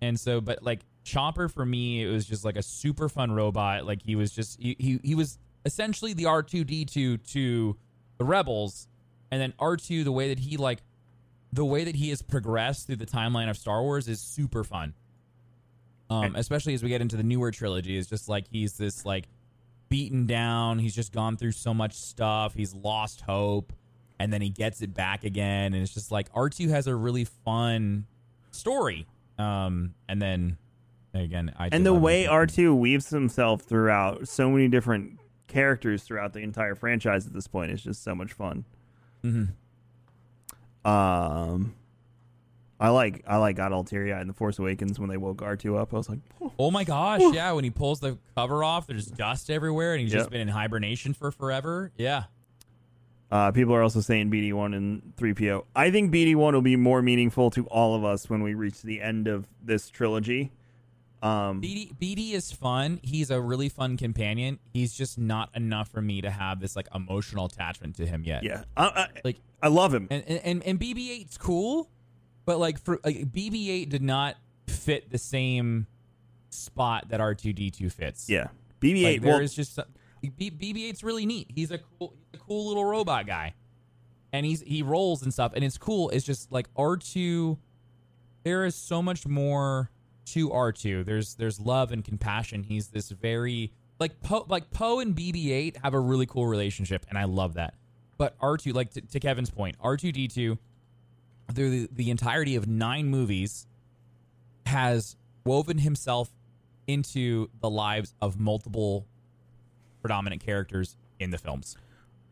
And 0.00 0.18
so, 0.18 0.40
but 0.40 0.62
like 0.62 0.80
Chopper 1.02 1.48
for 1.48 1.66
me, 1.66 2.04
it 2.04 2.08
was 2.08 2.26
just 2.26 2.44
like 2.44 2.56
a 2.56 2.62
super 2.62 3.08
fun 3.08 3.32
robot. 3.32 3.86
Like 3.86 4.02
he 4.02 4.14
was 4.14 4.30
just 4.30 4.60
he 4.60 4.76
he, 4.78 5.00
he 5.02 5.14
was 5.14 5.38
essentially 5.64 6.12
the 6.12 6.26
R 6.26 6.42
two 6.42 6.64
D 6.64 6.84
two 6.84 7.16
to 7.18 7.76
the 8.18 8.24
Rebels, 8.24 8.88
and 9.30 9.40
then 9.40 9.52
R 9.58 9.76
two 9.76 10.04
the 10.04 10.12
way 10.12 10.28
that 10.28 10.38
he 10.38 10.56
like 10.56 10.82
the 11.52 11.64
way 11.64 11.84
that 11.84 11.96
he 11.96 12.10
has 12.10 12.22
progressed 12.22 12.86
through 12.86 12.96
the 12.96 13.06
timeline 13.06 13.50
of 13.50 13.56
Star 13.56 13.82
Wars 13.82 14.08
is 14.08 14.20
super 14.20 14.64
fun. 14.64 14.94
Um, 16.08 16.34
especially 16.34 16.74
as 16.74 16.82
we 16.82 16.88
get 16.88 17.00
into 17.00 17.16
the 17.16 17.22
newer 17.22 17.52
trilogy, 17.52 17.96
is 17.96 18.08
just 18.08 18.28
like 18.28 18.46
he's 18.50 18.72
this 18.72 19.04
like 19.04 19.28
beaten 19.88 20.26
down. 20.26 20.80
He's 20.80 20.94
just 20.94 21.12
gone 21.12 21.36
through 21.36 21.52
so 21.52 21.72
much 21.72 21.94
stuff. 21.94 22.54
He's 22.54 22.74
lost 22.74 23.20
hope, 23.20 23.72
and 24.18 24.32
then 24.32 24.42
he 24.42 24.50
gets 24.50 24.82
it 24.82 24.92
back 24.92 25.22
again. 25.22 25.72
And 25.72 25.82
it's 25.82 25.94
just 25.94 26.10
like 26.10 26.28
R 26.34 26.48
two 26.48 26.68
has 26.68 26.88
a 26.88 26.96
really 26.96 27.24
fun 27.24 28.06
story. 28.50 29.06
Um, 29.38 29.94
and 30.08 30.20
then 30.20 30.58
again, 31.14 31.52
I 31.56 31.68
and 31.70 31.86
the 31.86 31.94
way 31.94 32.26
R 32.26 32.46
two 32.46 32.74
weaves 32.74 33.10
himself 33.10 33.62
throughout 33.62 34.26
so 34.26 34.50
many 34.50 34.66
different 34.66 35.20
characters 35.46 36.02
throughout 36.02 36.32
the 36.32 36.40
entire 36.40 36.74
franchise 36.74 37.26
at 37.26 37.32
this 37.32 37.46
point 37.46 37.70
is 37.70 37.82
just 37.82 38.02
so 38.02 38.16
much 38.16 38.32
fun. 38.32 38.64
Mm-hmm. 39.24 39.52
Um, 40.84 41.74
I 42.78 42.88
like 42.88 43.22
I 43.26 43.36
like 43.36 43.56
got 43.56 43.72
all 43.72 43.84
teary 43.84 44.12
eyed 44.12 44.22
in 44.22 44.26
the 44.28 44.32
Force 44.32 44.58
Awakens 44.58 44.98
when 44.98 45.10
they 45.10 45.16
woke 45.18 45.42
R 45.42 45.56
two 45.56 45.76
up. 45.76 45.92
I 45.92 45.96
was 45.98 46.08
like, 46.08 46.20
oh, 46.40 46.52
oh 46.58 46.70
my 46.70 46.84
gosh, 46.84 47.20
yeah! 47.32 47.52
When 47.52 47.64
he 47.64 47.70
pulls 47.70 48.00
the 48.00 48.16
cover 48.34 48.64
off, 48.64 48.86
there's 48.86 49.06
dust 49.06 49.50
everywhere, 49.50 49.92
and 49.92 50.00
he's 50.00 50.12
Yep. 50.12 50.20
just 50.20 50.30
been 50.30 50.40
in 50.40 50.48
hibernation 50.48 51.12
for 51.12 51.30
forever. 51.30 51.92
Yeah, 51.98 52.24
Uh, 53.30 53.52
people 53.52 53.74
are 53.74 53.82
also 53.82 54.00
saying 54.00 54.30
BD 54.30 54.52
one 54.54 54.72
and 54.72 55.12
three 55.18 55.34
PO. 55.34 55.66
I 55.76 55.90
think 55.90 56.10
BD 56.12 56.34
one 56.34 56.54
will 56.54 56.62
be 56.62 56.76
more 56.76 57.02
meaningful 57.02 57.50
to 57.50 57.66
all 57.66 57.94
of 57.94 58.02
us 58.04 58.30
when 58.30 58.42
we 58.42 58.54
reach 58.54 58.80
the 58.82 59.02
end 59.02 59.28
of 59.28 59.46
this 59.62 59.90
trilogy. 59.90 60.50
Um, 61.22 61.60
BD 61.60 61.94
BD 62.00 62.32
is 62.32 62.50
fun. 62.50 62.98
He's 63.02 63.30
a 63.30 63.38
really 63.38 63.68
fun 63.68 63.98
companion. 63.98 64.58
He's 64.72 64.94
just 64.94 65.18
not 65.18 65.50
enough 65.54 65.90
for 65.90 66.00
me 66.00 66.22
to 66.22 66.30
have 66.30 66.60
this 66.60 66.74
like 66.76 66.88
emotional 66.94 67.44
attachment 67.44 67.96
to 67.96 68.06
him 68.06 68.24
yet. 68.24 68.42
yeah, 68.42 68.64
I, 68.74 68.84
I, 68.86 69.06
Like 69.22 69.36
I 69.62 69.68
love 69.68 69.92
him. 69.94 70.08
and 70.10 70.22
and, 70.24 70.62
and 70.64 70.80
BB-8's 70.80 71.38
cool, 71.38 71.90
but 72.44 72.58
like 72.58 72.78
for 72.78 73.00
like 73.04 73.30
BB-8 73.32 73.88
did 73.88 74.02
not 74.02 74.36
fit 74.66 75.10
the 75.10 75.18
same 75.18 75.86
spot 76.50 77.08
that 77.10 77.20
R2D2 77.20 77.92
fits. 77.92 78.28
Yeah, 78.28 78.48
BB 78.80 79.02
Like 79.04 79.12
eight. 79.14 79.22
there 79.22 79.32
well, 79.34 79.40
is 79.42 79.54
just 79.54 79.74
some- 79.74 79.84
BB-8's 80.24 81.02
really 81.02 81.24
neat. 81.26 81.50
He's 81.54 81.70
a 81.70 81.78
cool, 81.78 82.14
he's 82.32 82.40
a 82.40 82.44
cool 82.44 82.68
little 82.68 82.84
robot 82.84 83.26
guy, 83.26 83.54
and 84.32 84.44
he's 84.44 84.60
he 84.62 84.82
rolls 84.82 85.22
and 85.22 85.32
stuff, 85.32 85.52
and 85.54 85.64
it's 85.64 85.78
cool. 85.78 86.10
It's 86.10 86.24
just 86.26 86.50
like 86.52 86.72
R2. 86.74 87.56
There 88.42 88.64
is 88.64 88.74
so 88.74 89.02
much 89.02 89.26
more 89.26 89.90
to 90.26 90.48
R2. 90.50 91.04
There's 91.04 91.34
there's 91.34 91.58
love 91.60 91.92
and 91.92 92.04
compassion. 92.04 92.62
He's 92.64 92.88
this 92.88 93.10
very 93.10 93.72
like 93.98 94.20
Poe 94.22 94.44
like 94.48 94.70
Poe 94.70 95.00
and 95.00 95.14
BB-8 95.14 95.76
have 95.82 95.94
a 95.94 96.00
really 96.00 96.26
cool 96.26 96.46
relationship, 96.46 97.04
and 97.08 97.18
I 97.18 97.24
love 97.24 97.54
that. 97.54 97.74
But 98.20 98.38
R2, 98.38 98.74
like 98.74 98.90
to, 98.90 99.00
to 99.00 99.18
Kevin's 99.18 99.48
point, 99.48 99.78
R2D2 99.78 100.58
through 101.54 101.70
the, 101.70 101.88
the 101.90 102.10
entirety 102.10 102.54
of 102.54 102.68
nine 102.68 103.06
movies 103.06 103.66
has 104.66 105.16
woven 105.46 105.78
himself 105.78 106.28
into 106.86 107.48
the 107.62 107.70
lives 107.70 108.14
of 108.20 108.38
multiple 108.38 109.06
predominant 110.02 110.44
characters 110.44 110.98
in 111.18 111.30
the 111.30 111.38
films. 111.38 111.78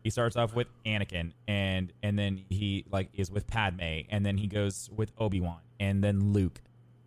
He 0.03 0.11
starts 0.11 0.35
off 0.35 0.53
with 0.53 0.67
Anakin 0.85 1.31
and 1.47 1.91
and 2.03 2.19
then 2.19 2.45
he 2.49 2.85
like 2.91 3.09
is 3.15 3.31
with 3.31 3.47
Padme 3.47 4.01
and 4.11 4.23
then 4.23 4.37
he 4.37 4.45
goes 4.45 4.91
with 4.95 5.11
Obi-Wan 5.17 5.61
and 5.79 6.03
then 6.03 6.33
Luke 6.33 6.61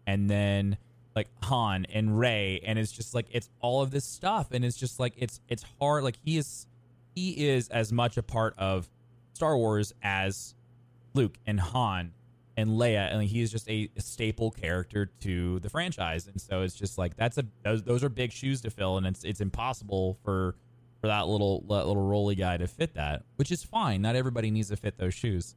and 0.09 0.29
then 0.29 0.77
like 1.15 1.29
Han 1.45 1.87
and 1.89 2.19
Rey 2.19 2.61
and 2.67 2.81
it's 2.81 2.91
just 2.91 3.15
like 3.15 3.27
it's 3.31 3.49
all 3.61 3.81
of 3.81 3.93
this 3.93 4.05
stuff 4.05 4.51
and 4.51 4.65
it's 4.65 4.77
just 4.77 4.99
like 4.99 5.13
it's 5.17 5.39
it's 5.49 5.65
hard 5.79 6.03
like 6.03 6.17
he 6.25 6.37
is 6.37 6.67
he 7.15 7.49
is 7.49 7.69
as 7.69 7.93
much 7.93 8.17
a 8.17 8.23
part 8.23 8.55
of 8.59 8.89
Star 9.35 9.57
Wars 9.57 9.93
as 10.03 10.55
Luke 11.15 11.37
and 11.47 11.59
Han 11.61 12.13
and 12.57 12.71
Leia, 12.71 13.13
and 13.13 13.23
he 13.23 13.41
is 13.41 13.51
just 13.51 13.69
a, 13.69 13.89
a 13.97 14.01
staple 14.01 14.51
character 14.51 15.07
to 15.21 15.59
the 15.61 15.71
franchise. 15.71 16.27
And 16.27 16.41
so 16.41 16.63
it's 16.63 16.75
just 16.75 16.99
like 16.99 17.17
that's 17.17 17.39
a 17.39 17.45
those, 17.65 17.83
those 17.83 18.05
are 18.05 18.09
big 18.09 18.33
shoes 18.33 18.61
to 18.63 18.71
fill, 18.71 18.97
and 18.99 19.07
it's 19.07 19.25
it's 19.25 19.41
impossible 19.41 20.19
for 20.25 20.55
for 21.01 21.07
that 21.09 21.27
little 21.29 21.61
that 21.69 21.87
little 21.87 22.03
roly 22.07 22.35
guy 22.35 22.57
to 22.57 22.67
fit 22.69 22.95
that, 22.95 23.25
which 23.37 23.51
is 23.51 23.63
fine. 23.65 24.03
Not 24.03 24.17
everybody 24.17 24.51
needs 24.51 24.69
to 24.69 24.77
fit 24.77 24.99
those 24.99 25.15
shoes. 25.15 25.57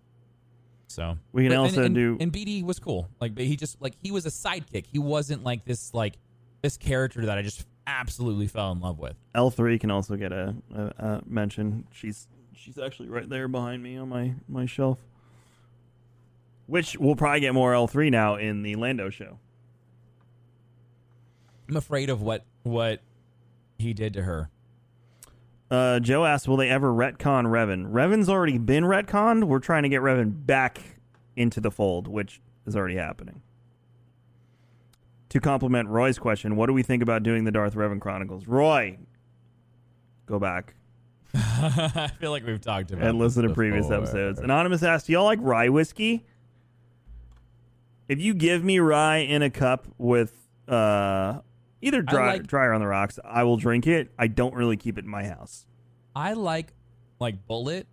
So 0.88 1.18
We 1.32 1.44
can 1.44 1.52
But- 1.52 1.58
also 1.58 1.84
and, 1.84 1.96
do- 1.96 2.18
And 2.20 2.32
BD 2.32 2.64
was 2.64 2.80
cool. 2.80 3.10
Like, 3.20 3.34
but 3.36 3.44
he 3.46 3.56
just 3.56 3.82
like 3.82 3.94
he 4.02 4.12
was 4.12 4.26
a 4.26 4.30
sidekick. 4.30 4.86
He 4.86 5.00
wasn't 5.00 5.44
like 5.44 5.66
this 5.66 5.94
like 5.94 6.18
this 6.62 6.78
character 6.78 7.26
that 7.26 7.38
I 7.38 7.42
just 7.42 7.66
absolutely 7.88 8.48
fell 8.48 8.72
in 8.72 8.80
love 8.80 9.00
with. 9.00 9.16
L 9.34 9.50
three 9.50 9.78
can 9.80 9.92
also 9.92 10.16
get 10.16 10.32
a, 10.32 10.56
a, 10.74 10.82
a 10.82 11.22
mention. 11.26 11.88
She's 11.92 12.28
she's 12.54 12.78
actually 12.78 13.10
right 13.10 13.28
there 13.30 13.48
behind 13.48 13.84
me 13.84 13.98
on 13.98 14.10
my 14.10 14.34
my 14.48 14.66
shelf. 14.66 15.00
Which 16.68 16.98
we'll 16.98 17.16
probably 17.16 17.42
get 17.42 17.54
more 17.54 17.74
L 17.74 17.88
three 17.88 18.10
now 18.10 18.36
in 18.36 18.64
the 18.64 18.76
Lando 18.76 19.10
show. 19.10 19.40
I'm 21.70 21.78
afraid 21.78 22.10
of 22.10 22.22
what 22.22 22.44
what 22.64 23.02
he 23.78 23.94
did 23.94 24.14
to 24.14 24.24
her. 24.24 24.50
Uh, 25.70 26.00
Joe 26.00 26.26
asked, 26.26 26.48
"Will 26.48 26.58
they 26.58 26.70
ever 26.70 26.92
retcon 26.92 27.46
Revan? 27.48 27.92
Revan's 27.92 28.30
already 28.30 28.58
been 28.58 28.84
retconned. 28.84 29.46
We're 29.46 29.60
trying 29.60 29.84
to 29.84 29.90
get 29.90 30.02
Revan 30.02 30.46
back 30.46 30.80
into 31.36 31.60
the 31.60 31.72
fold, 31.72 32.08
which 32.08 32.40
is 32.66 32.76
already 32.76 32.96
happening. 32.96 33.42
To 35.36 35.42
complement 35.42 35.90
Roy's 35.90 36.18
question, 36.18 36.56
what 36.56 36.68
do 36.68 36.74
we 36.74 36.82
think 36.82 37.04
about 37.04 37.22
doing 37.22 37.44
the 37.44 37.52
Darth 37.52 37.76
Revan 37.76 38.00
Chronicles? 38.00 38.48
Roy, 38.48 38.98
go 40.28 40.40
back 40.40 40.76
I 41.34 42.10
feel 42.22 42.32
like 42.32 42.46
we've 42.46 42.62
talked 42.62 42.92
about 42.92 43.06
and 43.06 43.20
listen 43.20 43.44
to 43.46 43.54
previous 43.54 43.92
episodes. 43.92 44.40
Anonymous 44.40 44.82
asked, 44.82 45.08
"Do 45.08 45.12
y'all 45.12 45.26
like 45.26 45.40
rye 45.42 45.68
whiskey? 45.68 46.24
If 48.08 48.22
you 48.22 48.34
give 48.34 48.64
me 48.64 48.80
rye 48.80 49.18
in 49.18 49.42
a 49.42 49.50
cup 49.50 49.88
with 49.98 50.32
uh, 50.70 51.42
either 51.82 52.02
dry, 52.02 52.36
like- 52.36 52.48
dry 52.48 52.68
or 52.68 52.74
on 52.74 52.80
the 52.80 52.88
rocks, 52.88 53.20
I 53.26 53.44
will 53.44 53.58
drink 53.58 53.88
it. 53.88 54.14
I 54.18 54.28
don't 54.28 54.56
really 54.56 54.78
keep 54.78 54.98
it 54.98 55.04
in 55.04 55.12
my 55.12 55.26
house. 55.26 55.66
I 56.16 56.32
like 56.32 56.72
like 57.20 57.46
Bulleit. 57.46 57.88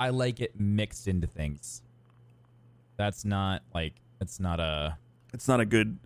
I 0.00 0.08
like 0.08 0.40
it 0.40 0.58
mixed 0.58 1.06
into 1.06 1.28
things. 1.28 1.82
That's 2.96 3.24
not 3.24 3.62
like 3.72 3.92
it's 4.20 4.40
not 4.40 4.58
a 4.58 4.98
It's 5.32 5.46
not 5.46 5.60
a 5.60 5.64
good 5.64 6.00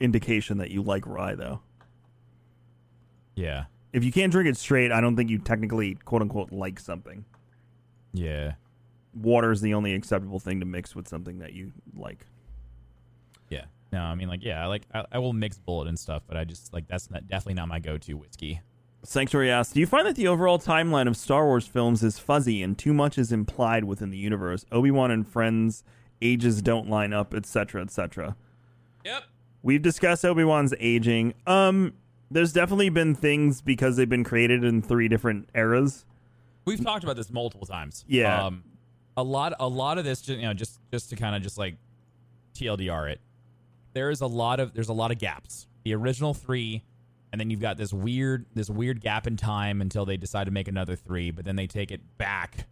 indication 0.00 0.58
that 0.58 0.70
you 0.70 0.82
like 0.82 1.06
rye, 1.06 1.34
though. 1.34 1.60
yeah 3.36 3.64
If 3.92 4.04
you 4.04 4.12
can't 4.12 4.32
drink 4.32 4.48
it 4.48 4.56
straight, 4.56 4.92
I 4.92 5.00
don't 5.00 5.16
think 5.16 5.30
you 5.30 5.38
technically, 5.38 5.94
quote 6.04 6.22
unquote, 6.22 6.52
like 6.52 6.78
something. 6.80 7.24
yeah 8.12 8.54
Water 9.14 9.52
is 9.52 9.60
the 9.60 9.74
only 9.74 9.94
acceptable 9.94 10.40
thing 10.40 10.60
to 10.60 10.66
mix 10.66 10.94
with 10.96 11.06
something 11.08 11.38
that 11.38 11.52
you 11.52 11.72
like. 11.96 12.26
yeah. 13.48 13.64
No, 13.92 14.00
I 14.00 14.16
mean 14.16 14.28
like 14.28 14.42
yeah, 14.42 14.60
I 14.64 14.66
like 14.66 14.82
I, 14.92 15.04
I 15.12 15.18
will 15.18 15.32
mix 15.32 15.56
Bulleit 15.58 15.86
and 15.86 15.96
stuff, 15.96 16.22
but 16.26 16.36
I 16.36 16.42
just 16.42 16.72
like 16.72 16.88
that's 16.88 17.10
not 17.12 17.28
definitely 17.28 17.54
not 17.54 17.68
my 17.68 17.78
go-to 17.78 18.14
whiskey. 18.14 18.60
Sanctuary 19.04 19.50
asks, 19.50 19.72
Do 19.74 19.78
you 19.80 19.86
find 19.86 20.04
that 20.06 20.16
the 20.16 20.26
overall 20.26 20.58
timeline 20.58 21.06
of 21.06 21.16
Star 21.16 21.44
Wars 21.44 21.66
films 21.66 22.02
is 22.02 22.18
fuzzy 22.18 22.60
and 22.62 22.76
too 22.76 22.92
much 22.94 23.18
is 23.18 23.30
implied 23.30 23.84
within 23.84 24.10
the 24.10 24.16
universe? 24.16 24.64
Obi 24.72 24.90
Wan 24.90 25.10
and 25.12 25.28
friends' 25.28 25.84
ages 26.22 26.60
don't 26.62 26.88
line 26.88 27.12
up, 27.12 27.34
etc., 27.34 27.82
etc. 27.82 28.34
Yep. 29.04 29.22
We've 29.64 29.80
discussed 29.80 30.26
Obi 30.26 30.44
Wan's 30.44 30.74
aging. 30.78 31.32
Um, 31.46 31.94
there's 32.30 32.52
definitely 32.52 32.90
been 32.90 33.14
things 33.14 33.62
because 33.62 33.96
they've 33.96 34.06
been 34.06 34.22
created 34.22 34.62
in 34.62 34.82
three 34.82 35.08
different 35.08 35.48
eras. 35.54 36.04
We've 36.66 36.84
talked 36.84 37.02
about 37.02 37.16
this 37.16 37.30
multiple 37.30 37.66
times. 37.66 38.04
Yeah. 38.06 38.44
Um, 38.44 38.62
a 39.16 39.22
lot, 39.22 39.54
a 39.58 39.66
lot 39.66 39.96
of 39.96 40.04
this, 40.04 40.28
you 40.28 40.42
know, 40.42 40.52
just 40.52 40.80
just 40.92 41.08
to 41.10 41.16
kind 41.16 41.34
of 41.34 41.42
just 41.42 41.56
like 41.56 41.76
TLDR 42.54 43.10
it. 43.10 43.22
There 43.94 44.10
is 44.10 44.20
a 44.20 44.26
lot 44.26 44.60
of 44.60 44.74
there's 44.74 44.90
a 44.90 44.94
lot 44.94 45.10
of 45.10 45.18
gaps. 45.18 45.66
The 45.84 45.94
original 45.94 46.34
three, 46.34 46.84
and 47.32 47.40
then 47.40 47.48
you've 47.48 47.60
got 47.60 47.78
this 47.78 47.92
weird 47.92 48.44
this 48.54 48.68
weird 48.68 49.00
gap 49.00 49.26
in 49.26 49.38
time 49.38 49.80
until 49.80 50.04
they 50.04 50.18
decide 50.18 50.44
to 50.44 50.50
make 50.50 50.68
another 50.68 50.94
three, 50.94 51.30
but 51.30 51.46
then 51.46 51.56
they 51.56 51.66
take 51.66 51.90
it 51.90 52.02
back 52.18 52.66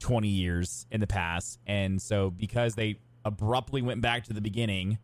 twenty 0.00 0.28
years 0.28 0.86
in 0.90 1.00
the 1.00 1.06
past, 1.06 1.60
and 1.66 2.02
so 2.02 2.30
because 2.30 2.74
they 2.74 2.98
abruptly 3.24 3.80
went 3.80 4.02
back 4.02 4.24
to 4.24 4.34
the 4.34 4.40
beginning 4.42 4.98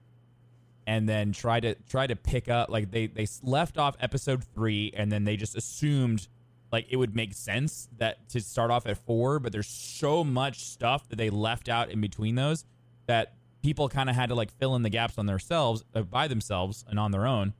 and 0.86 1.08
then 1.08 1.32
try 1.32 1.60
to 1.60 1.74
try 1.88 2.06
to 2.06 2.16
pick 2.16 2.48
up 2.48 2.70
like 2.70 2.90
they 2.90 3.06
they 3.06 3.26
left 3.42 3.78
off 3.78 3.96
episode 4.00 4.44
3 4.54 4.92
and 4.96 5.10
then 5.10 5.24
they 5.24 5.36
just 5.36 5.56
assumed 5.56 6.28
like 6.72 6.86
it 6.90 6.96
would 6.96 7.14
make 7.14 7.32
sense 7.34 7.88
that 7.98 8.28
to 8.28 8.40
start 8.40 8.70
off 8.70 8.86
at 8.86 8.98
4 8.98 9.40
but 9.40 9.52
there's 9.52 9.68
so 9.68 10.22
much 10.22 10.64
stuff 10.64 11.08
that 11.08 11.16
they 11.16 11.30
left 11.30 11.68
out 11.68 11.90
in 11.90 12.00
between 12.00 12.34
those 12.34 12.64
that 13.06 13.36
people 13.66 13.88
kind 13.88 14.08
of 14.08 14.14
had 14.14 14.28
to 14.28 14.34
like 14.36 14.52
fill 14.58 14.76
in 14.76 14.82
the 14.82 14.90
gaps 14.90 15.18
on 15.18 15.26
themselves 15.26 15.84
uh, 15.92 16.02
by 16.02 16.28
themselves 16.28 16.84
and 16.88 17.00
on 17.00 17.10
their 17.10 17.26
own. 17.26 17.52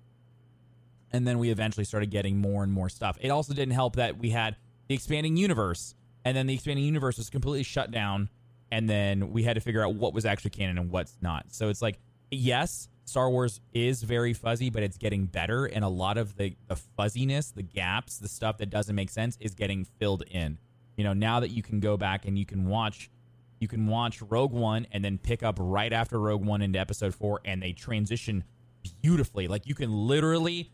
And 1.11 1.27
then 1.27 1.41
we 1.41 1.51
eventually 1.51 1.85
started 1.85 2.13
getting 2.13 2.37
more 2.37 2.63
and 2.63 2.73
more 2.73 2.89
stuff. 2.89 3.19
It 3.21 3.31
also 3.31 3.55
didn't 3.55 3.75
help 3.75 3.97
that 3.97 4.17
we 4.17 4.31
had 4.31 4.57
the 4.87 4.95
expanding 4.95 5.37
universe 5.37 5.97
and 6.25 6.37
then 6.37 6.47
the 6.47 6.55
expanding 6.55 6.85
universe 6.85 7.19
was 7.19 7.29
completely 7.29 7.65
shut 7.65 7.91
down 7.91 8.29
and 8.71 8.89
then 8.89 9.33
we 9.33 9.43
had 9.43 9.55
to 9.55 9.61
figure 9.61 9.85
out 9.85 9.95
what 9.95 10.15
was 10.15 10.25
actually 10.25 10.51
canon 10.51 10.79
and 10.79 10.91
what's 10.93 11.17
not. 11.23 11.47
So 11.49 11.71
it's 11.71 11.83
like 11.83 11.99
yes 12.31 12.89
star 13.07 13.31
wars 13.31 13.61
is 13.73 14.03
very 14.03 14.33
fuzzy 14.33 14.71
but 14.71 14.83
it's 14.83 14.97
getting 14.97 15.27
better 15.27 15.67
and 15.67 15.85
a 15.85 15.89
lot 15.89 16.19
of 16.19 16.37
the, 16.37 16.55
the 16.69 16.77
fuzziness 16.77 17.51
the 17.51 17.63
gaps 17.63 18.19
the 18.19 18.29
stuff 18.29 18.59
that 18.59 18.71
doesn't 18.71 18.95
make 18.95 19.11
sense 19.11 19.37
is 19.41 19.55
getting 19.55 19.85
filled 19.99 20.23
in 20.31 20.59
you 20.97 21.05
know 21.05 21.13
now 21.13 21.41
that 21.41 21.51
you 21.51 21.63
can 21.63 21.81
go 21.81 21.97
back 21.97 22.27
and 22.27 22.39
you 22.39 22.45
can 22.45 22.69
watch 22.69 23.11
you 23.59 23.69
can 23.69 23.87
watch 23.87 24.21
rogue 24.23 24.53
one 24.53 24.87
and 24.93 25.05
then 25.05 25.19
pick 25.19 25.43
up 25.43 25.57
right 25.61 25.93
after 25.93 26.21
rogue 26.21 26.45
one 26.45 26.61
into 26.63 26.79
episode 26.79 27.15
four 27.15 27.41
and 27.45 27.63
they 27.63 27.73
transition 27.73 28.45
beautifully 29.03 29.49
like 29.49 29.67
you 29.67 29.75
can 29.75 29.91
literally 29.91 30.71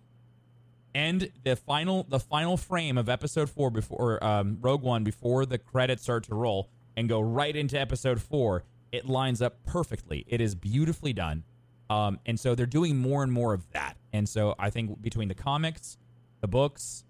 end 0.94 1.30
the 1.44 1.56
final 1.56 2.04
the 2.08 2.20
final 2.20 2.56
frame 2.56 2.98
of 2.98 3.08
episode 3.08 3.48
four 3.48 3.70
before 3.70 4.22
um, 4.22 4.58
Rogue 4.60 4.82
One 4.82 5.04
before 5.04 5.46
the 5.46 5.58
credits 5.58 6.02
start 6.02 6.24
to 6.24 6.34
roll 6.34 6.68
and 6.96 7.08
go 7.08 7.20
right 7.20 7.54
into 7.54 7.78
episode 7.80 8.20
four. 8.20 8.64
It 8.90 9.06
lines 9.06 9.40
up 9.40 9.64
perfectly. 9.64 10.24
It 10.28 10.40
is 10.40 10.54
beautifully 10.54 11.12
done, 11.12 11.44
um, 11.92 12.18
and 12.24 12.40
so 12.40 12.54
they're 12.54 12.66
doing 12.66 12.96
more 12.96 13.22
and 13.22 13.32
more 13.32 13.52
of 13.52 13.70
that. 13.72 13.96
And 14.12 14.28
so 14.28 14.54
I 14.58 14.70
think 14.70 15.02
between 15.02 15.28
the 15.28 15.34
comics, 15.34 15.98
the 16.40 16.48
books, 16.48 17.04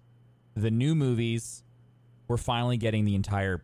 the 0.55 0.71
new 0.71 0.93
movies, 0.93 1.63
we're 2.27 2.37
finally 2.37 2.77
getting 2.77 3.05
the 3.05 3.15
entire 3.15 3.63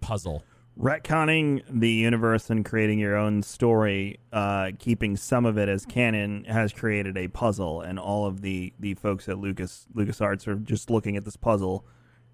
puzzle. 0.00 0.44
retconning 0.78 1.62
the 1.68 1.90
universe 1.90 2.50
and 2.50 2.64
creating 2.64 2.98
your 2.98 3.16
own 3.16 3.42
story, 3.42 4.18
uh, 4.32 4.70
keeping 4.78 5.16
some 5.16 5.44
of 5.46 5.58
it 5.58 5.68
as 5.68 5.84
canon, 5.84 6.44
has 6.44 6.72
created 6.72 7.16
a 7.16 7.28
puzzle, 7.28 7.80
and 7.80 7.98
all 7.98 8.26
of 8.26 8.42
the 8.42 8.72
the 8.78 8.94
folks 8.94 9.28
at 9.28 9.38
Lucas 9.38 9.86
LucasArts 9.94 10.46
are 10.46 10.54
just 10.56 10.90
looking 10.90 11.16
at 11.16 11.24
this 11.24 11.36
puzzle 11.36 11.84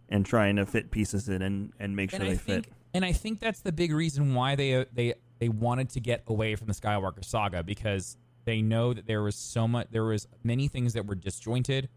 and 0.08 0.26
trying 0.26 0.56
to 0.56 0.66
fit 0.66 0.90
pieces 0.90 1.28
in 1.28 1.40
and, 1.40 1.72
and 1.80 1.96
make 1.96 2.10
sure 2.10 2.20
and 2.20 2.28
they 2.28 2.36
think, 2.36 2.66
fit. 2.66 2.74
and 2.92 3.04
I 3.04 3.12
think 3.12 3.40
that's 3.40 3.60
the 3.60 3.72
big 3.72 3.92
reason 3.92 4.34
why 4.34 4.56
they 4.56 4.84
they 4.92 5.14
they 5.38 5.48
wanted 5.48 5.88
to 5.90 6.00
get 6.00 6.22
away 6.26 6.54
from 6.56 6.66
the 6.66 6.74
Skywalker 6.74 7.24
saga 7.24 7.62
because 7.62 8.16
they 8.44 8.62
know 8.62 8.92
that 8.92 9.06
there 9.06 9.22
was 9.22 9.36
so 9.36 9.66
much, 9.66 9.88
there 9.90 10.04
was 10.04 10.28
many 10.42 10.68
things 10.68 10.92
that 10.94 11.06
were 11.06 11.14
disjointed. 11.14 11.88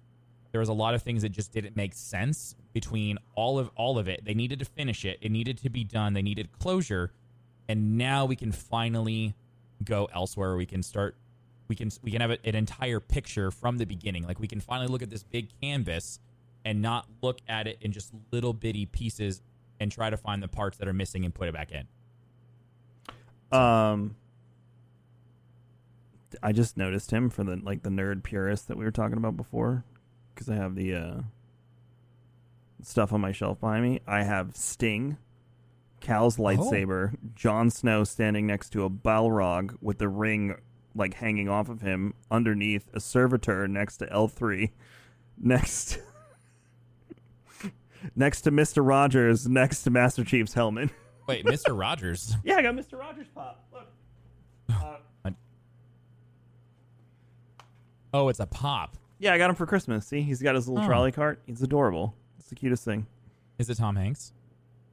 There 0.51 0.59
was 0.59 0.69
a 0.69 0.73
lot 0.73 0.93
of 0.93 1.01
things 1.01 1.21
that 1.21 1.29
just 1.29 1.51
didn't 1.51 1.75
make 1.75 1.93
sense 1.93 2.55
between 2.73 3.17
all 3.35 3.59
of 3.59 3.69
all 3.75 3.99
of 3.99 4.07
it. 4.07 4.23
They 4.23 4.33
needed 4.33 4.59
to 4.59 4.65
finish 4.65 5.05
it. 5.05 5.17
It 5.21 5.31
needed 5.31 5.57
to 5.59 5.69
be 5.69 5.83
done. 5.83 6.13
They 6.13 6.21
needed 6.21 6.49
closure, 6.57 7.11
and 7.67 7.97
now 7.97 8.25
we 8.25 8.35
can 8.35 8.51
finally 8.51 9.35
go 9.83 10.07
elsewhere. 10.13 10.55
We 10.55 10.65
can 10.65 10.81
start. 10.83 11.17
We 11.67 11.75
can 11.75 11.91
we 12.01 12.11
can 12.11 12.21
have 12.21 12.31
an 12.31 12.55
entire 12.55 12.99
picture 12.99 13.51
from 13.51 13.77
the 13.77 13.85
beginning. 13.85 14.25
Like 14.25 14.39
we 14.39 14.47
can 14.47 14.61
finally 14.61 14.87
look 14.87 15.01
at 15.01 15.09
this 15.09 15.23
big 15.23 15.49
canvas 15.61 16.19
and 16.63 16.81
not 16.81 17.07
look 17.21 17.39
at 17.47 17.67
it 17.67 17.77
in 17.81 17.91
just 17.91 18.11
little 18.31 18.53
bitty 18.53 18.85
pieces 18.85 19.41
and 19.79 19.91
try 19.91 20.09
to 20.09 20.17
find 20.17 20.41
the 20.41 20.47
parts 20.47 20.77
that 20.77 20.87
are 20.87 20.93
missing 20.93 21.25
and 21.25 21.33
put 21.33 21.47
it 21.47 21.53
back 21.53 21.71
in. 21.71 21.87
Um, 23.57 24.15
I 26.43 26.51
just 26.51 26.77
noticed 26.77 27.11
him 27.11 27.29
for 27.29 27.43
the 27.43 27.57
like 27.57 27.83
the 27.83 27.89
nerd 27.89 28.23
purist 28.23 28.67
that 28.67 28.77
we 28.77 28.85
were 28.85 28.91
talking 28.91 29.17
about 29.17 29.37
before, 29.37 29.83
because 30.33 30.49
I 30.49 30.55
have 30.55 30.75
the 30.75 30.93
uh, 30.95 31.15
stuff 32.81 33.13
on 33.13 33.21
my 33.21 33.31
shelf 33.31 33.59
behind 33.59 33.83
me. 33.83 34.01
I 34.07 34.23
have 34.23 34.55
Sting, 34.55 35.17
Cal's 35.99 36.37
lightsaber, 36.37 37.15
Jon 37.35 37.69
Snow 37.69 38.03
standing 38.03 38.47
next 38.47 38.69
to 38.69 38.83
a 38.83 38.89
Balrog 38.89 39.75
with 39.81 39.97
the 39.97 40.09
ring 40.09 40.55
like 40.95 41.13
hanging 41.15 41.47
off 41.49 41.69
of 41.69 41.81
him 41.81 42.13
underneath 42.31 42.89
a 42.93 42.99
servitor 42.99 43.67
next 43.67 43.97
to 43.97 44.11
L 44.11 44.27
three, 44.27 44.71
next. 45.37 45.99
Next 48.15 48.41
to 48.41 48.51
Mr. 48.51 48.87
Rogers, 48.87 49.47
next 49.49 49.81
to 49.83 49.89
Master 49.89 50.23
Chief's 50.23 50.53
helmet. 50.53 50.91
Wait, 51.27 51.43
Mr. 51.45 51.77
Rogers. 51.77 52.35
Yeah, 52.43 52.57
I 52.57 52.61
got 52.61 52.75
Mr. 52.75 52.97
Rogers 52.97 53.25
pop. 53.33 53.65
Look. 53.73 53.87
Uh, 54.69 54.97
Oh, 58.17 58.29
it's 58.29 58.39
a 58.39 58.45
pop. 58.47 58.97
yeah, 59.19 59.33
I 59.33 59.37
got 59.37 59.49
him 59.49 59.55
for 59.55 59.65
Christmas. 59.65 60.07
See, 60.07 60.21
he's 60.21 60.41
got 60.41 60.55
his 60.55 60.67
little 60.67 60.83
Oh. 60.83 60.87
trolley 60.87 61.11
cart. 61.11 61.39
He's 61.45 61.61
adorable. 61.61 62.15
It's 62.39 62.49
the 62.49 62.55
cutest 62.55 62.83
thing. 62.83 63.05
Is 63.59 63.69
it 63.69 63.75
Tom 63.75 63.95
Hanks? 63.95 64.33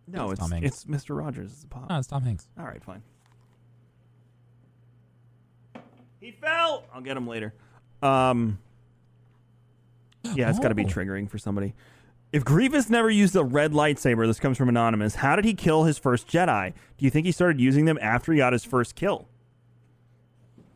No, 0.06 0.30
It's 0.30 0.40
it's 0.40 0.50
Tom 0.50 0.62
it's, 0.62 0.84
Mr. 0.84 1.16
Rogers. 1.18 1.50
It's 1.52 1.64
a 1.64 1.66
pop. 1.66 1.88
No, 1.88 1.98
it's 1.98 2.06
Tom 2.08 2.22
Hanks. 2.22 2.46
All 2.58 2.64
right, 2.66 2.82
fine. 2.82 3.02
He 6.20 6.30
fell. 6.32 6.84
I'll 6.92 7.00
get 7.00 7.16
him 7.16 7.26
later. 7.26 7.54
Um. 8.02 8.58
Yeah, 10.34 10.48
it's 10.48 10.58
got 10.58 10.68
to 10.68 10.74
be 10.74 10.84
Oh. 10.84 10.88
triggering 10.88 11.28
for 11.28 11.36
somebody. 11.38 11.74
If 12.32 12.44
Grievous 12.44 12.88
never 12.90 13.10
used 13.10 13.36
a 13.36 13.44
red 13.44 13.72
lightsaber, 13.72 14.26
this 14.26 14.40
comes 14.40 14.56
from 14.58 14.68
Anonymous. 14.68 15.16
How 15.16 15.36
did 15.36 15.44
he 15.44 15.54
kill 15.54 15.84
his 15.84 15.98
first 15.98 16.26
Jedi? 16.26 16.72
Do 16.98 17.04
you 17.04 17.10
think 17.10 17.26
he 17.26 17.32
started 17.32 17.60
using 17.60 17.84
them 17.84 17.98
after 18.00 18.32
he 18.32 18.38
got 18.38 18.52
his 18.52 18.64
first 18.64 18.94
kill? 18.94 19.28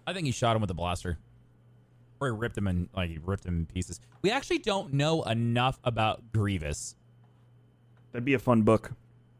I 0.06 0.12
think 0.12 0.26
he 0.26 0.32
shot 0.32 0.54
him 0.54 0.60
with 0.60 0.70
a 0.70 0.74
blaster. 0.74 1.18
Or 2.20 2.28
he 2.28 2.34
ripped 2.34 2.58
him 2.58 2.66
in 2.66 2.88
like 2.96 3.10
he 3.10 3.18
ripped 3.18 3.44
him 3.44 3.58
in 3.58 3.66
pieces. 3.66 4.00
We 4.22 4.30
actually 4.30 4.58
don't 4.58 4.92
know 4.92 5.22
enough 5.22 5.78
about 5.84 6.32
Grievous. 6.32 6.96
That'd 8.12 8.24
be 8.24 8.34
a 8.34 8.38
fun 8.38 8.62
book. 8.62 8.92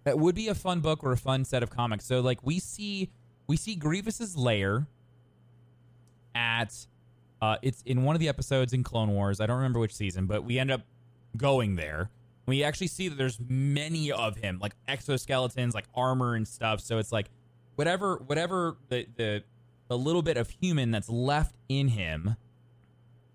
That 0.05 0.18
would 0.18 0.35
be 0.35 0.49
a 0.49 0.55
fun 0.55 0.81
book 0.81 1.03
or 1.03 1.12
a 1.12 1.16
fun 1.16 1.45
set 1.45 1.62
of 1.62 1.70
comics. 1.70 2.05
So 2.05 2.20
like 2.20 2.45
we 2.45 2.59
see 2.59 3.11
we 3.47 3.57
see 3.57 3.74
Grievous's 3.74 4.37
lair 4.37 4.87
at 6.35 6.87
uh 7.43 7.57
it's 7.62 7.83
in 7.83 8.05
one 8.05 8.14
of 8.14 8.20
the 8.20 8.29
episodes 8.29 8.72
in 8.72 8.85
Clone 8.85 9.11
Wars. 9.11 9.41
I 9.41 9.47
don't 9.47 9.57
remember 9.57 9.81
which 9.81 9.95
season, 9.95 10.26
but 10.26 10.45
we 10.45 10.59
end 10.59 10.70
up 10.70 10.83
going 11.37 11.76
there. 11.76 12.11
We 12.47 12.64
actually 12.64 12.87
see 12.87 13.09
that 13.09 13.16
there's 13.16 13.39
many 13.47 14.11
of 14.11 14.37
him, 14.37 14.59
like 14.59 14.72
exoskeletons, 14.89 15.74
like 15.74 15.85
armor 15.95 16.35
and 16.35 16.49
stuff. 16.49 16.81
So 16.81 16.99
it's 16.99 17.12
like 17.12 17.29
whatever 17.74 18.22
whatever 18.26 18.76
the 18.89 19.07
the 19.16 19.43
the 19.89 19.99
little 19.99 20.22
bit 20.22 20.37
of 20.37 20.51
human 20.51 20.91
that's 20.91 21.09
left 21.09 21.57
in 21.68 21.89
him, 21.89 22.37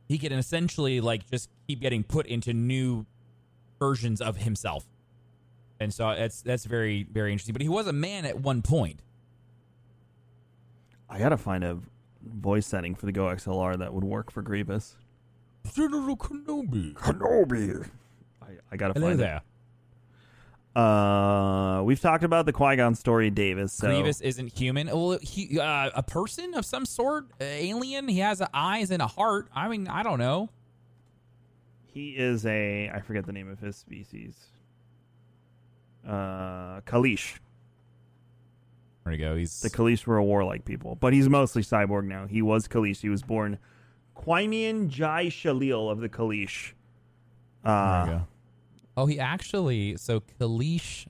he 0.08 0.18
can 0.18 0.32
essentially 0.34 1.02
like 1.02 1.30
just 1.30 1.50
keep 1.68 1.80
getting 1.80 2.04
put 2.04 2.26
into 2.28 2.54
new 2.54 3.06
versions 3.80 4.22
of 4.22 4.38
himself. 4.38 4.86
And 5.80 5.94
so 5.94 6.14
that's 6.16 6.42
that's 6.42 6.66
very 6.66 7.04
very 7.12 7.32
interesting. 7.32 7.54
But 7.54 7.62
he 7.62 7.70
was 7.70 7.88
a 7.88 7.94
man 7.94 8.26
at 8.26 8.40
one 8.40 8.62
point. 8.62 9.00
I 11.10 11.20
gotta 11.20 11.38
find 11.38 11.64
a 11.64 11.80
voice 12.24 12.66
setting 12.66 12.96
for 12.96 13.06
the 13.06 13.14
GoXLR 13.14 13.78
that 13.80 13.94
would 13.94 14.04
work 14.04 14.32
for 14.32 14.42
Grievous. 14.42 14.96
General 15.76 16.18
Kenobi. 16.18 16.94
Kenobi. 16.94 17.90
I, 18.42 18.48
I 18.72 18.78
gotta 18.78 18.94
Hello 18.94 19.08
find 19.08 19.20
there. 19.20 19.38
it. 19.38 19.42
Uh, 20.76 21.82
we've 21.84 22.00
talked 22.02 22.24
about 22.24 22.46
the 22.48 22.54
Qui 22.54 22.76
Gon 22.78 22.96
story, 22.96 23.30
Davis. 23.30 23.74
So 23.74 23.88
Grievous 23.88 24.22
isn't 24.22 24.58
human. 24.58 24.88
Well, 24.88 25.20
he 25.22 25.60
uh, 25.60 25.92
a 25.94 26.02
person 26.04 26.54
of 26.56 26.66
some 26.66 26.86
sort, 26.86 27.26
uh, 27.40 27.44
alien. 27.44 28.08
He 28.08 28.20
has 28.20 28.42
eyes 28.54 28.90
and 28.90 29.02
a 29.02 29.08
heart. 29.08 29.50
I 29.54 29.68
mean, 29.68 29.88
I 29.88 30.02
don't 30.04 30.20
know. 30.20 30.50
he 31.86 32.10
is 32.12 32.46
a 32.48 32.90
I 32.90 33.02
forget 33.02 33.26
the 33.28 33.34
name 33.34 33.50
of 33.50 33.60
his 33.60 33.76
species. 33.76 34.36
Uh, 36.08 36.82
Kaleesh. 36.82 37.38
Where'd 39.04 39.18
he 39.20 39.24
go? 39.24 39.36
He's 39.36 39.60
The 39.62 39.70
Kaleesh 39.70 40.06
were 40.08 40.18
a 40.18 40.24
warlike 40.24 40.66
people, 40.66 40.96
but 40.96 41.14
he's 41.14 41.30
mostly 41.30 41.62
cyborg 41.62 42.06
now. 42.06 42.26
He 42.26 42.42
was 42.42 42.68
Kaleesh. 42.68 43.02
He 43.02 43.10
was 43.10 43.22
born 43.22 43.60
Qymaen 44.18 44.88
jai 44.90 45.26
Sheelal 45.28 45.92
of 45.92 46.00
the 46.00 46.10
Kaleesh. 46.10 46.72
There 47.64 47.74
Uh, 47.74 48.06
go. 48.06 48.28
Oh, 48.96 49.06
he 49.06 49.20
actually. 49.20 49.98
So 49.98 50.22
Kaleesh. 50.40 51.08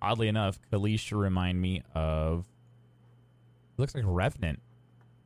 Oddly 0.00 0.26
enough, 0.26 0.58
Kaleesh 0.72 1.16
remind 1.16 1.60
me 1.60 1.82
of. 1.94 2.46
Looks 3.76 3.94
like 3.94 4.04
Revenant 4.06 4.60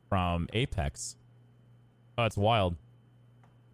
from 0.07 0.47
Apex. 0.53 1.17
Oh, 2.17 2.25
it's 2.25 2.37
wild. 2.37 2.75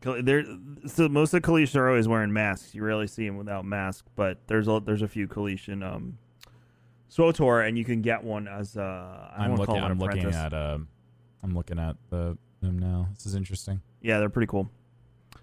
There, 0.02 0.44
so 0.86 1.08
most 1.08 1.34
of 1.34 1.42
the 1.42 1.48
Kaleesh 1.48 1.76
are 1.76 1.88
always 1.88 2.08
wearing 2.08 2.34
masks. 2.34 2.76
You 2.76 2.84
rarely 2.84 3.08
see 3.08 3.26
them 3.26 3.38
without 3.38 3.64
mask, 3.66 4.06
but 4.16 4.38
there's 4.48 4.68
a 4.68 4.82
there's 4.84 5.02
a 5.02 5.08
few 5.08 5.28
Kaleesh 5.28 5.70
in 5.70 5.84
um, 5.84 6.18
SWTOR, 7.10 7.68
and 7.68 7.78
you 7.78 7.86
can 7.86 8.02
get 8.02 8.24
one 8.24 8.48
as 8.48 8.76
uh, 8.76 8.82
I 9.38 9.46
I'm 9.46 9.56
looking. 9.56 9.78
I'm 9.78 10.00
looking 10.00 10.26
at. 10.26 10.54
Um, 10.54 10.88
I'm 11.44 11.54
looking 11.54 11.80
at 11.80 11.96
the 12.10 12.38
them 12.62 12.80
now. 12.80 13.08
This 13.14 13.26
is 13.26 13.36
interesting. 13.36 13.82
Yeah, 14.02 14.20
they're 14.20 14.30
pretty 14.30 14.48
cool. 14.48 14.70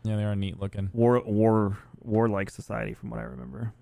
Yeah, 0.02 0.16
they 0.16 0.24
are 0.24 0.34
neat 0.34 0.58
looking. 0.58 0.90
War 0.92 1.20
war 1.20 1.78
warlike 2.00 2.50
society, 2.50 2.94
from 2.94 3.10
what 3.10 3.20
I 3.20 3.24
remember. 3.24 3.72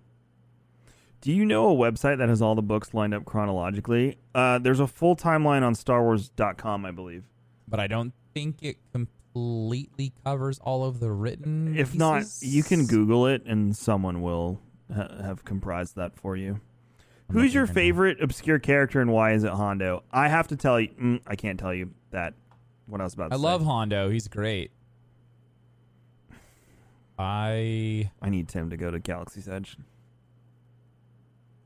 Do 1.21 1.33
you 1.33 1.45
know 1.45 1.71
a 1.71 1.75
website 1.75 2.19
that 2.19 2.29
has 2.29 2.41
all 2.41 2.55
the 2.55 2.63
books 2.63 2.95
lined 2.95 3.13
up 3.13 3.25
chronologically? 3.25 4.19
Uh, 4.35 4.59
there's 4.59 4.79
a 4.81 4.87
full 4.87 5.17
timeline 5.17 5.63
on 5.63 5.75
StarWars.com, 5.75 6.85
I 6.87 6.91
believe. 6.93 7.25
But 7.67 7.81
I 7.81 7.89
don't 7.89 8.13
think 8.35 8.59
it 8.63 8.77
completely 8.93 10.13
covers 10.25 10.59
all 10.61 10.85
of 10.85 11.01
the 11.01 11.11
written. 11.11 11.77
If 11.77 11.95
not, 11.95 12.25
you 12.41 12.63
can 12.63 12.87
Google 12.87 13.27
it, 13.27 13.45
and 13.47 13.77
someone 13.77 14.23
will 14.23 14.61
ha- 14.95 15.09
have 15.23 15.45
comprised 15.45 15.97
that 15.97 16.15
for 16.17 16.37
you. 16.37 16.61
I'm 17.29 17.35
Who's 17.35 17.53
your 17.53 17.65
looking 17.65 17.75
right 17.75 17.83
now. 17.83 17.87
favorite 17.89 18.23
obscure 18.23 18.59
character, 18.61 19.01
and 19.01 19.13
why 19.13 19.33
is 19.33 19.43
it 19.45 19.51
Hondo? 19.51 20.05
I 20.13 20.29
have 20.29 20.49
to 20.49 20.57
tell 20.57 20.81
you, 20.81 20.89
mm, 20.91 21.21
I 21.27 21.35
can't 21.37 21.59
tell 21.59 21.75
you 21.75 21.91
that. 22.11 22.35
What 22.87 23.03
I 23.03 23.05
was 23.05 23.13
about 23.13 23.29
to 23.29 23.35
I 23.35 23.39
love 23.39 23.63
Hondo. 23.65 24.09
He's 24.09 24.29
great. 24.29 24.71
I 27.19 28.11
I 28.23 28.31
need 28.31 28.49
Tim 28.49 28.71
to 28.71 28.77
go 28.77 28.91
to 28.91 28.99
Galaxy's 28.99 29.49
Edge. 29.49 29.77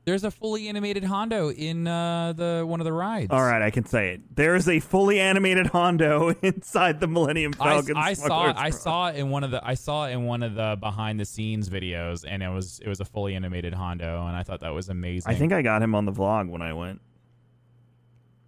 there's 0.05 0.23
a 0.25 0.31
fully 0.31 0.67
animated 0.67 1.03
Hondo 1.05 1.49
in 1.49 1.87
uh, 1.87 2.33
the 2.33 2.65
one 2.67 2.81
of 2.81 2.85
the 2.85 2.91
rides. 2.91 3.31
All 3.31 3.43
right, 3.43 3.61
I 3.61 3.69
can 3.69 3.85
say 3.85 4.15
it. 4.15 4.35
There 4.35 4.55
is 4.55 4.67
a 4.67 4.79
fully 4.79 5.19
animated 5.19 5.67
Hondo 5.67 6.29
inside 6.41 6.99
the 6.99 7.07
Millennium 7.07 7.53
I, 7.59 7.69
Falcon. 7.69 7.95
I 7.97 8.13
saw 8.13 8.25
Smuggler's 8.25 8.55
I 8.57 8.69
saw 8.71 9.07
it 9.09 9.15
in 9.15 9.29
one 9.29 9.43
of 9.43 9.51
the 9.51 9.65
I 9.65 9.75
saw 9.75 10.07
it 10.07 10.11
in 10.11 10.25
one 10.25 10.43
of 10.43 10.55
the 10.55 10.77
behind 10.79 11.19
the 11.19 11.25
scenes 11.25 11.69
videos, 11.69 12.25
and 12.27 12.43
it 12.43 12.49
was 12.49 12.79
it 12.79 12.89
was 12.89 12.99
a 12.99 13.05
fully 13.05 13.35
animated 13.35 13.73
Hondo, 13.73 14.25
and 14.27 14.35
I 14.35 14.43
thought 14.43 14.59
that 14.61 14.73
was 14.73 14.89
amazing. 14.89 15.31
I 15.31 15.35
think 15.35 15.53
I 15.53 15.61
got 15.61 15.81
him 15.81 15.95
on 15.95 16.05
the 16.05 16.11
vlog 16.11 16.49
when 16.49 16.61
I 16.61 16.73
went. 16.73 16.99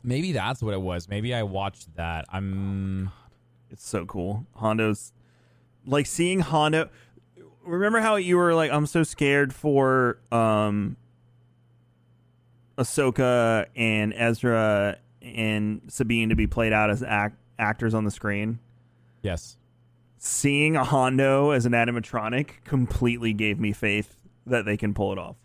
maybe 0.04 0.32
that's 0.34 0.62
what 0.62 0.74
it 0.74 0.82
was. 0.82 1.08
Maybe 1.08 1.34
I 1.34 1.44
watched 1.44 1.96
that. 1.96 2.26
I'm 2.30 3.12
It's 3.70 3.88
so 3.88 4.06
cool. 4.06 4.46
Hondo's 4.56 5.14
like 5.86 6.06
seeing 6.06 6.40
Hondo. 6.40 6.90
Remember 7.64 8.00
how 8.00 8.16
you 8.16 8.38
were 8.38 8.54
like, 8.54 8.72
I'm 8.72 8.86
so 8.86 9.04
scared 9.04 9.54
for 9.54 10.20
um 10.32 10.98
Ahsoka 12.78 13.68
and 13.76 14.14
Ezra 14.16 14.98
and 15.22 15.82
Sabine 15.88 16.30
to 16.30 16.36
be 16.36 16.48
played 16.48 16.74
out 16.74 16.90
as 16.90 17.02
act- 17.04 17.38
actors 17.58 17.94
on 17.94 18.04
the 18.06 18.12
screen. 18.12 18.60
yes. 19.22 19.58
Seeing 20.18 20.76
a 20.76 20.84
Hondo 20.84 21.52
as 21.52 21.68
an 21.68 21.74
animatronic 21.74 22.64
completely 22.64 23.32
gave 23.32 23.60
me 23.60 23.72
faith 23.74 24.16
that 24.48 24.66
they 24.66 24.76
can 24.76 24.92
pull 24.96 25.12
it 25.12 25.20
off. 25.20 25.36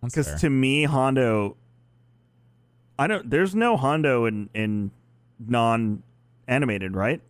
Because 0.00 0.40
to 0.42 0.48
me, 0.48 0.84
Hondo, 0.84 1.56
I 2.96 3.08
don't. 3.08 3.28
There's 3.28 3.52
no 3.52 3.76
Hondo 3.76 4.26
in 4.26 4.48
in 4.54 4.92
non 5.40 6.04
animated, 6.46 6.94
right? 6.94 7.20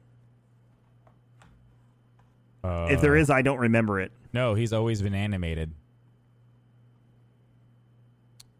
If 2.65 3.01
there 3.01 3.17
Uh, 3.17 3.27
I 3.31 3.43
don't 3.43 3.59
remember 3.59 4.01
it. 4.01 4.13
No, 4.33 4.55
he's 4.55 4.73
always 4.73 5.03
been 5.03 5.15
animated. 5.15 5.73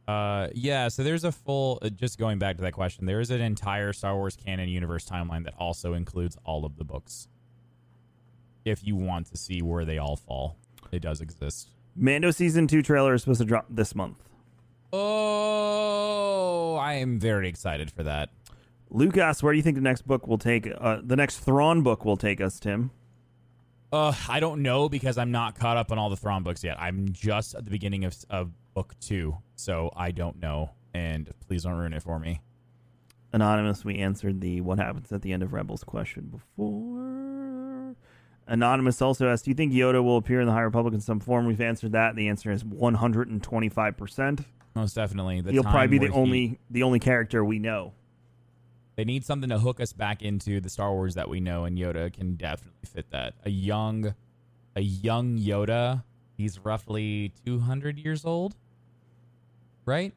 Uh, 0.09 0.49
yeah. 0.55 0.89
So 0.89 1.03
there's 1.05 1.25
a 1.25 1.31
full. 1.31 1.79
Uh, 1.83 1.89
just 1.89 2.19
going 2.19 2.39
back 2.39 2.57
to 2.57 2.63
that 2.63 2.73
question, 2.73 3.07
there 3.07 3.21
is 3.21 3.31
an 3.31 3.41
entire 3.41 3.93
Star 3.93 4.17
Wars 4.17 4.37
canon 4.37 4.69
universe 4.69 5.07
timeline 5.07 5.45
that 5.45 5.55
also 5.59 5.95
includes 5.95 6.37
all 6.45 6.65
of 6.65 6.77
the 6.77 6.85
books. 6.85 7.29
If 8.65 8.85
you 8.85 8.97
want 8.97 9.27
to 9.27 9.37
see 9.37 9.63
where 9.63 9.85
they 9.85 9.99
all 9.99 10.17
fall, 10.17 10.57
it 10.91 11.01
does 11.01 11.21
exist. 11.21 11.71
Mando 11.95 12.31
season 12.31 12.67
two 12.67 12.83
trailer 12.83 13.15
is 13.15 13.23
supposed 13.23 13.41
to 13.41 13.47
drop 13.47 13.67
this 13.71 13.95
month. 13.95 14.17
Oh, 14.93 16.75
I 16.75 16.95
am 16.95 17.21
very 17.21 17.49
excited 17.49 17.91
for 17.91 18.03
that. 18.03 18.31
Lucas, 18.91 19.43
where 19.43 19.53
do 19.53 19.57
you 19.57 19.63
think 19.63 19.77
the 19.77 19.83
next 19.83 20.03
book 20.07 20.27
will 20.27 20.39
take? 20.39 20.69
Uh, 20.77 21.01
the 21.03 21.15
next 21.17 21.39
Thrawn 21.39 21.83
book 21.83 22.05
will 22.05 22.17
take 22.17 22.41
us, 22.41 22.59
Tim. 22.59 22.91
Uh, 23.93 24.12
I 24.28 24.38
don't 24.41 24.62
know 24.62 24.88
because 24.88 25.18
I'm 25.18 25.32
not 25.32 25.59
caught 25.59 25.76
up 25.76 25.91
on 25.91 25.99
all 25.99 26.11
the 26.11 26.16
Thrawn 26.16 26.43
books 26.43 26.62
yet. 26.62 26.80
I'm 26.80 27.09
just 27.12 27.55
at 27.55 27.64
the 27.64 27.70
beginning 27.70 28.05
of, 28.05 28.14
of 28.30 28.51
book 28.74 28.95
two, 29.01 29.38
so 29.57 29.91
I 29.97 30.12
don't 30.12 30.41
know. 30.41 30.70
And 30.95 31.30
please 31.47 31.64
don't 31.64 31.74
ruin 31.74 31.93
it 31.93 32.03
for 32.03 32.18
me. 32.18 32.41
Anonymous, 33.32 33.84
we 33.84 33.99
answered 33.99 34.41
the 34.41 34.61
what 34.61 34.78
happens 34.78 35.12
at 35.12 35.22
the 35.22 35.32
end 35.32 35.43
of 35.43 35.53
Rebels 35.53 35.84
question 35.84 36.26
before. 36.32 37.95
Anonymous 38.47 39.01
also 39.01 39.28
asked, 39.28 39.45
Do 39.45 39.51
you 39.53 39.55
think 39.55 39.72
Yoda 39.72 40.03
will 40.03 40.16
appear 40.16 40.41
in 40.41 40.47
the 40.47 40.53
High 40.53 40.62
Republic 40.62 40.95
in 40.95 41.01
some 41.01 41.20
form? 41.20 41.47
We've 41.47 41.61
answered 41.61 41.93
that. 41.93 42.16
The 42.16 42.28
answer 42.28 42.51
is 42.51 42.64
125%. 42.64 44.45
Most 44.74 44.95
definitely. 44.95 45.41
The 45.41 45.53
He'll 45.53 45.62
probably 45.62 45.86
be 45.86 45.99
the 45.99 46.07
where 46.07 46.12
he- 46.12 46.18
only 46.18 46.59
the 46.70 46.82
only 46.82 46.99
character 46.99 47.45
we 47.45 47.59
know. 47.59 47.93
They 48.97 49.05
need 49.05 49.24
something 49.24 49.49
to 49.51 49.59
hook 49.59 49.80
us 49.80 49.93
back 49.93 50.22
into 50.22 50.61
the 50.61 50.68
Star 50.68 50.93
Wars 50.93 51.14
that 51.14 51.28
we 51.28 51.41
know, 51.41 51.64
and 51.64 51.78
Yoda 51.78 52.12
can 52.12 52.34
definitely 52.36 52.86
fit 52.86 53.11
that. 53.11 53.34
A 53.45 53.51
young, 53.51 54.14
a 54.76 54.80
young 54.82 55.38
Yoda. 55.38 56.05
He's 56.36 56.59
roughly 56.59 57.32
200 57.47 57.99
years 57.99 58.24
old, 58.24 58.57
right? 59.84 60.12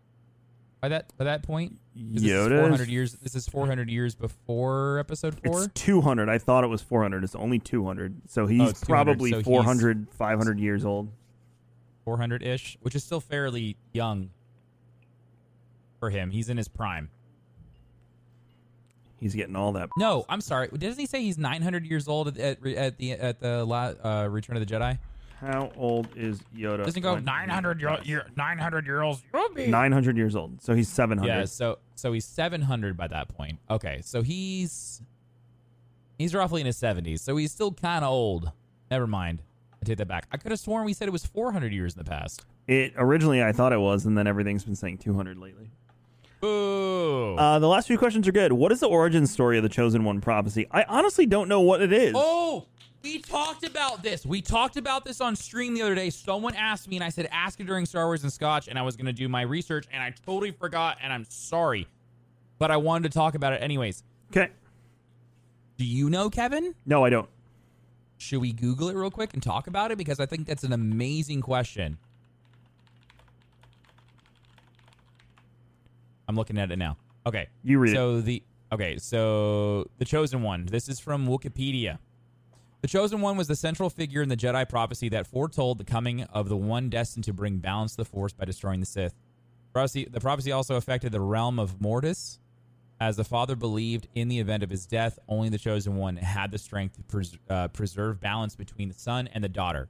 By 0.82 0.90
that 0.90 1.16
by 1.18 1.24
that 1.26 1.44
point, 1.44 1.80
this 1.96 2.24
is 2.24 2.30
Yoda? 2.30 2.60
400 2.60 2.90
years. 2.90 3.14
This 3.14 3.36
is 3.36 3.48
400 3.48 3.90
years 3.90 4.16
before 4.16 5.00
Episode 5.00 5.40
Four. 5.46 5.64
It's 5.64 5.74
200. 5.82 6.28
I 6.28 6.38
thought 6.38 6.64
it 6.66 6.68
was 6.68 6.82
400. 6.82 7.24
It's 7.24 7.36
only 7.36 7.60
200. 7.60 8.30
So 8.30 8.44
oh, 8.44 8.48
he's 8.48 8.70
Oh, 8.84 8.86
probably 8.86 9.32
So 9.32 9.38
he's- 9.38 9.46
400, 9.46 10.10
500 10.12 10.60
years 10.60 10.84
old. 10.84 11.10
400 12.04 12.44
ish, 12.44 12.78
which 12.82 12.96
is 12.96 13.04
still 13.04 13.22
fairly 13.22 13.78
young 13.94 14.32
for 16.00 16.10
him. 16.10 16.32
He's 16.32 16.50
in 16.50 16.58
his 16.58 16.68
prime. 16.68 17.10
He's 19.24 19.36
getting 19.36 19.56
all 19.56 19.72
that. 19.72 19.88
No, 19.96 20.26
I'm 20.28 20.42
sorry. 20.42 20.68
Doesn't 20.68 21.00
he 21.00 21.06
say 21.06 21.22
he's 21.22 21.38
900 21.38 21.86
years 21.86 22.10
old 22.10 22.28
at, 22.28 22.38
at, 22.38 22.68
at 22.68 22.98
the 22.98 23.12
at 23.14 23.40
the 23.40 23.66
uh, 24.04 24.28
Return 24.30 24.58
of 24.58 24.68
the 24.68 24.76
Jedi? 24.76 25.00
How 25.40 25.72
old 25.78 26.10
is 26.18 26.42
Yoda? 26.54 26.80
Doesn't 26.80 26.96
he 26.96 27.00
go 27.00 27.18
900 27.18 27.80
year, 27.80 27.98
year 28.04 28.28
900 28.36 28.86
year 28.86 29.02
olds? 29.02 29.24
900 29.56 30.18
years 30.18 30.36
old. 30.36 30.62
So 30.62 30.74
he's 30.74 30.90
700. 30.90 31.26
Yeah, 31.30 31.46
so 31.46 31.80
so 31.96 32.12
he's 32.12 32.26
700 32.26 32.98
by 32.98 33.08
that 33.08 33.30
point. 33.30 33.60
Okay, 33.70 34.02
so 34.04 34.24
he's 34.24 35.02
he's 36.18 36.36
roughly 36.36 36.60
in 36.60 36.68
his 36.68 36.78
70s. 36.78 37.20
So 37.20 37.38
he's 37.38 37.54
still 37.54 37.72
kind 37.72 38.04
of 38.04 38.12
old. 38.12 38.52
Never 38.92 39.08
mind. 39.08 39.42
I 39.82 39.86
take 39.86 40.00
that 40.00 40.10
back. 40.10 40.28
I 40.34 40.38
could 40.38 40.52
have 40.52 40.60
sworn 40.60 40.84
we 40.84 40.92
said 40.92 41.08
it 41.08 41.12
was 41.12 41.26
400 41.26 41.72
years 41.72 41.94
in 41.94 42.00
the 42.04 42.10
past. 42.10 42.46
It 42.68 42.94
originally 42.98 43.42
I 43.42 43.54
thought 43.54 43.72
it 43.72 43.80
was, 43.80 44.06
and 44.06 44.18
then 44.18 44.28
everything's 44.28 44.66
been 44.66 44.76
saying 44.76 44.98
200 44.98 45.38
lately. 45.38 45.72
Boo. 46.44 47.38
Uh, 47.38 47.58
the 47.60 47.68
last 47.70 47.88
few 47.88 47.98
questions 47.98 48.28
are 48.28 48.34
good. 48.34 48.52
What 48.52 48.74
is 48.74 48.82
the 48.82 48.88
origin 48.90 49.26
story 49.28 49.56
of 49.56 49.64
the 49.64 49.70
Chosen 49.70 50.04
One 50.04 50.20
prophecy? 50.20 50.68
I 50.72 50.84
honestly 50.90 51.26
don't 51.26 51.48
know 51.48 51.62
what 51.62 51.82
it 51.82 51.94
is. 51.94 52.14
Oh, 52.18 52.66
we 53.02 53.20
talked 53.20 53.66
about 53.66 54.04
this. 54.04 54.26
We 54.26 54.42
talked 54.42 54.76
about 54.76 55.06
this 55.06 55.22
on 55.22 55.38
stream 55.38 55.74
the 55.74 55.82
other 55.84 55.96
day. 55.96 56.10
Someone 56.10 56.54
asked 56.56 56.90
me, 56.90 56.98
and 56.98 57.04
I 57.04 57.08
said, 57.08 57.30
ask 57.32 57.62
it 57.62 57.64
during 57.66 57.86
Star 57.86 58.08
Wars 58.08 58.24
and 58.24 58.34
Scotch, 58.34 58.68
and 58.68 58.78
I 58.78 58.82
was 58.82 58.98
going 58.98 59.06
to 59.06 59.14
do 59.14 59.30
my 59.30 59.44
research, 59.44 59.86
and 59.94 60.04
I 60.04 60.14
totally 60.26 60.52
forgot, 60.52 60.98
and 61.02 61.14
I'm 61.14 61.24
sorry. 61.30 61.88
but 62.60 62.72
I 62.72 62.78
wanted 62.78 63.10
to 63.10 63.18
talk 63.18 63.36
about 63.36 63.54
it 63.54 63.62
anyways. 63.62 64.04
Okay. 64.30 64.52
Do 65.78 65.86
you 65.86 66.10
know 66.10 66.30
Kevin? 66.30 66.76
No, 66.86 67.06
I 67.06 67.10
don't. 67.10 67.30
Should 68.18 68.42
we 68.42 68.52
Google 68.52 68.90
it 68.90 68.96
real 68.98 69.12
quick 69.12 69.34
and 69.34 69.42
talk 69.42 69.68
about 69.68 69.92
it? 69.92 69.98
Because 69.98 70.20
I 70.20 70.26
think 70.26 70.46
that's 70.48 70.64
an 70.64 70.74
amazing 70.74 71.40
question. 71.42 71.98
I'm 76.28 76.36
looking 76.36 76.58
at 76.58 76.72
it 76.72 76.78
now. 76.78 76.98
Okay. 77.26 77.48
You 77.64 77.80
read 77.80 77.92
it. 77.92 77.96
so 77.96 78.22
the 78.22 78.44
okay, 78.72 78.98
so 78.98 79.88
the 79.98 80.06
chosen 80.06 80.42
one. 80.42 80.66
This 80.66 80.90
is 80.90 81.00
from 81.00 81.28
Wikipedia. 81.28 82.00
The 82.82 82.88
chosen 82.90 83.22
one 83.22 83.38
was 83.38 83.48
the 83.48 83.56
central 83.56 83.90
figure 83.90 84.22
in 84.22 84.28
the 84.28 84.36
Jedi 84.36 84.68
prophecy 84.68 85.08
that 85.10 85.26
foretold 85.26 85.78
the 85.78 85.86
coming 85.86 86.24
of 86.24 86.50
the 86.50 86.58
one 86.58 86.90
destined 86.90 87.24
to 87.26 87.34
bring 87.34 87.60
balance 87.60 87.92
to 87.94 87.98
the 87.98 88.06
Force 88.06 88.34
by 88.34 88.44
destroying 88.44 88.82
the 88.82 88.86
Sith. 88.86 89.14
Prophecy, 89.72 90.06
the 90.12 90.20
prophecy 90.20 90.52
also 90.52 90.76
affected 90.76 91.14
the 91.14 91.22
realm 91.22 91.60
of 91.60 91.80
Mortis, 91.80 92.40
as 93.00 93.16
the 93.16 93.24
father 93.24 93.56
believed 93.56 94.08
in 94.16 94.28
the 94.28 94.40
event 94.40 94.64
of 94.64 94.70
his 94.70 94.86
death, 94.86 95.18
only 95.28 95.50
the 95.50 95.58
chosen 95.58 95.96
one 95.96 96.18
had 96.18 96.52
the 96.52 96.58
strength 96.58 96.98
to 96.98 97.04
pres- 97.04 97.38
uh, 97.50 97.70
preserve 97.70 98.20
balance 98.20 98.56
between 98.56 98.90
the 98.90 98.94
son 98.94 99.28
and 99.34 99.44
the 99.44 99.50
daughter. 99.50 99.90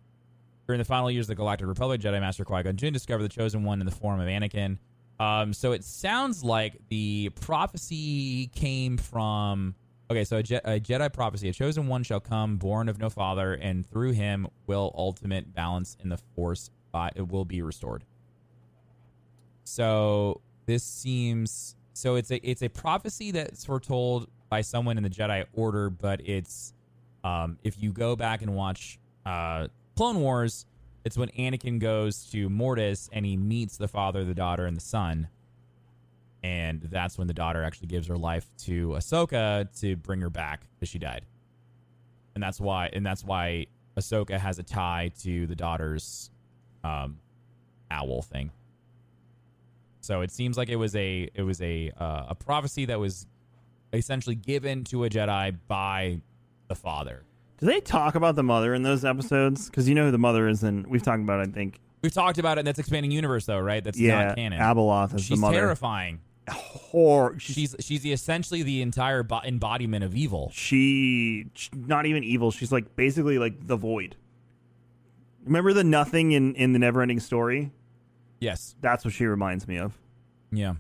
During 0.68 0.80
the 0.80 0.86
final 0.86 1.12
years 1.12 1.26
of 1.26 1.30
the 1.30 1.36
Galactic 1.36 1.68
Republic, 1.68 2.00
Jedi 2.00 2.20
Master 2.22 2.46
Qui 2.46 2.64
Gon 2.64 2.78
Jinn 2.78 2.94
discovered 2.94 3.24
the 3.24 3.30
chosen 3.30 3.64
one 3.64 3.82
in 3.82 3.86
the 3.86 3.92
form 3.92 4.20
of 4.20 4.28
Anakin. 4.28 4.78
Um, 5.20 5.54
so 5.54 5.72
it 5.72 5.84
sounds 5.84 6.44
like 6.44 6.78
the 6.90 7.30
prophecy 7.42 8.48
came 8.48 8.98
from. 8.98 9.76
Okay, 10.12 10.24
so 10.26 10.38
a, 10.38 10.44
Je- 10.44 10.56
a 10.56 10.80
Jedi 10.80 11.12
prophecy: 11.14 11.50
a 11.50 11.54
chosen 11.54 11.88
one 11.88 12.04
shall 12.04 12.20
come, 12.20 12.58
born 12.58 12.90
of 12.90 13.00
no 13.00 13.10
father, 13.10 13.54
and 13.54 13.86
through 13.90 14.12
him 14.12 14.48
will 14.68 14.94
ultimate 14.96 15.54
balance 15.54 15.98
in 16.02 16.10
the 16.10 16.18
Force 16.36 16.70
by, 16.92 17.12
it 17.16 17.28
will 17.28 17.46
be 17.46 17.62
restored. 17.62 18.04
So 19.64 20.42
this 20.66 20.84
seems 20.84 21.76
so 21.94 22.16
it's 22.16 22.32
a 22.32 22.38
it's 22.48 22.64
a 22.64 22.70
prophecy 22.70 23.32
that's 23.32 23.66
foretold 23.66 24.30
by 24.50 24.62
someone 24.62 24.98
in 24.98 25.04
the 25.04 25.10
Jedi 25.10 25.46
Order, 25.54 25.90
but 25.90 26.22
it's 26.28 26.74
um, 27.24 27.58
if 27.64 27.82
you 27.82 27.92
go 27.92 28.16
back 28.16 28.42
and 28.42 28.56
watch 28.56 29.00
uh, 29.26 29.68
Clone 29.96 30.20
Wars, 30.20 30.66
it's 31.04 31.18
when 31.18 31.30
Anakin 31.30 31.80
goes 31.80 32.26
to 32.32 32.50
Mortis 32.50 33.10
and 33.12 33.26
he 33.26 33.36
meets 33.38 33.78
the 33.78 33.88
father, 33.88 34.24
the 34.24 34.34
daughter, 34.34 34.66
and 34.66 34.78
the 34.78 34.82
son, 34.82 35.28
and 36.42 36.82
that's 36.82 37.18
when 37.18 37.28
the 37.28 37.34
daughter 37.34 37.64
actually 37.64 37.88
gives 37.88 38.08
her 38.08 38.18
life 38.18 38.46
to 38.60 38.90
Ahsoka 38.90 39.68
to 39.82 39.96
bring 39.98 40.22
her 40.22 40.30
back 40.30 40.62
because 40.76 40.90
she 40.90 41.00
died, 41.00 41.26
and 42.36 42.44
that's 42.44 42.60
why 42.60 42.90
and 42.94 43.06
that's 43.06 43.24
why 43.24 43.68
Ahsoka 43.98 44.38
has 44.38 44.60
a 44.60 44.64
tie 44.64 45.12
to 45.22 45.46
the 45.48 45.56
daughter's 45.56 46.30
um, 46.84 47.20
owl 47.92 48.22
thing. 48.22 48.52
So 50.02 50.22
it 50.22 50.32
seems 50.32 50.58
like 50.58 50.70
it 50.70 50.76
was 50.76 50.96
a 50.96 51.30
it 51.34 51.44
was 51.44 51.62
a 51.62 51.92
uh, 51.98 52.26
a 52.30 52.36
prophecy 52.36 52.86
that 52.86 53.00
was 53.00 53.26
essentially 53.94 54.36
given 54.36 54.84
to 54.86 55.06
a 55.06 55.10
Jedi 55.10 55.56
by 55.68 56.22
the 56.68 56.76
father. 56.76 57.24
Do 57.64 57.70
they 57.70 57.80
talk 57.80 58.16
about 58.16 58.36
the 58.36 58.44
mother 58.44 58.74
in 58.74 58.84
those 58.84 59.06
episodes? 59.06 59.70
Because 59.70 59.88
you 59.88 59.96
know 59.96 60.06
who 60.06 60.12
the 60.12 60.18
mother 60.18 60.50
is, 60.50 60.64
and 60.64 60.86
we've 60.86 61.02
talked 61.02 61.22
about. 61.22 61.40
it, 61.40 61.50
I 61.50 61.52
think. 61.54 61.80
We've 62.02 62.12
talked 62.12 62.38
about 62.38 62.58
it. 62.58 62.60
and 62.62 62.68
That's 62.68 62.80
expanding 62.80 63.10
universe, 63.12 63.46
though, 63.46 63.60
right? 63.60 63.82
That's 63.82 63.98
Yeah, 63.98 64.26
not 64.26 64.36
canon. 64.36 64.60
Abeloth 64.60 65.16
is 65.16 65.22
She's 65.22 65.30
the 65.38 65.42
mother. 65.42 65.56
terrifying. 65.60 66.20
Hor- 66.50 67.40
she's, 67.40 67.74
She's 67.80 68.02
the, 68.02 68.12
essentially 68.12 68.64
the 68.64 68.82
entire 68.82 69.24
bo- 69.24 69.40
embodiment 69.46 70.04
of 70.04 70.14
evil. 70.14 70.52
she, 70.54 71.46
sh- 71.54 71.70
not 71.74 72.06
even 72.06 72.26
evil. 72.26 72.52
She's 72.52 72.70
like 72.74 72.98
basically 72.98 73.38
like 73.38 73.66
the 73.66 73.78
void. 73.78 74.18
Remember 75.46 75.72
the 75.72 75.86
nothing 75.86 76.34
in 76.34 76.56
in 76.56 76.74
the 76.74 76.80
Neverending 76.80 77.22
Story? 77.22 77.72
Yes. 78.42 78.76
That's 78.82 79.06
what 79.06 79.14
she 79.14 79.26
reminds 79.26 79.70
me 79.70 79.78
of. 79.78 79.98
Yeah. 80.52 80.72
Uh, 80.72 80.74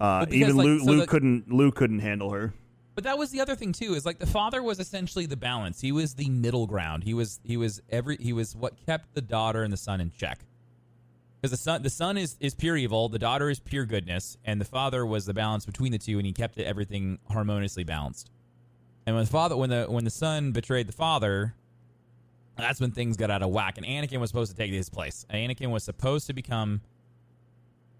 Well, 0.00 0.26
because, 0.26 0.36
even 0.40 0.56
like, 0.56 0.64
Luke, 0.64 0.80
so 0.80 0.90
Luke 0.90 1.00
the- 1.02 1.06
couldn't 1.06 1.52
Luke 1.52 1.76
couldn't 1.76 2.00
handle 2.00 2.30
her. 2.30 2.52
But 2.94 3.04
that 3.04 3.18
was 3.18 3.30
the 3.30 3.40
other 3.40 3.54
thing 3.54 3.72
too. 3.72 3.94
Is 3.94 4.04
like 4.04 4.18
the 4.18 4.26
father 4.26 4.62
was 4.62 4.80
essentially 4.80 5.26
the 5.26 5.36
balance. 5.36 5.80
He 5.80 5.92
was 5.92 6.14
the 6.14 6.28
middle 6.28 6.66
ground. 6.66 7.04
He 7.04 7.14
was 7.14 7.40
he 7.44 7.56
was 7.56 7.80
every 7.88 8.16
he 8.18 8.32
was 8.32 8.56
what 8.56 8.74
kept 8.86 9.14
the 9.14 9.22
daughter 9.22 9.62
and 9.62 9.72
the 9.72 9.76
son 9.76 10.00
in 10.00 10.10
check. 10.10 10.40
Because 11.40 11.52
the 11.52 11.62
son 11.62 11.82
the 11.82 11.90
son 11.90 12.18
is 12.18 12.36
is 12.40 12.54
pure 12.54 12.76
evil, 12.76 13.08
the 13.08 13.18
daughter 13.18 13.48
is 13.48 13.60
pure 13.60 13.86
goodness, 13.86 14.36
and 14.44 14.60
the 14.60 14.64
father 14.64 15.06
was 15.06 15.24
the 15.24 15.34
balance 15.34 15.64
between 15.64 15.92
the 15.92 15.98
two, 15.98 16.18
and 16.18 16.26
he 16.26 16.32
kept 16.32 16.58
it, 16.58 16.64
everything 16.64 17.18
harmoniously 17.30 17.84
balanced. 17.84 18.30
And 19.06 19.16
when 19.16 19.24
the 19.24 19.30
father 19.30 19.56
when 19.56 19.70
the 19.70 19.86
when 19.88 20.04
the 20.04 20.10
son 20.10 20.52
betrayed 20.52 20.86
the 20.86 20.92
father, 20.92 21.54
that's 22.58 22.80
when 22.80 22.90
things 22.90 23.16
got 23.16 23.30
out 23.30 23.42
of 23.42 23.50
whack. 23.50 23.78
And 23.78 23.86
Anakin 23.86 24.20
was 24.20 24.28
supposed 24.30 24.50
to 24.50 24.56
take 24.56 24.70
his 24.70 24.90
place. 24.90 25.24
Anakin 25.32 25.70
was 25.70 25.84
supposed 25.84 26.26
to 26.26 26.34
become 26.34 26.82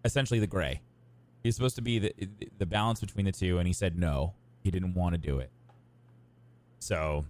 essentially 0.04 0.40
the 0.40 0.46
gray. 0.46 0.82
He 1.42 1.48
was 1.48 1.56
supposed 1.56 1.76
to 1.76 1.82
be 1.82 1.98
the 1.98 2.14
the 2.58 2.66
balance 2.66 3.00
between 3.00 3.24
the 3.24 3.32
two, 3.32 3.58
and 3.58 3.66
he 3.66 3.72
said 3.72 3.98
no. 3.98 4.34
He 4.62 4.70
didn't 4.70 4.94
want 4.94 5.14
to 5.14 5.18
do 5.18 5.38
it. 5.38 5.50
So 6.78 7.24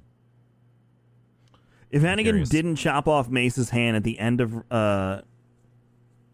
If 1.91 2.03
Anakin 2.03 2.49
didn't 2.49 2.77
chop 2.77 3.09
off 3.09 3.29
Mace's 3.29 3.71
hand 3.71 3.97
at 3.97 4.05
the 4.05 4.19
end 4.19 4.41
of 4.41 4.65
uh, 4.71 5.23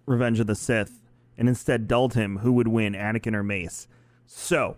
Revenge 0.07 0.41
of 0.41 0.47
the 0.47 0.55
Sith 0.55 1.01
and 1.39 1.49
instead 1.49 1.89
dulled 1.89 2.15
him, 2.15 2.39
who 2.39 2.53
would 2.53 2.69
win, 2.69 2.95
Anakin 2.95 3.35
or 3.35 3.43
Mace? 3.43 3.89
So, 4.27 4.77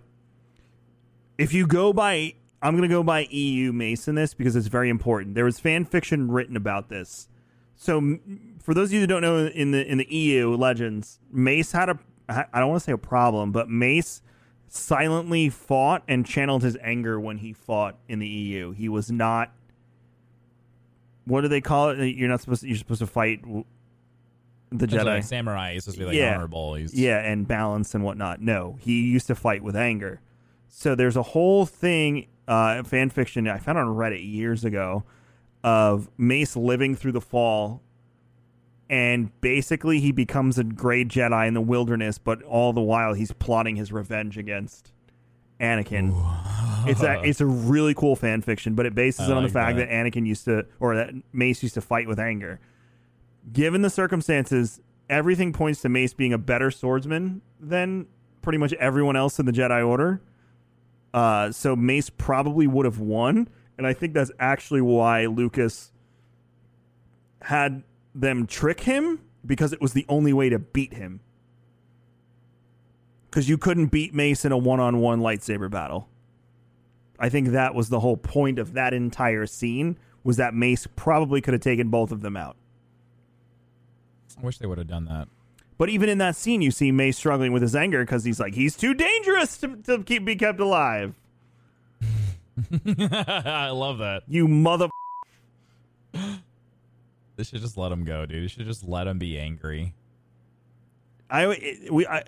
if 1.36 1.52
you 1.52 1.66
go 1.66 1.92
by, 1.92 2.34
I'm 2.62 2.76
going 2.76 2.88
to 2.88 2.94
go 2.94 3.02
by 3.02 3.20
EU 3.30 3.72
Mace 3.72 4.08
in 4.08 4.14
this 4.14 4.34
because 4.34 4.56
it's 4.56 4.66
very 4.66 4.88
important. 4.88 5.34
There 5.34 5.44
was 5.44 5.58
fan 5.58 5.84
fiction 5.84 6.30
written 6.30 6.56
about 6.56 6.88
this. 6.88 7.28
So, 7.76 8.18
for 8.62 8.74
those 8.74 8.88
of 8.88 8.94
you 8.94 9.00
that 9.00 9.06
don't 9.06 9.22
know, 9.22 9.46
in 9.46 9.70
the 9.70 9.86
in 9.86 9.98
the 9.98 10.12
EU 10.12 10.54
legends, 10.54 11.20
Mace 11.32 11.72
had 11.72 11.88
a 11.88 11.98
I 12.28 12.60
don't 12.60 12.68
want 12.68 12.80
to 12.80 12.84
say 12.84 12.92
a 12.92 12.98
problem, 12.98 13.52
but 13.52 13.70
Mace 13.70 14.20
silently 14.68 15.48
fought 15.48 16.02
and 16.08 16.24
channeled 16.26 16.62
his 16.62 16.76
anger 16.82 17.18
when 17.20 17.38
he 17.38 17.52
fought 17.52 17.96
in 18.08 18.18
the 18.18 18.26
EU. 18.26 18.72
He 18.72 18.88
was 18.88 19.10
not 19.10 19.52
what 21.24 21.42
do 21.42 21.48
they 21.48 21.60
call 21.60 21.90
it? 21.90 21.98
You're 22.16 22.28
not 22.28 22.40
supposed 22.40 22.62
to, 22.62 22.68
you're 22.68 22.76
supposed 22.78 23.00
to 23.00 23.06
fight 23.06 23.42
the 24.70 24.86
Jedi. 24.86 25.04
like 25.04 25.24
samurai 25.24 25.72
is 25.72 25.84
supposed 25.84 25.98
to 25.98 26.02
be 26.04 26.06
like 26.06 26.16
Yeah. 26.16 26.34
honorable. 26.34 26.74
He's, 26.74 26.94
yeah, 26.94 27.18
and 27.18 27.46
balance 27.46 27.94
and 27.94 28.02
whatnot. 28.02 28.40
No, 28.40 28.76
he 28.80 29.02
used 29.02 29.26
to 29.26 29.34
fight 29.34 29.62
with 29.62 29.76
anger. 29.76 30.20
So 30.68 30.94
there's 30.94 31.16
a 31.16 31.22
whole 31.22 31.66
thing, 31.66 32.28
uh, 32.46 32.82
fan 32.82 33.10
fiction 33.10 33.46
I 33.46 33.58
found 33.58 33.76
on 33.78 33.86
Reddit 33.88 34.26
years 34.26 34.64
ago 34.64 35.04
of 35.62 36.08
Mace 36.16 36.56
living 36.56 36.94
through 36.94 37.12
the 37.12 37.20
fall, 37.20 37.82
and 38.90 39.38
basically 39.40 40.00
he 40.00 40.12
becomes 40.12 40.58
a 40.58 40.64
great 40.64 41.08
Jedi 41.08 41.46
in 41.46 41.54
the 41.54 41.60
wilderness, 41.60 42.18
but 42.18 42.42
all 42.42 42.72
the 42.72 42.80
while 42.80 43.14
he's 43.14 43.32
plotting 43.32 43.76
his 43.76 43.92
revenge 43.92 44.38
against 44.38 44.92
Anakin. 45.60 46.14
It's 46.86 47.02
a 47.02 47.20
it's 47.24 47.40
a 47.40 47.46
really 47.46 47.94
cool 47.94 48.16
fan 48.16 48.40
fiction, 48.42 48.74
but 48.74 48.86
it 48.86 48.94
bases 48.94 49.28
I 49.28 49.32
it 49.32 49.36
on 49.36 49.42
the 49.42 49.48
fact 49.48 49.76
that. 49.76 49.88
that 49.88 49.94
Anakin 49.94 50.26
used 50.26 50.44
to 50.46 50.66
or 50.80 50.96
that 50.96 51.12
Mace 51.32 51.62
used 51.62 51.74
to 51.74 51.80
fight 51.80 52.08
with 52.08 52.18
anger. 52.18 52.60
Given 53.52 53.82
the 53.82 53.90
circumstances, 53.90 54.80
everything 55.08 55.52
points 55.52 55.80
to 55.82 55.88
Mace 55.88 56.14
being 56.14 56.32
a 56.32 56.38
better 56.38 56.70
swordsman 56.70 57.42
than 57.60 58.06
pretty 58.42 58.58
much 58.58 58.72
everyone 58.74 59.16
else 59.16 59.38
in 59.38 59.46
the 59.46 59.52
Jedi 59.52 59.86
Order. 59.86 60.22
Uh, 61.12 61.50
so 61.50 61.74
Mace 61.74 62.10
probably 62.10 62.66
would 62.66 62.84
have 62.84 63.00
won, 63.00 63.48
and 63.76 63.86
I 63.86 63.92
think 63.94 64.12
that's 64.12 64.30
actually 64.38 64.82
why 64.82 65.26
Lucas 65.26 65.92
had 67.42 67.82
them 68.14 68.46
trick 68.46 68.80
him 68.80 69.20
because 69.44 69.72
it 69.72 69.80
was 69.80 69.92
the 69.92 70.06
only 70.08 70.32
way 70.32 70.48
to 70.48 70.58
beat 70.58 70.94
him. 70.94 71.20
Because 73.30 73.48
you 73.48 73.58
couldn't 73.58 73.86
beat 73.86 74.14
Mace 74.14 74.44
in 74.44 74.52
a 74.52 74.58
one-on-one 74.58 75.20
lightsaber 75.20 75.70
battle. 75.70 76.08
I 77.18 77.28
think 77.28 77.48
that 77.48 77.74
was 77.74 77.88
the 77.88 78.00
whole 78.00 78.16
point 78.16 78.58
of 78.58 78.72
that 78.74 78.94
entire 78.94 79.46
scene 79.46 79.98
was 80.24 80.36
that 80.36 80.54
Mace 80.54 80.86
probably 80.96 81.40
could 81.40 81.54
have 81.54 81.60
taken 81.60 81.88
both 81.88 82.12
of 82.12 82.20
them 82.20 82.36
out. 82.36 82.56
I 84.38 84.44
wish 84.44 84.58
they 84.58 84.66
would 84.66 84.78
have 84.78 84.86
done 84.86 85.06
that. 85.06 85.28
But 85.78 85.88
even 85.88 86.08
in 86.08 86.18
that 86.18 86.36
scene, 86.36 86.60
you 86.60 86.70
see 86.70 86.90
Mace 86.90 87.16
struggling 87.16 87.52
with 87.52 87.62
his 87.62 87.76
anger 87.76 88.04
because 88.04 88.24
he's 88.24 88.40
like, 88.40 88.54
he's 88.54 88.76
too 88.76 88.94
dangerous 88.94 89.58
to, 89.58 89.76
to 89.76 90.02
keep 90.02 90.24
be 90.24 90.36
kept 90.36 90.60
alive. 90.60 91.14
I 92.98 93.70
love 93.70 93.98
that. 93.98 94.22
You 94.26 94.48
mother. 94.48 94.88
They 97.38 97.44
should 97.44 97.60
just 97.60 97.76
let 97.76 97.92
him 97.92 98.02
go, 98.04 98.26
dude. 98.26 98.42
You 98.42 98.48
should 98.48 98.66
just 98.66 98.82
let 98.82 99.06
him 99.06 99.16
be 99.20 99.38
angry. 99.38 99.94
I 101.30 101.46
we 101.88 102.04
I, 102.04 102.24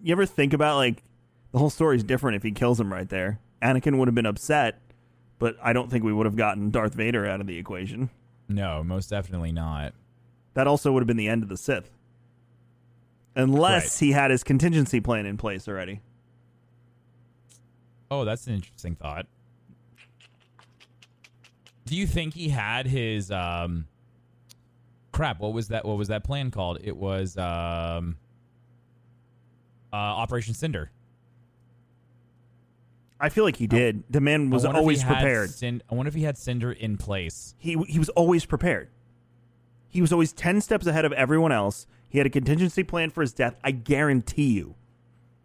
you 0.00 0.12
ever 0.12 0.24
think 0.24 0.52
about 0.52 0.76
like 0.76 1.02
the 1.50 1.58
whole 1.58 1.68
story's 1.68 2.04
different 2.04 2.36
if 2.36 2.44
he 2.44 2.52
kills 2.52 2.78
him 2.78 2.92
right 2.92 3.08
there. 3.08 3.40
Anakin 3.60 3.98
would 3.98 4.06
have 4.06 4.14
been 4.14 4.24
upset, 4.24 4.80
but 5.40 5.56
I 5.60 5.72
don't 5.72 5.90
think 5.90 6.04
we 6.04 6.12
would 6.12 6.26
have 6.26 6.36
gotten 6.36 6.70
Darth 6.70 6.94
Vader 6.94 7.26
out 7.26 7.40
of 7.40 7.48
the 7.48 7.58
equation. 7.58 8.08
No, 8.48 8.84
most 8.84 9.10
definitely 9.10 9.50
not. 9.50 9.94
That 10.54 10.68
also 10.68 10.92
would 10.92 11.00
have 11.00 11.08
been 11.08 11.16
the 11.16 11.28
end 11.28 11.42
of 11.42 11.48
the 11.48 11.56
Sith. 11.56 11.90
Unless 13.34 14.00
Right. 14.00 14.06
he 14.06 14.12
had 14.12 14.30
his 14.30 14.44
contingency 14.44 15.00
plan 15.00 15.26
in 15.26 15.38
place 15.38 15.66
already. 15.66 16.02
Oh, 18.12 18.24
that's 18.24 18.46
an 18.46 18.54
interesting 18.54 18.94
thought. 18.94 19.26
Do 21.86 21.96
you 21.96 22.06
think 22.06 22.34
he 22.34 22.50
had 22.50 22.86
his 22.86 23.32
um 23.32 23.86
crap, 25.12 25.40
what 25.40 25.52
was 25.52 25.68
that 25.68 25.84
what 25.84 25.96
was 25.96 26.08
that 26.08 26.24
plan 26.24 26.50
called? 26.50 26.78
It 26.82 26.96
was 26.96 27.36
um 27.36 28.16
uh 29.92 29.96
Operation 29.96 30.54
Cinder. 30.54 30.90
I 33.20 33.28
feel 33.28 33.44
like 33.44 33.56
he 33.56 33.68
did. 33.68 34.02
The 34.10 34.20
man 34.20 34.50
was 34.50 34.64
I 34.64 34.68
wonder 34.68 34.78
if 34.78 34.80
he 34.80 34.82
always 34.82 35.02
had 35.02 35.14
prepared. 35.14 35.50
Cin- 35.50 35.82
I 35.88 35.94
wonder 35.94 36.08
if 36.08 36.14
he 36.14 36.24
had 36.24 36.36
Cinder 36.36 36.72
in 36.72 36.96
place. 36.96 37.54
He 37.58 37.76
he 37.86 37.98
was 37.98 38.08
always 38.10 38.44
prepared. 38.44 38.88
He 39.88 40.00
was 40.00 40.12
always 40.12 40.32
ten 40.32 40.60
steps 40.60 40.86
ahead 40.86 41.04
of 41.04 41.12
everyone 41.12 41.52
else. 41.52 41.86
He 42.08 42.18
had 42.18 42.26
a 42.26 42.30
contingency 42.30 42.82
plan 42.82 43.10
for 43.10 43.20
his 43.20 43.32
death. 43.32 43.54
I 43.62 43.70
guarantee 43.70 44.52
you. 44.52 44.74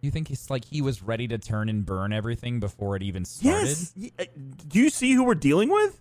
You 0.02 0.12
think 0.12 0.30
it's 0.32 0.50
like 0.50 0.66
he 0.66 0.82
was 0.82 1.02
ready 1.04 1.28
to 1.28 1.38
turn 1.38 1.70
and 1.70 1.86
burn 1.86 2.14
everything 2.14 2.60
before 2.60 2.96
it 2.96 3.04
even 3.04 3.26
started? 3.26 3.68
Yes. 3.68 3.94
Uh, 4.20 4.26
Do 4.68 4.80
you 4.80 4.90
see 4.90 5.14
who 5.14 5.24
we're 5.24 5.36
dealing 5.36 5.70
with? 5.70 6.00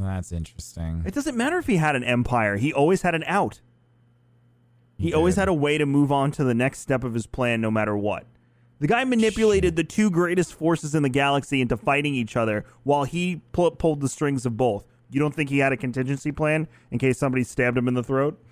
That's 0.00 0.32
interesting. 0.32 1.02
It 1.06 1.14
doesn't 1.14 1.36
matter 1.36 1.58
if 1.58 1.66
he 1.66 1.76
had 1.76 1.96
an 1.96 2.04
empire. 2.04 2.56
He 2.56 2.72
always 2.72 3.02
had 3.02 3.14
an 3.14 3.24
out. 3.26 3.60
He, 4.96 5.08
He 5.08 5.14
always 5.14 5.36
had 5.36 5.48
a 5.48 5.54
way 5.54 5.78
to 5.78 5.86
move 5.86 6.10
on 6.12 6.30
to 6.32 6.44
the 6.44 6.54
next 6.54 6.80
step 6.80 7.04
of 7.04 7.14
his 7.14 7.26
plan, 7.26 7.60
no 7.60 7.70
matter 7.70 7.96
what. 7.96 8.26
The 8.80 8.86
guy 8.86 9.04
manipulated 9.04 9.76
the 9.76 9.84
two 9.84 10.10
greatest 10.10 10.54
forces 10.54 10.94
in 10.94 11.02
the 11.02 11.08
galaxy 11.10 11.60
into 11.60 11.76
fighting 11.76 12.14
each 12.14 12.36
other 12.36 12.64
while 12.82 13.04
he 13.04 13.42
pu- 13.52 13.72
pulled 13.72 14.00
the 14.00 14.08
strings 14.08 14.46
of 14.46 14.56
both. 14.56 14.86
You 15.10 15.20
don't 15.20 15.34
think 15.34 15.50
he 15.50 15.58
had 15.58 15.72
a 15.72 15.76
contingency 15.76 16.32
plan 16.32 16.66
in 16.90 16.98
case 16.98 17.18
somebody 17.18 17.44
stabbed 17.44 17.76
him 17.76 17.88
in 17.88 17.94
the 17.94 18.02
throat? 18.02 18.42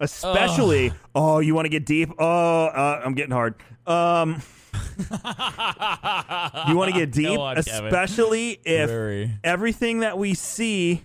Especially, 0.00 0.92
oh, 1.14 1.38
you 1.38 1.54
want 1.54 1.64
to 1.64 1.70
get 1.70 1.86
deep? 1.86 2.10
Oh, 2.18 2.66
uh, 2.66 3.02
I'm 3.04 3.14
getting 3.14 3.32
hard. 3.32 3.54
Um, 3.86 4.42
you 6.68 6.76
want 6.76 6.92
to 6.92 6.98
get 6.98 7.12
deep, 7.12 7.38
on, 7.38 7.56
especially 7.56 8.60
if 8.64 8.90
Very. 8.90 9.30
everything 9.42 10.00
that 10.00 10.18
we 10.18 10.34
see 10.34 11.04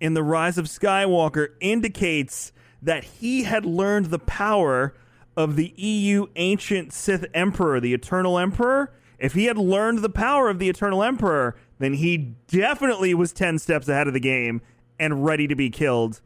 in 0.00 0.14
the 0.14 0.22
rise 0.22 0.58
of 0.58 0.66
Skywalker 0.66 1.48
indicates 1.60 2.52
that 2.82 3.04
he 3.04 3.44
had 3.44 3.64
learned 3.64 4.06
the 4.06 4.18
power 4.18 4.94
of 5.36 5.56
the 5.56 5.72
EU 5.76 6.26
ancient 6.36 6.92
Sith 6.92 7.24
Emperor, 7.34 7.80
the 7.80 7.94
Eternal 7.94 8.38
Emperor. 8.38 8.92
If 9.18 9.34
he 9.34 9.44
had 9.44 9.58
learned 9.58 10.00
the 10.00 10.10
power 10.10 10.48
of 10.48 10.58
the 10.58 10.68
Eternal 10.68 11.02
Emperor, 11.02 11.56
then 11.78 11.94
he 11.94 12.34
definitely 12.46 13.14
was 13.14 13.32
10 13.32 13.58
steps 13.58 13.88
ahead 13.88 14.06
of 14.06 14.14
the 14.14 14.20
game 14.20 14.60
and 14.98 15.24
ready 15.24 15.46
to 15.46 15.54
be 15.54 15.70
killed 15.70 16.20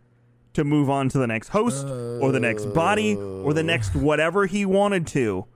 to 0.55 0.65
move 0.65 0.91
on 0.91 1.09
to 1.11 1.19
the 1.19 1.27
next 1.27 1.49
host 1.49 1.87
or 1.87 2.33
the 2.33 2.41
next 2.41 2.67
body 2.75 3.17
or 3.17 3.55
the 3.55 3.63
next 3.63 3.95
whatever 3.95 4.47
he 4.47 4.67
wanted 4.67 5.07
to. 5.09 5.47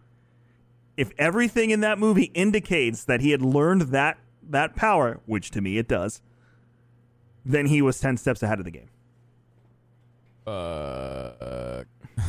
If 0.96 1.12
everything 1.18 1.70
in 1.70 1.80
that 1.80 1.98
movie 1.98 2.30
indicates 2.34 3.04
that 3.04 3.20
he 3.20 3.30
had 3.30 3.42
learned 3.42 3.82
that 3.82 4.18
that 4.48 4.76
power, 4.76 5.20
which 5.26 5.50
to 5.50 5.60
me 5.60 5.76
it 5.76 5.88
does, 5.88 6.22
then 7.44 7.66
he 7.66 7.82
was 7.82 8.00
10 8.00 8.16
steps 8.16 8.42
ahead 8.42 8.58
of 8.58 8.64
the 8.64 8.70
game. 8.70 8.88
Uh, 10.46 11.82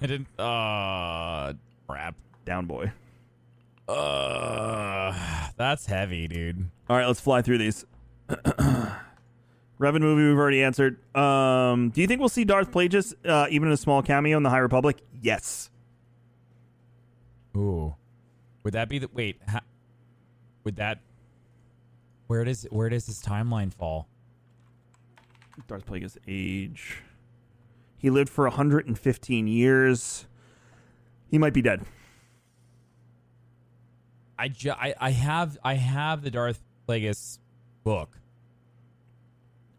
I 0.00 0.06
didn't. 0.06 0.28
Uh, 0.38 1.54
crap. 1.88 2.16
Down 2.44 2.66
boy. 2.66 2.92
Uh, 3.88 5.48
that's 5.56 5.86
heavy, 5.86 6.26
dude. 6.28 6.68
All 6.88 6.96
right, 6.96 7.06
let's 7.06 7.20
fly 7.20 7.42
through 7.42 7.58
these. 7.58 7.84
Revan 9.78 10.00
movie 10.00 10.26
we've 10.28 10.38
already 10.38 10.62
answered. 10.62 10.98
Um, 11.14 11.90
do 11.90 12.00
you 12.00 12.06
think 12.06 12.20
we'll 12.20 12.28
see 12.30 12.44
Darth 12.44 12.70
Plagueis 12.70 13.14
uh, 13.26 13.46
even 13.50 13.68
in 13.68 13.74
a 13.74 13.76
small 13.76 14.02
cameo 14.02 14.36
in 14.36 14.42
the 14.42 14.50
High 14.50 14.58
Republic? 14.58 14.98
Yes. 15.20 15.70
Ooh, 17.56 17.94
would 18.62 18.74
that 18.74 18.88
be 18.88 18.98
the 18.98 19.08
wait? 19.12 19.40
Ha, 19.48 19.60
would 20.64 20.76
that? 20.76 21.00
Where 22.26 22.44
does 22.44 22.66
where 22.70 22.88
does 22.88 23.06
this 23.06 23.20
timeline 23.22 23.72
fall? 23.72 24.08
Darth 25.68 25.86
Plagueis 25.86 26.16
age. 26.28 27.02
He 27.98 28.10
lived 28.10 28.28
for 28.28 28.44
115 28.44 29.46
years. 29.46 30.26
He 31.30 31.38
might 31.38 31.54
be 31.54 31.62
dead. 31.62 31.84
I, 34.38 34.48
ju- 34.48 34.70
I 34.72 34.94
I 35.00 35.10
have 35.12 35.56
I 35.64 35.74
have 35.74 36.22
the 36.22 36.30
Darth 36.30 36.62
Plagueis 36.86 37.38
book. 37.84 38.18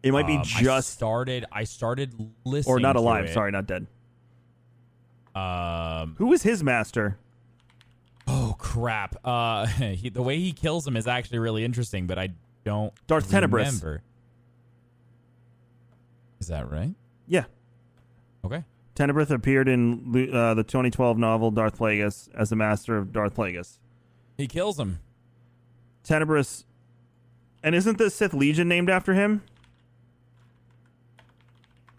It 0.02 0.12
might 0.12 0.26
be 0.26 0.36
Um, 0.36 0.42
I 0.56 0.62
just 0.62 0.90
started. 0.90 1.44
I 1.50 1.64
started 1.64 2.14
listening. 2.44 2.72
or 2.76 2.80
not 2.80 2.96
alive. 2.96 3.26
it. 3.26 3.34
Sorry, 3.34 3.50
not 3.50 3.66
dead. 3.66 3.86
Um. 5.34 6.14
Who 6.18 6.26
was 6.26 6.42
his 6.42 6.62
master? 6.62 7.18
Oh 8.26 8.54
crap. 8.58 9.16
Uh, 9.24 9.66
he, 9.66 10.08
the 10.08 10.22
way 10.22 10.38
he 10.38 10.52
kills 10.52 10.86
him 10.86 10.96
is 10.96 11.06
actually 11.06 11.38
really 11.38 11.64
interesting, 11.64 12.06
but 12.06 12.18
I 12.18 12.30
don't. 12.64 12.92
Darth 13.06 13.30
Tenebrous. 13.30 13.82
Is 16.40 16.46
that 16.48 16.70
right? 16.70 16.94
Yeah. 17.26 17.44
Okay. 18.44 18.64
Tenebrous 18.94 19.30
appeared 19.30 19.68
in 19.68 20.30
uh, 20.32 20.54
the 20.54 20.64
2012 20.64 21.18
novel 21.18 21.50
Darth 21.50 21.78
Plagueis 21.78 22.28
as 22.34 22.50
the 22.50 22.56
master 22.56 22.96
of 22.96 23.12
Darth 23.12 23.34
Plagueis. 23.34 23.78
He 24.36 24.46
kills 24.46 24.78
him. 24.78 24.98
Tenebrous, 26.04 26.64
and 27.62 27.74
isn't 27.74 27.98
the 27.98 28.08
Sith 28.10 28.32
Legion 28.34 28.68
named 28.68 28.88
after 28.88 29.14
him? 29.14 29.42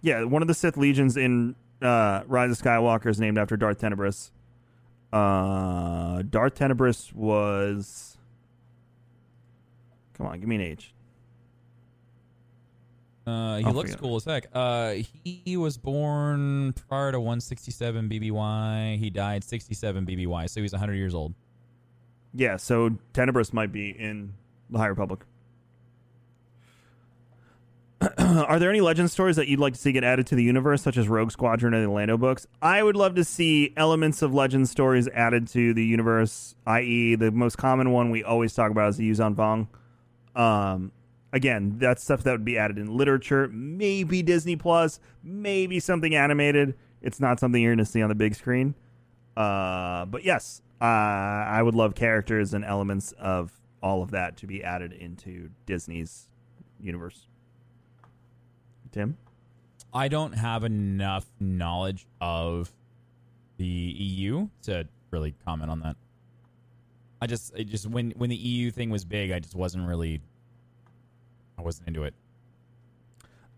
Yeah, 0.01 0.23
one 0.23 0.41
of 0.41 0.47
the 0.47 0.53
Sith 0.53 0.77
legions 0.77 1.17
in 1.17 1.55
uh, 1.81 2.23
Rise 2.27 2.51
of 2.51 2.65
Skywalker 2.65 3.07
is 3.07 3.19
named 3.19 3.37
after 3.37 3.57
Darth 3.57 3.79
Tenebrous. 3.79 4.31
Uh, 5.11 6.21
Darth 6.23 6.55
Tenebrous 6.55 7.13
was. 7.13 8.17
Come 10.17 10.27
on, 10.27 10.39
give 10.39 10.47
me 10.49 10.55
an 10.55 10.61
age. 10.61 10.93
Uh, 13.25 13.57
he 13.57 13.65
I'll 13.65 13.73
looks 13.73 13.91
forget. 13.91 14.01
cool 14.01 14.15
as 14.15 14.25
heck. 14.25 14.47
Uh, 14.53 14.95
he 15.23 15.55
was 15.55 15.77
born 15.77 16.73
prior 16.87 17.11
to 17.11 17.19
167 17.19 18.09
BBY. 18.09 18.97
He 18.97 19.09
died 19.09 19.43
67 19.43 20.05
BBY, 20.05 20.49
so 20.49 20.61
he's 20.61 20.71
100 20.71 20.95
years 20.95 21.13
old. 21.13 21.33
Yeah, 22.33 22.57
so 22.57 22.97
Tenebrous 23.13 23.53
might 23.53 23.71
be 23.71 23.89
in 23.89 24.33
the 24.69 24.79
High 24.79 24.87
Republic. 24.87 25.21
Are 28.47 28.59
there 28.59 28.69
any 28.69 28.81
legend 28.81 29.09
stories 29.09 29.37
that 29.37 29.47
you'd 29.47 29.59
like 29.59 29.73
to 29.73 29.79
see 29.79 29.91
get 29.91 30.03
added 30.03 30.27
to 30.27 30.35
the 30.35 30.43
universe, 30.43 30.83
such 30.83 30.97
as 30.97 31.07
Rogue 31.07 31.31
Squadron 31.31 31.73
and 31.73 31.85
the 31.85 31.89
Lando 31.89 32.17
books? 32.17 32.45
I 32.61 32.83
would 32.83 32.95
love 32.95 33.15
to 33.15 33.23
see 33.23 33.73
elements 33.75 34.21
of 34.21 34.33
legend 34.33 34.69
stories 34.69 35.07
added 35.07 35.47
to 35.49 35.73
the 35.73 35.83
universe, 35.83 36.53
i.e., 36.67 37.15
the 37.15 37.31
most 37.31 37.57
common 37.57 37.91
one 37.91 38.11
we 38.11 38.23
always 38.23 38.53
talk 38.53 38.69
about 38.69 38.89
is 38.89 38.97
the 38.97 39.09
Yuuzhan 39.09 39.35
Vong. 39.35 39.67
Um, 40.39 40.91
again, 41.33 41.77
that's 41.79 42.03
stuff 42.03 42.23
that 42.23 42.31
would 42.31 42.45
be 42.45 42.57
added 42.57 42.77
in 42.77 42.95
literature, 42.95 43.47
maybe 43.51 44.21
Disney 44.21 44.55
Plus, 44.55 44.99
maybe 45.23 45.79
something 45.79 46.13
animated. 46.13 46.75
It's 47.01 47.19
not 47.19 47.39
something 47.39 47.61
you're 47.61 47.73
going 47.73 47.83
to 47.83 47.91
see 47.91 48.01
on 48.01 48.09
the 48.09 48.15
big 48.15 48.35
screen. 48.35 48.75
Uh, 49.35 50.05
but 50.05 50.23
yes, 50.23 50.61
uh, 50.81 50.85
I 50.85 51.63
would 51.63 51.75
love 51.75 51.95
characters 51.95 52.53
and 52.53 52.63
elements 52.63 53.11
of 53.13 53.53
all 53.81 54.03
of 54.03 54.11
that 54.11 54.37
to 54.37 54.47
be 54.47 54.63
added 54.63 54.93
into 54.93 55.49
Disney's 55.65 56.27
universe. 56.79 57.28
Tim? 58.91 59.17
I 59.93 60.07
don't 60.07 60.33
have 60.33 60.63
enough 60.63 61.25
knowledge 61.39 62.05
of 62.21 62.71
the 63.57 63.65
EU 63.65 64.49
to 64.63 64.87
really 65.11 65.33
comment 65.45 65.71
on 65.71 65.79
that. 65.81 65.95
I 67.21 67.27
just, 67.27 67.53
it 67.57 67.65
just 67.65 67.87
when 67.87 68.11
when 68.11 68.29
the 68.29 68.35
EU 68.35 68.71
thing 68.71 68.89
was 68.89 69.03
big, 69.03 69.31
I 69.31 69.39
just 69.39 69.55
wasn't 69.55 69.87
really, 69.87 70.21
I 71.57 71.61
wasn't 71.61 71.87
into 71.87 72.03
it. 72.03 72.13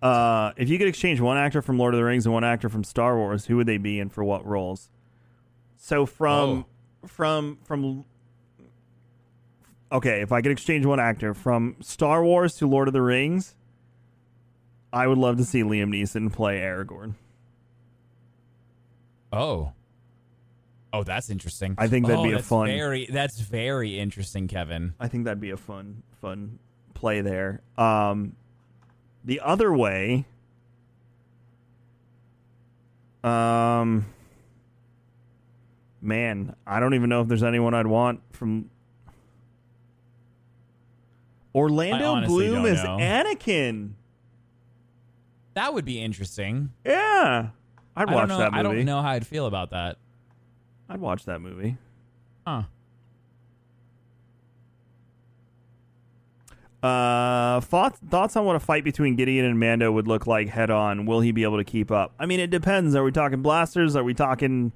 Uh, 0.01 0.51
if 0.57 0.67
you 0.67 0.79
could 0.79 0.87
exchange 0.87 1.21
one 1.21 1.37
actor 1.37 1.61
from 1.61 1.77
Lord 1.77 1.93
of 1.93 1.99
the 1.99 2.03
Rings 2.03 2.25
and 2.25 2.33
one 2.33 2.43
actor 2.43 2.69
from 2.69 2.83
Star 2.83 3.15
Wars, 3.17 3.45
who 3.45 3.57
would 3.57 3.67
they 3.67 3.77
be 3.77 3.99
and 3.99 4.11
for 4.11 4.23
what 4.23 4.45
roles? 4.45 4.89
So 5.77 6.05
from 6.05 6.65
from 7.05 7.59
from 7.63 8.05
Okay, 9.91 10.21
if 10.21 10.31
I 10.31 10.41
could 10.41 10.51
exchange 10.51 10.85
one 10.85 10.99
actor 10.99 11.33
from 11.33 11.75
Star 11.81 12.23
Wars 12.23 12.55
to 12.57 12.67
Lord 12.67 12.87
of 12.87 12.93
the 12.93 13.01
Rings, 13.01 13.55
I 14.93 15.07
would 15.07 15.17
love 15.17 15.37
to 15.37 15.45
see 15.45 15.61
Liam 15.63 15.89
Neeson 15.89 16.31
play 16.31 16.59
Aragorn. 16.59 17.15
Oh. 19.31 19.71
Oh, 20.93 21.03
that's 21.03 21.29
interesting. 21.29 21.75
I 21.77 21.87
think 21.87 22.05
that'd 22.07 22.19
Oh, 22.19 22.23
be 22.23 22.31
a 22.33 22.35
that's 22.35 22.47
fun- 22.47 22.67
Very, 22.67 23.05
that's 23.05 23.39
very 23.39 23.97
interesting, 23.97 24.47
Kevin. 24.49 24.93
I 24.99 25.07
think 25.07 25.23
that'd 25.23 25.39
be 25.39 25.51
a 25.51 25.57
fun 25.57 26.03
fun 26.21 26.59
play 26.93 27.21
there. 27.21 27.61
Um 27.77 28.35
the 29.23 29.39
other 29.39 29.73
way 29.73 30.25
um 33.23 34.05
man, 36.01 36.55
I 36.67 36.79
don't 36.79 36.93
even 36.95 37.09
know 37.09 37.21
if 37.21 37.27
there's 37.29 37.43
anyone 37.43 37.73
I'd 37.73 37.87
want 37.87 38.21
from 38.33 38.69
Orlando 41.55 42.25
Bloom 42.27 42.65
as. 42.65 42.79
Anakin. 42.79 43.91
That 45.53 45.73
would 45.73 45.85
be 45.85 46.01
interesting. 46.01 46.71
Yeah. 46.85 47.49
I'd 47.95 48.09
I 48.09 48.13
watch 48.13 48.21
don't 48.21 48.29
know. 48.29 48.37
that 48.39 48.51
movie. 48.53 48.59
I 48.59 48.63
don't 48.63 48.85
know 48.85 49.01
how 49.01 49.09
I'd 49.09 49.27
feel 49.27 49.45
about 49.47 49.71
that. 49.71 49.97
I'd 50.89 51.01
watch 51.01 51.25
that 51.25 51.41
movie. 51.41 51.77
Huh. 52.45 52.63
Uh, 56.81 57.59
thoughts 57.61 57.99
thoughts 58.09 58.35
on 58.35 58.43
what 58.45 58.55
a 58.55 58.59
fight 58.59 58.83
between 58.83 59.15
Gideon 59.15 59.45
and 59.45 59.59
Mando 59.59 59.91
would 59.91 60.07
look 60.07 60.25
like 60.25 60.47
head 60.49 60.71
on? 60.71 61.05
Will 61.05 61.19
he 61.19 61.31
be 61.31 61.43
able 61.43 61.57
to 61.57 61.63
keep 61.63 61.91
up? 61.91 62.13
I 62.17 62.25
mean, 62.25 62.39
it 62.39 62.49
depends. 62.49 62.95
Are 62.95 63.03
we 63.03 63.11
talking 63.11 63.41
blasters? 63.43 63.95
Are 63.95 64.03
we 64.03 64.15
talking 64.15 64.71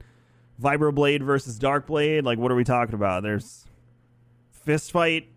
Vibroblade 0.61 1.21
versus 1.21 1.59
Darkblade. 1.59 2.23
Like, 2.23 2.37
what 2.37 2.51
are 2.51 2.55
we 2.55 2.63
talking 2.63 2.95
about? 2.95 3.23
There's 3.23 3.65
fist 4.51 4.91
fight. 4.91 5.27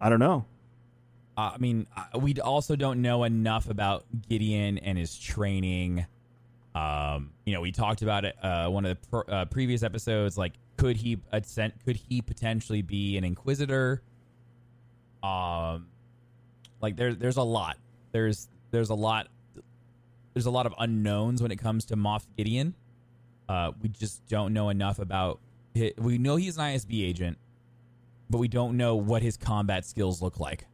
I 0.00 0.08
don't 0.08 0.20
know. 0.20 0.44
Uh, 1.36 1.52
I 1.54 1.58
mean, 1.58 1.86
uh, 1.96 2.18
we 2.18 2.34
also 2.40 2.76
don't 2.76 3.02
know 3.02 3.24
enough 3.24 3.68
about 3.68 4.04
Gideon 4.28 4.78
and 4.78 4.96
his 4.96 5.18
training. 5.18 6.06
Um, 6.74 7.32
you 7.44 7.52
know, 7.52 7.60
we 7.60 7.72
talked 7.72 8.02
about 8.02 8.24
it 8.24 8.36
uh, 8.42 8.68
one 8.68 8.86
of 8.86 8.98
the 9.00 9.08
pr- 9.08 9.30
uh, 9.30 9.44
previous 9.46 9.82
episodes. 9.82 10.38
Like, 10.38 10.54
could 10.76 10.96
he 10.96 11.18
Could 11.84 11.96
he 11.96 12.22
potentially 12.22 12.82
be 12.82 13.16
an 13.16 13.24
Inquisitor? 13.24 14.02
Um, 15.22 15.88
like 16.80 16.96
there's 16.96 17.16
there's 17.16 17.36
a 17.36 17.42
lot. 17.42 17.76
There's 18.12 18.48
there's 18.70 18.90
a 18.90 18.94
lot. 18.94 19.28
There's 20.34 20.46
a 20.46 20.50
lot 20.50 20.66
of 20.66 20.74
unknowns 20.78 21.42
when 21.42 21.50
it 21.50 21.56
comes 21.56 21.86
to 21.86 21.96
Moff 21.96 22.26
Gideon. 22.36 22.74
Uh, 23.48 23.72
we 23.82 23.88
just 23.88 24.26
don't 24.26 24.52
know 24.52 24.68
enough 24.68 24.98
about. 24.98 25.40
Hi 25.76 25.92
we 25.98 26.16
know 26.16 26.36
he's 26.36 26.56
an 26.56 26.64
ISB 26.64 27.06
agent, 27.06 27.36
but 28.30 28.38
we 28.38 28.48
don't 28.48 28.78
know 28.78 28.96
what 28.96 29.22
his 29.22 29.36
combat 29.36 29.84
skills 29.84 30.22
look 30.22 30.40
like. 30.40 30.66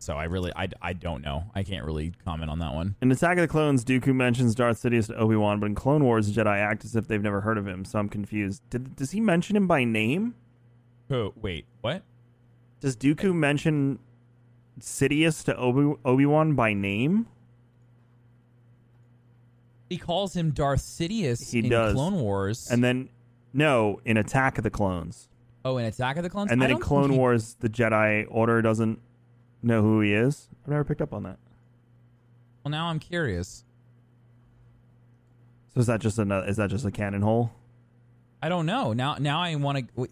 So 0.00 0.14
I 0.14 0.24
really, 0.24 0.52
I, 0.54 0.68
I 0.80 0.92
don't 0.92 1.22
know. 1.22 1.44
I 1.54 1.62
can't 1.64 1.84
really 1.84 2.12
comment 2.24 2.50
on 2.50 2.60
that 2.60 2.72
one. 2.72 2.94
In 3.02 3.10
Attack 3.10 3.38
of 3.38 3.42
the 3.42 3.48
Clones, 3.48 3.84
Dooku 3.84 4.14
mentions 4.14 4.54
Darth 4.54 4.80
Sidious 4.80 5.08
to 5.08 5.16
Obi 5.16 5.34
Wan, 5.36 5.58
but 5.58 5.66
in 5.66 5.74
Clone 5.74 6.04
Wars, 6.04 6.32
the 6.32 6.40
Jedi 6.40 6.56
act 6.56 6.84
as 6.84 6.94
if 6.94 7.08
they've 7.08 7.20
never 7.22 7.40
heard 7.40 7.58
of 7.58 7.66
him. 7.66 7.84
So 7.84 7.98
I'm 7.98 8.08
confused. 8.08 8.62
Did, 8.70 8.94
does 8.96 9.10
he 9.10 9.20
mention 9.20 9.56
him 9.56 9.66
by 9.66 9.82
name? 9.84 10.34
Oh, 11.10 11.32
wait, 11.40 11.64
what? 11.80 12.02
Does 12.80 12.96
Dooku 12.96 13.34
mention 13.34 13.98
Sidious 14.80 15.42
to 15.46 15.56
Obi 15.56 15.98
Obi 16.04 16.26
Wan 16.26 16.54
by 16.54 16.74
name? 16.74 17.26
He 19.90 19.96
calls 19.98 20.34
him 20.36 20.50
Darth 20.50 20.80
Sidious 20.82 21.50
He 21.50 21.60
in 21.60 21.70
does. 21.70 21.94
Clone 21.94 22.14
Wars. 22.20 22.68
And 22.70 22.84
then, 22.84 23.08
no, 23.52 24.00
in 24.04 24.16
Attack 24.16 24.58
of 24.58 24.64
the 24.64 24.70
Clones. 24.70 25.28
oh, 25.64 25.78
in 25.78 25.86
Attack 25.86 26.18
of 26.18 26.22
the 26.22 26.30
Clones. 26.30 26.52
And 26.52 26.60
then 26.62 26.70
in 26.70 26.78
Clone 26.78 27.10
he- 27.10 27.18
Wars, 27.18 27.56
the 27.60 27.68
Jedi 27.68 28.26
Order 28.30 28.62
doesn't 28.62 29.00
know 29.62 29.82
who 29.82 30.00
he 30.00 30.12
is. 30.12 30.48
I've 30.64 30.70
never 30.70 30.84
picked 30.84 31.00
up 31.00 31.12
on 31.12 31.22
that. 31.24 31.38
Well, 32.64 32.70
now 32.70 32.86
I'm 32.88 32.98
curious. 32.98 33.64
So 35.74 35.80
is 35.80 35.86
that 35.86 36.00
just 36.00 36.18
a 36.18 36.44
is 36.48 36.56
that 36.56 36.70
just 36.70 36.84
a 36.84 36.90
canon 36.90 37.22
hole? 37.22 37.52
I 38.42 38.48
don't 38.48 38.66
know. 38.66 38.92
Now, 38.92 39.16
now 39.18 39.40
I 39.40 39.54
want 39.56 39.78
to. 39.96 40.08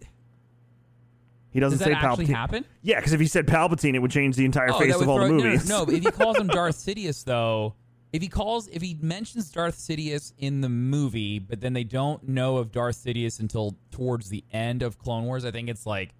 He 1.50 1.60
doesn't 1.60 1.78
Does 1.78 1.84
say 1.86 1.92
that 1.94 2.02
actually 2.04 2.26
Palpatine. 2.26 2.34
happen? 2.34 2.64
Yeah, 2.82 2.96
because 2.96 3.12
if 3.14 3.20
he 3.20 3.26
said 3.26 3.46
Palpatine, 3.46 3.94
it 3.94 4.00
would 4.00 4.10
change 4.10 4.36
the 4.36 4.44
entire 4.44 4.72
Oh, 4.72 4.78
face 4.78 4.94
of 4.94 5.00
would 5.00 5.08
all 5.08 5.18
the 5.20 5.26
throw- 5.28 5.36
no, 5.36 5.42
no, 5.42 5.50
movies. 5.50 5.68
No, 5.68 5.86
but 5.86 5.94
if 5.94 6.02
he 6.04 6.10
calls 6.10 6.36
him 6.36 6.46
Darth 6.48 6.76
Sidious, 6.76 7.24
though, 7.24 7.74
if 8.12 8.20
he 8.20 8.28
calls, 8.28 8.68
if 8.68 8.82
he 8.82 8.98
mentions 9.00 9.50
Darth 9.50 9.76
Sidious 9.76 10.34
in 10.36 10.60
the 10.60 10.68
movie, 10.68 11.38
but 11.38 11.60
then 11.62 11.72
they 11.72 11.84
don't 11.84 12.28
know 12.28 12.58
of 12.58 12.72
Darth 12.72 12.96
Sidious 13.02 13.40
until 13.40 13.74
towards 13.90 14.28
the 14.28 14.44
end 14.52 14.82
of 14.82 14.98
Clone 14.98 15.24
Wars, 15.24 15.44
I 15.46 15.50
think 15.50 15.70
it's 15.70 15.86
like 15.86 16.10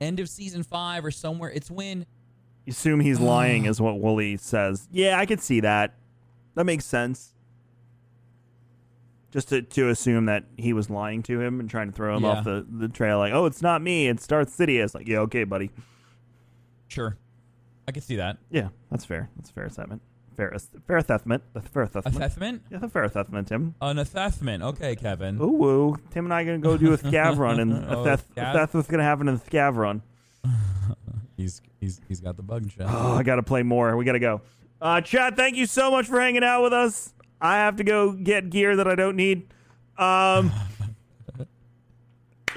end 0.00 0.20
of 0.20 0.28
season 0.28 0.62
five 0.62 1.04
or 1.04 1.10
somewhere. 1.10 1.50
It's 1.50 1.70
when 1.70 2.06
assume 2.68 3.00
he's 3.00 3.20
lying, 3.20 3.64
is 3.66 3.80
what 3.80 3.98
Wooly 4.00 4.36
says. 4.36 4.88
Yeah, 4.92 5.18
I 5.18 5.26
could 5.26 5.40
see 5.40 5.60
that. 5.60 5.94
That 6.54 6.64
makes 6.64 6.84
sense. 6.84 7.34
Just 9.30 9.48
to, 9.50 9.60
to 9.60 9.90
assume 9.90 10.24
that 10.24 10.44
he 10.56 10.72
was 10.72 10.88
lying 10.88 11.22
to 11.24 11.38
him 11.40 11.60
and 11.60 11.68
trying 11.68 11.88
to 11.90 11.92
throw 11.94 12.16
him 12.16 12.22
Yeah. 12.24 12.30
off 12.30 12.44
the, 12.44 12.66
the 12.68 12.88
trail, 12.88 13.18
like, 13.18 13.32
oh, 13.34 13.44
it's 13.44 13.60
not 13.60 13.82
me, 13.82 14.08
it's 14.08 14.26
Darth 14.26 14.56
Sidious. 14.56 14.94
Like, 14.94 15.06
yeah, 15.06 15.18
okay, 15.20 15.44
buddy. 15.44 15.70
sure, 16.88 17.18
I 17.86 17.92
could 17.92 18.02
see 18.02 18.16
that 18.16 18.38
Yeah, 18.50 18.68
that's 18.90 19.04
fair. 19.04 19.28
That's 19.36 19.50
a 19.50 19.52
fair 19.52 19.66
assessment. 19.66 20.00
Fair, 20.34 20.56
fair 20.86 20.96
assessment. 20.96 21.42
The 21.52 21.60
fair 21.60 21.82
assessment. 21.82 22.16
assessment, 22.16 22.62
Yeah, 22.70 22.78
the 22.78 22.88
fair 22.88 23.02
assessment, 23.04 23.48
Tim. 23.48 23.74
an 23.82 23.98
assessment. 23.98 24.62
Okay, 24.62 24.96
Kevin. 24.96 25.36
Ooh, 25.42 25.48
woo. 25.48 25.96
Tim 26.10 26.24
and 26.24 26.32
I 26.32 26.42
are 26.42 26.44
going 26.46 26.62
to 26.62 26.64
go 26.66 26.76
do 26.78 26.92
a 26.94 26.98
scav 26.98 27.36
run, 27.38 27.60
and 27.60 27.72
Oh, 27.88 28.04
scav? 28.04 28.20
assess 28.36 28.72
what's 28.72 28.88
going 28.88 28.98
to 28.98 29.04
happen 29.04 29.28
in 29.28 29.34
the 29.34 29.40
scav 29.42 29.76
run. 29.76 30.00
He's 31.38 31.62
he's 31.80 32.00
he's 32.08 32.20
got 32.20 32.36
the 32.36 32.42
bug 32.42 32.68
shot. 32.68 32.88
Oh, 32.90 33.12
I 33.12 33.22
got 33.22 33.36
to 33.36 33.44
play 33.44 33.62
more. 33.62 33.96
We 33.96 34.04
got 34.04 34.12
to 34.12 34.18
go. 34.18 34.42
Uh, 34.82 35.00
chat, 35.00 35.36
thank 35.36 35.56
you 35.56 35.66
so 35.66 35.90
much 35.90 36.06
for 36.06 36.20
hanging 36.20 36.42
out 36.42 36.64
with 36.64 36.72
us. 36.72 37.14
I 37.40 37.58
have 37.58 37.76
to 37.76 37.84
go 37.84 38.12
get 38.12 38.50
gear 38.50 38.74
that 38.74 38.88
I 38.88 38.96
don't 38.96 39.14
need. 39.14 39.46
Um, 39.96 40.50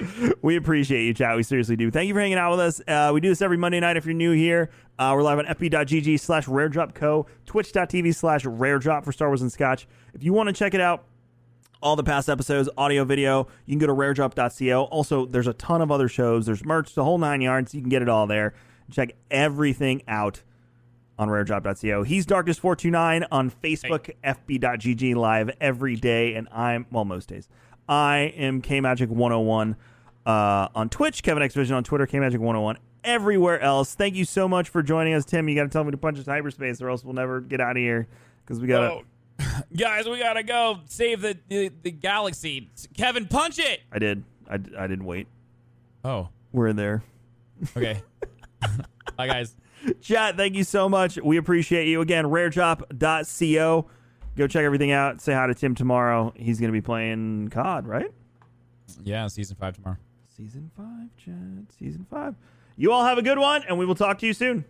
we 0.42 0.56
appreciate 0.56 1.04
you, 1.04 1.14
chat. 1.14 1.36
We 1.36 1.44
seriously 1.44 1.76
do. 1.76 1.92
Thank 1.92 2.08
you 2.08 2.14
for 2.14 2.20
hanging 2.20 2.38
out 2.38 2.50
with 2.50 2.60
us. 2.60 2.82
Uh, 2.86 3.12
we 3.14 3.20
do 3.20 3.28
this 3.28 3.40
every 3.40 3.56
Monday 3.56 3.78
night 3.78 3.96
if 3.96 4.04
you're 4.04 4.14
new 4.14 4.32
here. 4.32 4.70
Uh, 4.98 5.12
we're 5.14 5.22
live 5.22 5.38
on 5.38 5.46
fb.gg 5.46 6.18
slash 6.18 6.46
raredropco, 6.46 7.26
twitch.tv 7.46 8.14
slash 8.14 8.44
raredrop 8.44 9.04
for 9.04 9.12
Star 9.12 9.28
Wars 9.28 9.42
and 9.42 9.52
Scotch. 9.52 9.86
If 10.12 10.24
you 10.24 10.32
want 10.32 10.48
to 10.48 10.52
check 10.52 10.74
it 10.74 10.80
out, 10.80 11.04
all 11.82 11.96
the 11.96 12.04
past 12.04 12.28
episodes, 12.28 12.68
audio, 12.76 13.04
video. 13.04 13.48
You 13.66 13.72
can 13.72 13.78
go 13.78 13.86
to 13.86 13.94
raredrop.co. 13.94 14.84
Also, 14.84 15.26
there's 15.26 15.48
a 15.48 15.52
ton 15.52 15.82
of 15.82 15.90
other 15.90 16.08
shows. 16.08 16.46
There's 16.46 16.64
merch, 16.64 16.94
the 16.94 17.04
whole 17.04 17.18
nine 17.18 17.40
yards. 17.40 17.74
You 17.74 17.80
can 17.80 17.90
get 17.90 18.02
it 18.02 18.08
all 18.08 18.26
there. 18.26 18.54
Check 18.92 19.14
everything 19.30 20.02
out 20.06 20.42
on 21.18 21.28
raredrop.co. 21.28 22.02
He's 22.02 22.26
Darkest429 22.26 23.26
on 23.30 23.50
Facebook, 23.50 24.10
fb.gg 24.24 25.14
live 25.14 25.50
every 25.60 25.96
day. 25.96 26.34
And 26.34 26.48
I'm, 26.52 26.86
well, 26.90 27.04
most 27.04 27.28
days. 27.28 27.48
I 27.88 28.32
am 28.36 28.62
KMagic101 28.62 29.76
uh, 30.24 30.68
on 30.74 30.88
Twitch, 30.88 31.22
Kevin 31.22 31.42
X 31.42 31.54
Vision 31.54 31.76
on 31.76 31.84
Twitter, 31.84 32.06
KMagic101 32.06 32.76
everywhere 33.04 33.60
else. 33.60 33.94
Thank 33.94 34.14
you 34.14 34.24
so 34.24 34.48
much 34.48 34.68
for 34.68 34.82
joining 34.82 35.14
us, 35.14 35.24
Tim. 35.24 35.48
You 35.48 35.54
got 35.54 35.64
to 35.64 35.68
tell 35.68 35.84
me 35.84 35.90
to 35.90 35.96
punch 35.96 36.18
into 36.18 36.30
hyperspace 36.30 36.80
or 36.80 36.88
else 36.90 37.04
we'll 37.04 37.14
never 37.14 37.40
get 37.40 37.60
out 37.60 37.72
of 37.72 37.78
here 37.78 38.06
because 38.44 38.60
we 38.60 38.68
got 38.68 38.80
to. 38.80 38.86
Oh, 38.94 39.02
guys, 39.76 40.08
we 40.08 40.18
gotta 40.18 40.42
go 40.42 40.80
save 40.86 41.20
the, 41.20 41.36
the 41.48 41.72
the 41.82 41.90
galaxy. 41.90 42.70
Kevin, 42.96 43.26
punch 43.26 43.58
it. 43.58 43.80
I 43.90 43.98
did. 43.98 44.22
I, 44.48 44.54
I 44.54 44.86
didn't 44.86 45.04
wait. 45.04 45.26
Oh, 46.04 46.28
We're 46.52 46.68
in 46.68 46.76
there. 46.76 47.02
okay. 47.76 48.02
Bye, 49.16 49.26
guys. 49.26 49.54
Chat, 50.00 50.36
thank 50.36 50.54
you 50.54 50.64
so 50.64 50.88
much. 50.88 51.18
We 51.22 51.36
appreciate 51.36 51.88
you. 51.88 52.00
Again, 52.00 52.26
raredrop.co. 52.26 53.86
Go 54.36 54.46
check 54.46 54.64
everything 54.64 54.92
out. 54.92 55.20
Say 55.20 55.34
hi 55.34 55.46
to 55.46 55.54
Tim 55.54 55.74
tomorrow. 55.74 56.32
He's 56.36 56.58
going 56.58 56.68
to 56.68 56.72
be 56.72 56.80
playing 56.80 57.50
COD, 57.50 57.86
right? 57.86 58.10
Yeah, 59.02 59.26
season 59.26 59.56
five 59.58 59.74
tomorrow. 59.74 59.96
Season 60.36 60.70
5, 60.76 60.86
chat. 61.16 61.76
Season 61.78 62.06
5. 62.10 62.34
You 62.76 62.90
all 62.90 63.04
have 63.04 63.18
a 63.18 63.22
good 63.22 63.38
one, 63.38 63.62
and 63.68 63.78
we 63.78 63.84
will 63.84 63.94
talk 63.94 64.18
to 64.20 64.26
you 64.26 64.32
soon. 64.32 64.64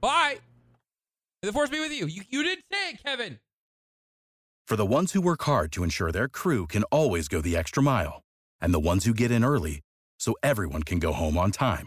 Bye. 0.00 0.36
May 1.42 1.48
the 1.48 1.52
force 1.52 1.70
be 1.70 1.80
with 1.80 1.92
you. 1.92 2.06
You, 2.06 2.22
you 2.28 2.42
did 2.42 2.58
say 2.70 2.90
it, 2.90 3.02
Kevin. 3.02 3.38
For 4.66 4.76
the 4.76 4.86
ones 4.86 5.12
who 5.12 5.20
work 5.20 5.42
hard 5.42 5.72
to 5.72 5.82
ensure 5.82 6.12
their 6.12 6.28
crew 6.28 6.66
can 6.66 6.82
always 6.84 7.28
go 7.28 7.40
the 7.40 7.56
extra 7.56 7.82
mile, 7.82 8.22
and 8.60 8.74
the 8.74 8.80
ones 8.80 9.04
who 9.04 9.14
get 9.14 9.30
in 9.30 9.44
early 9.44 9.80
so 10.18 10.34
everyone 10.42 10.82
can 10.82 10.98
go 10.98 11.12
home 11.12 11.38
on 11.38 11.52
time, 11.52 11.86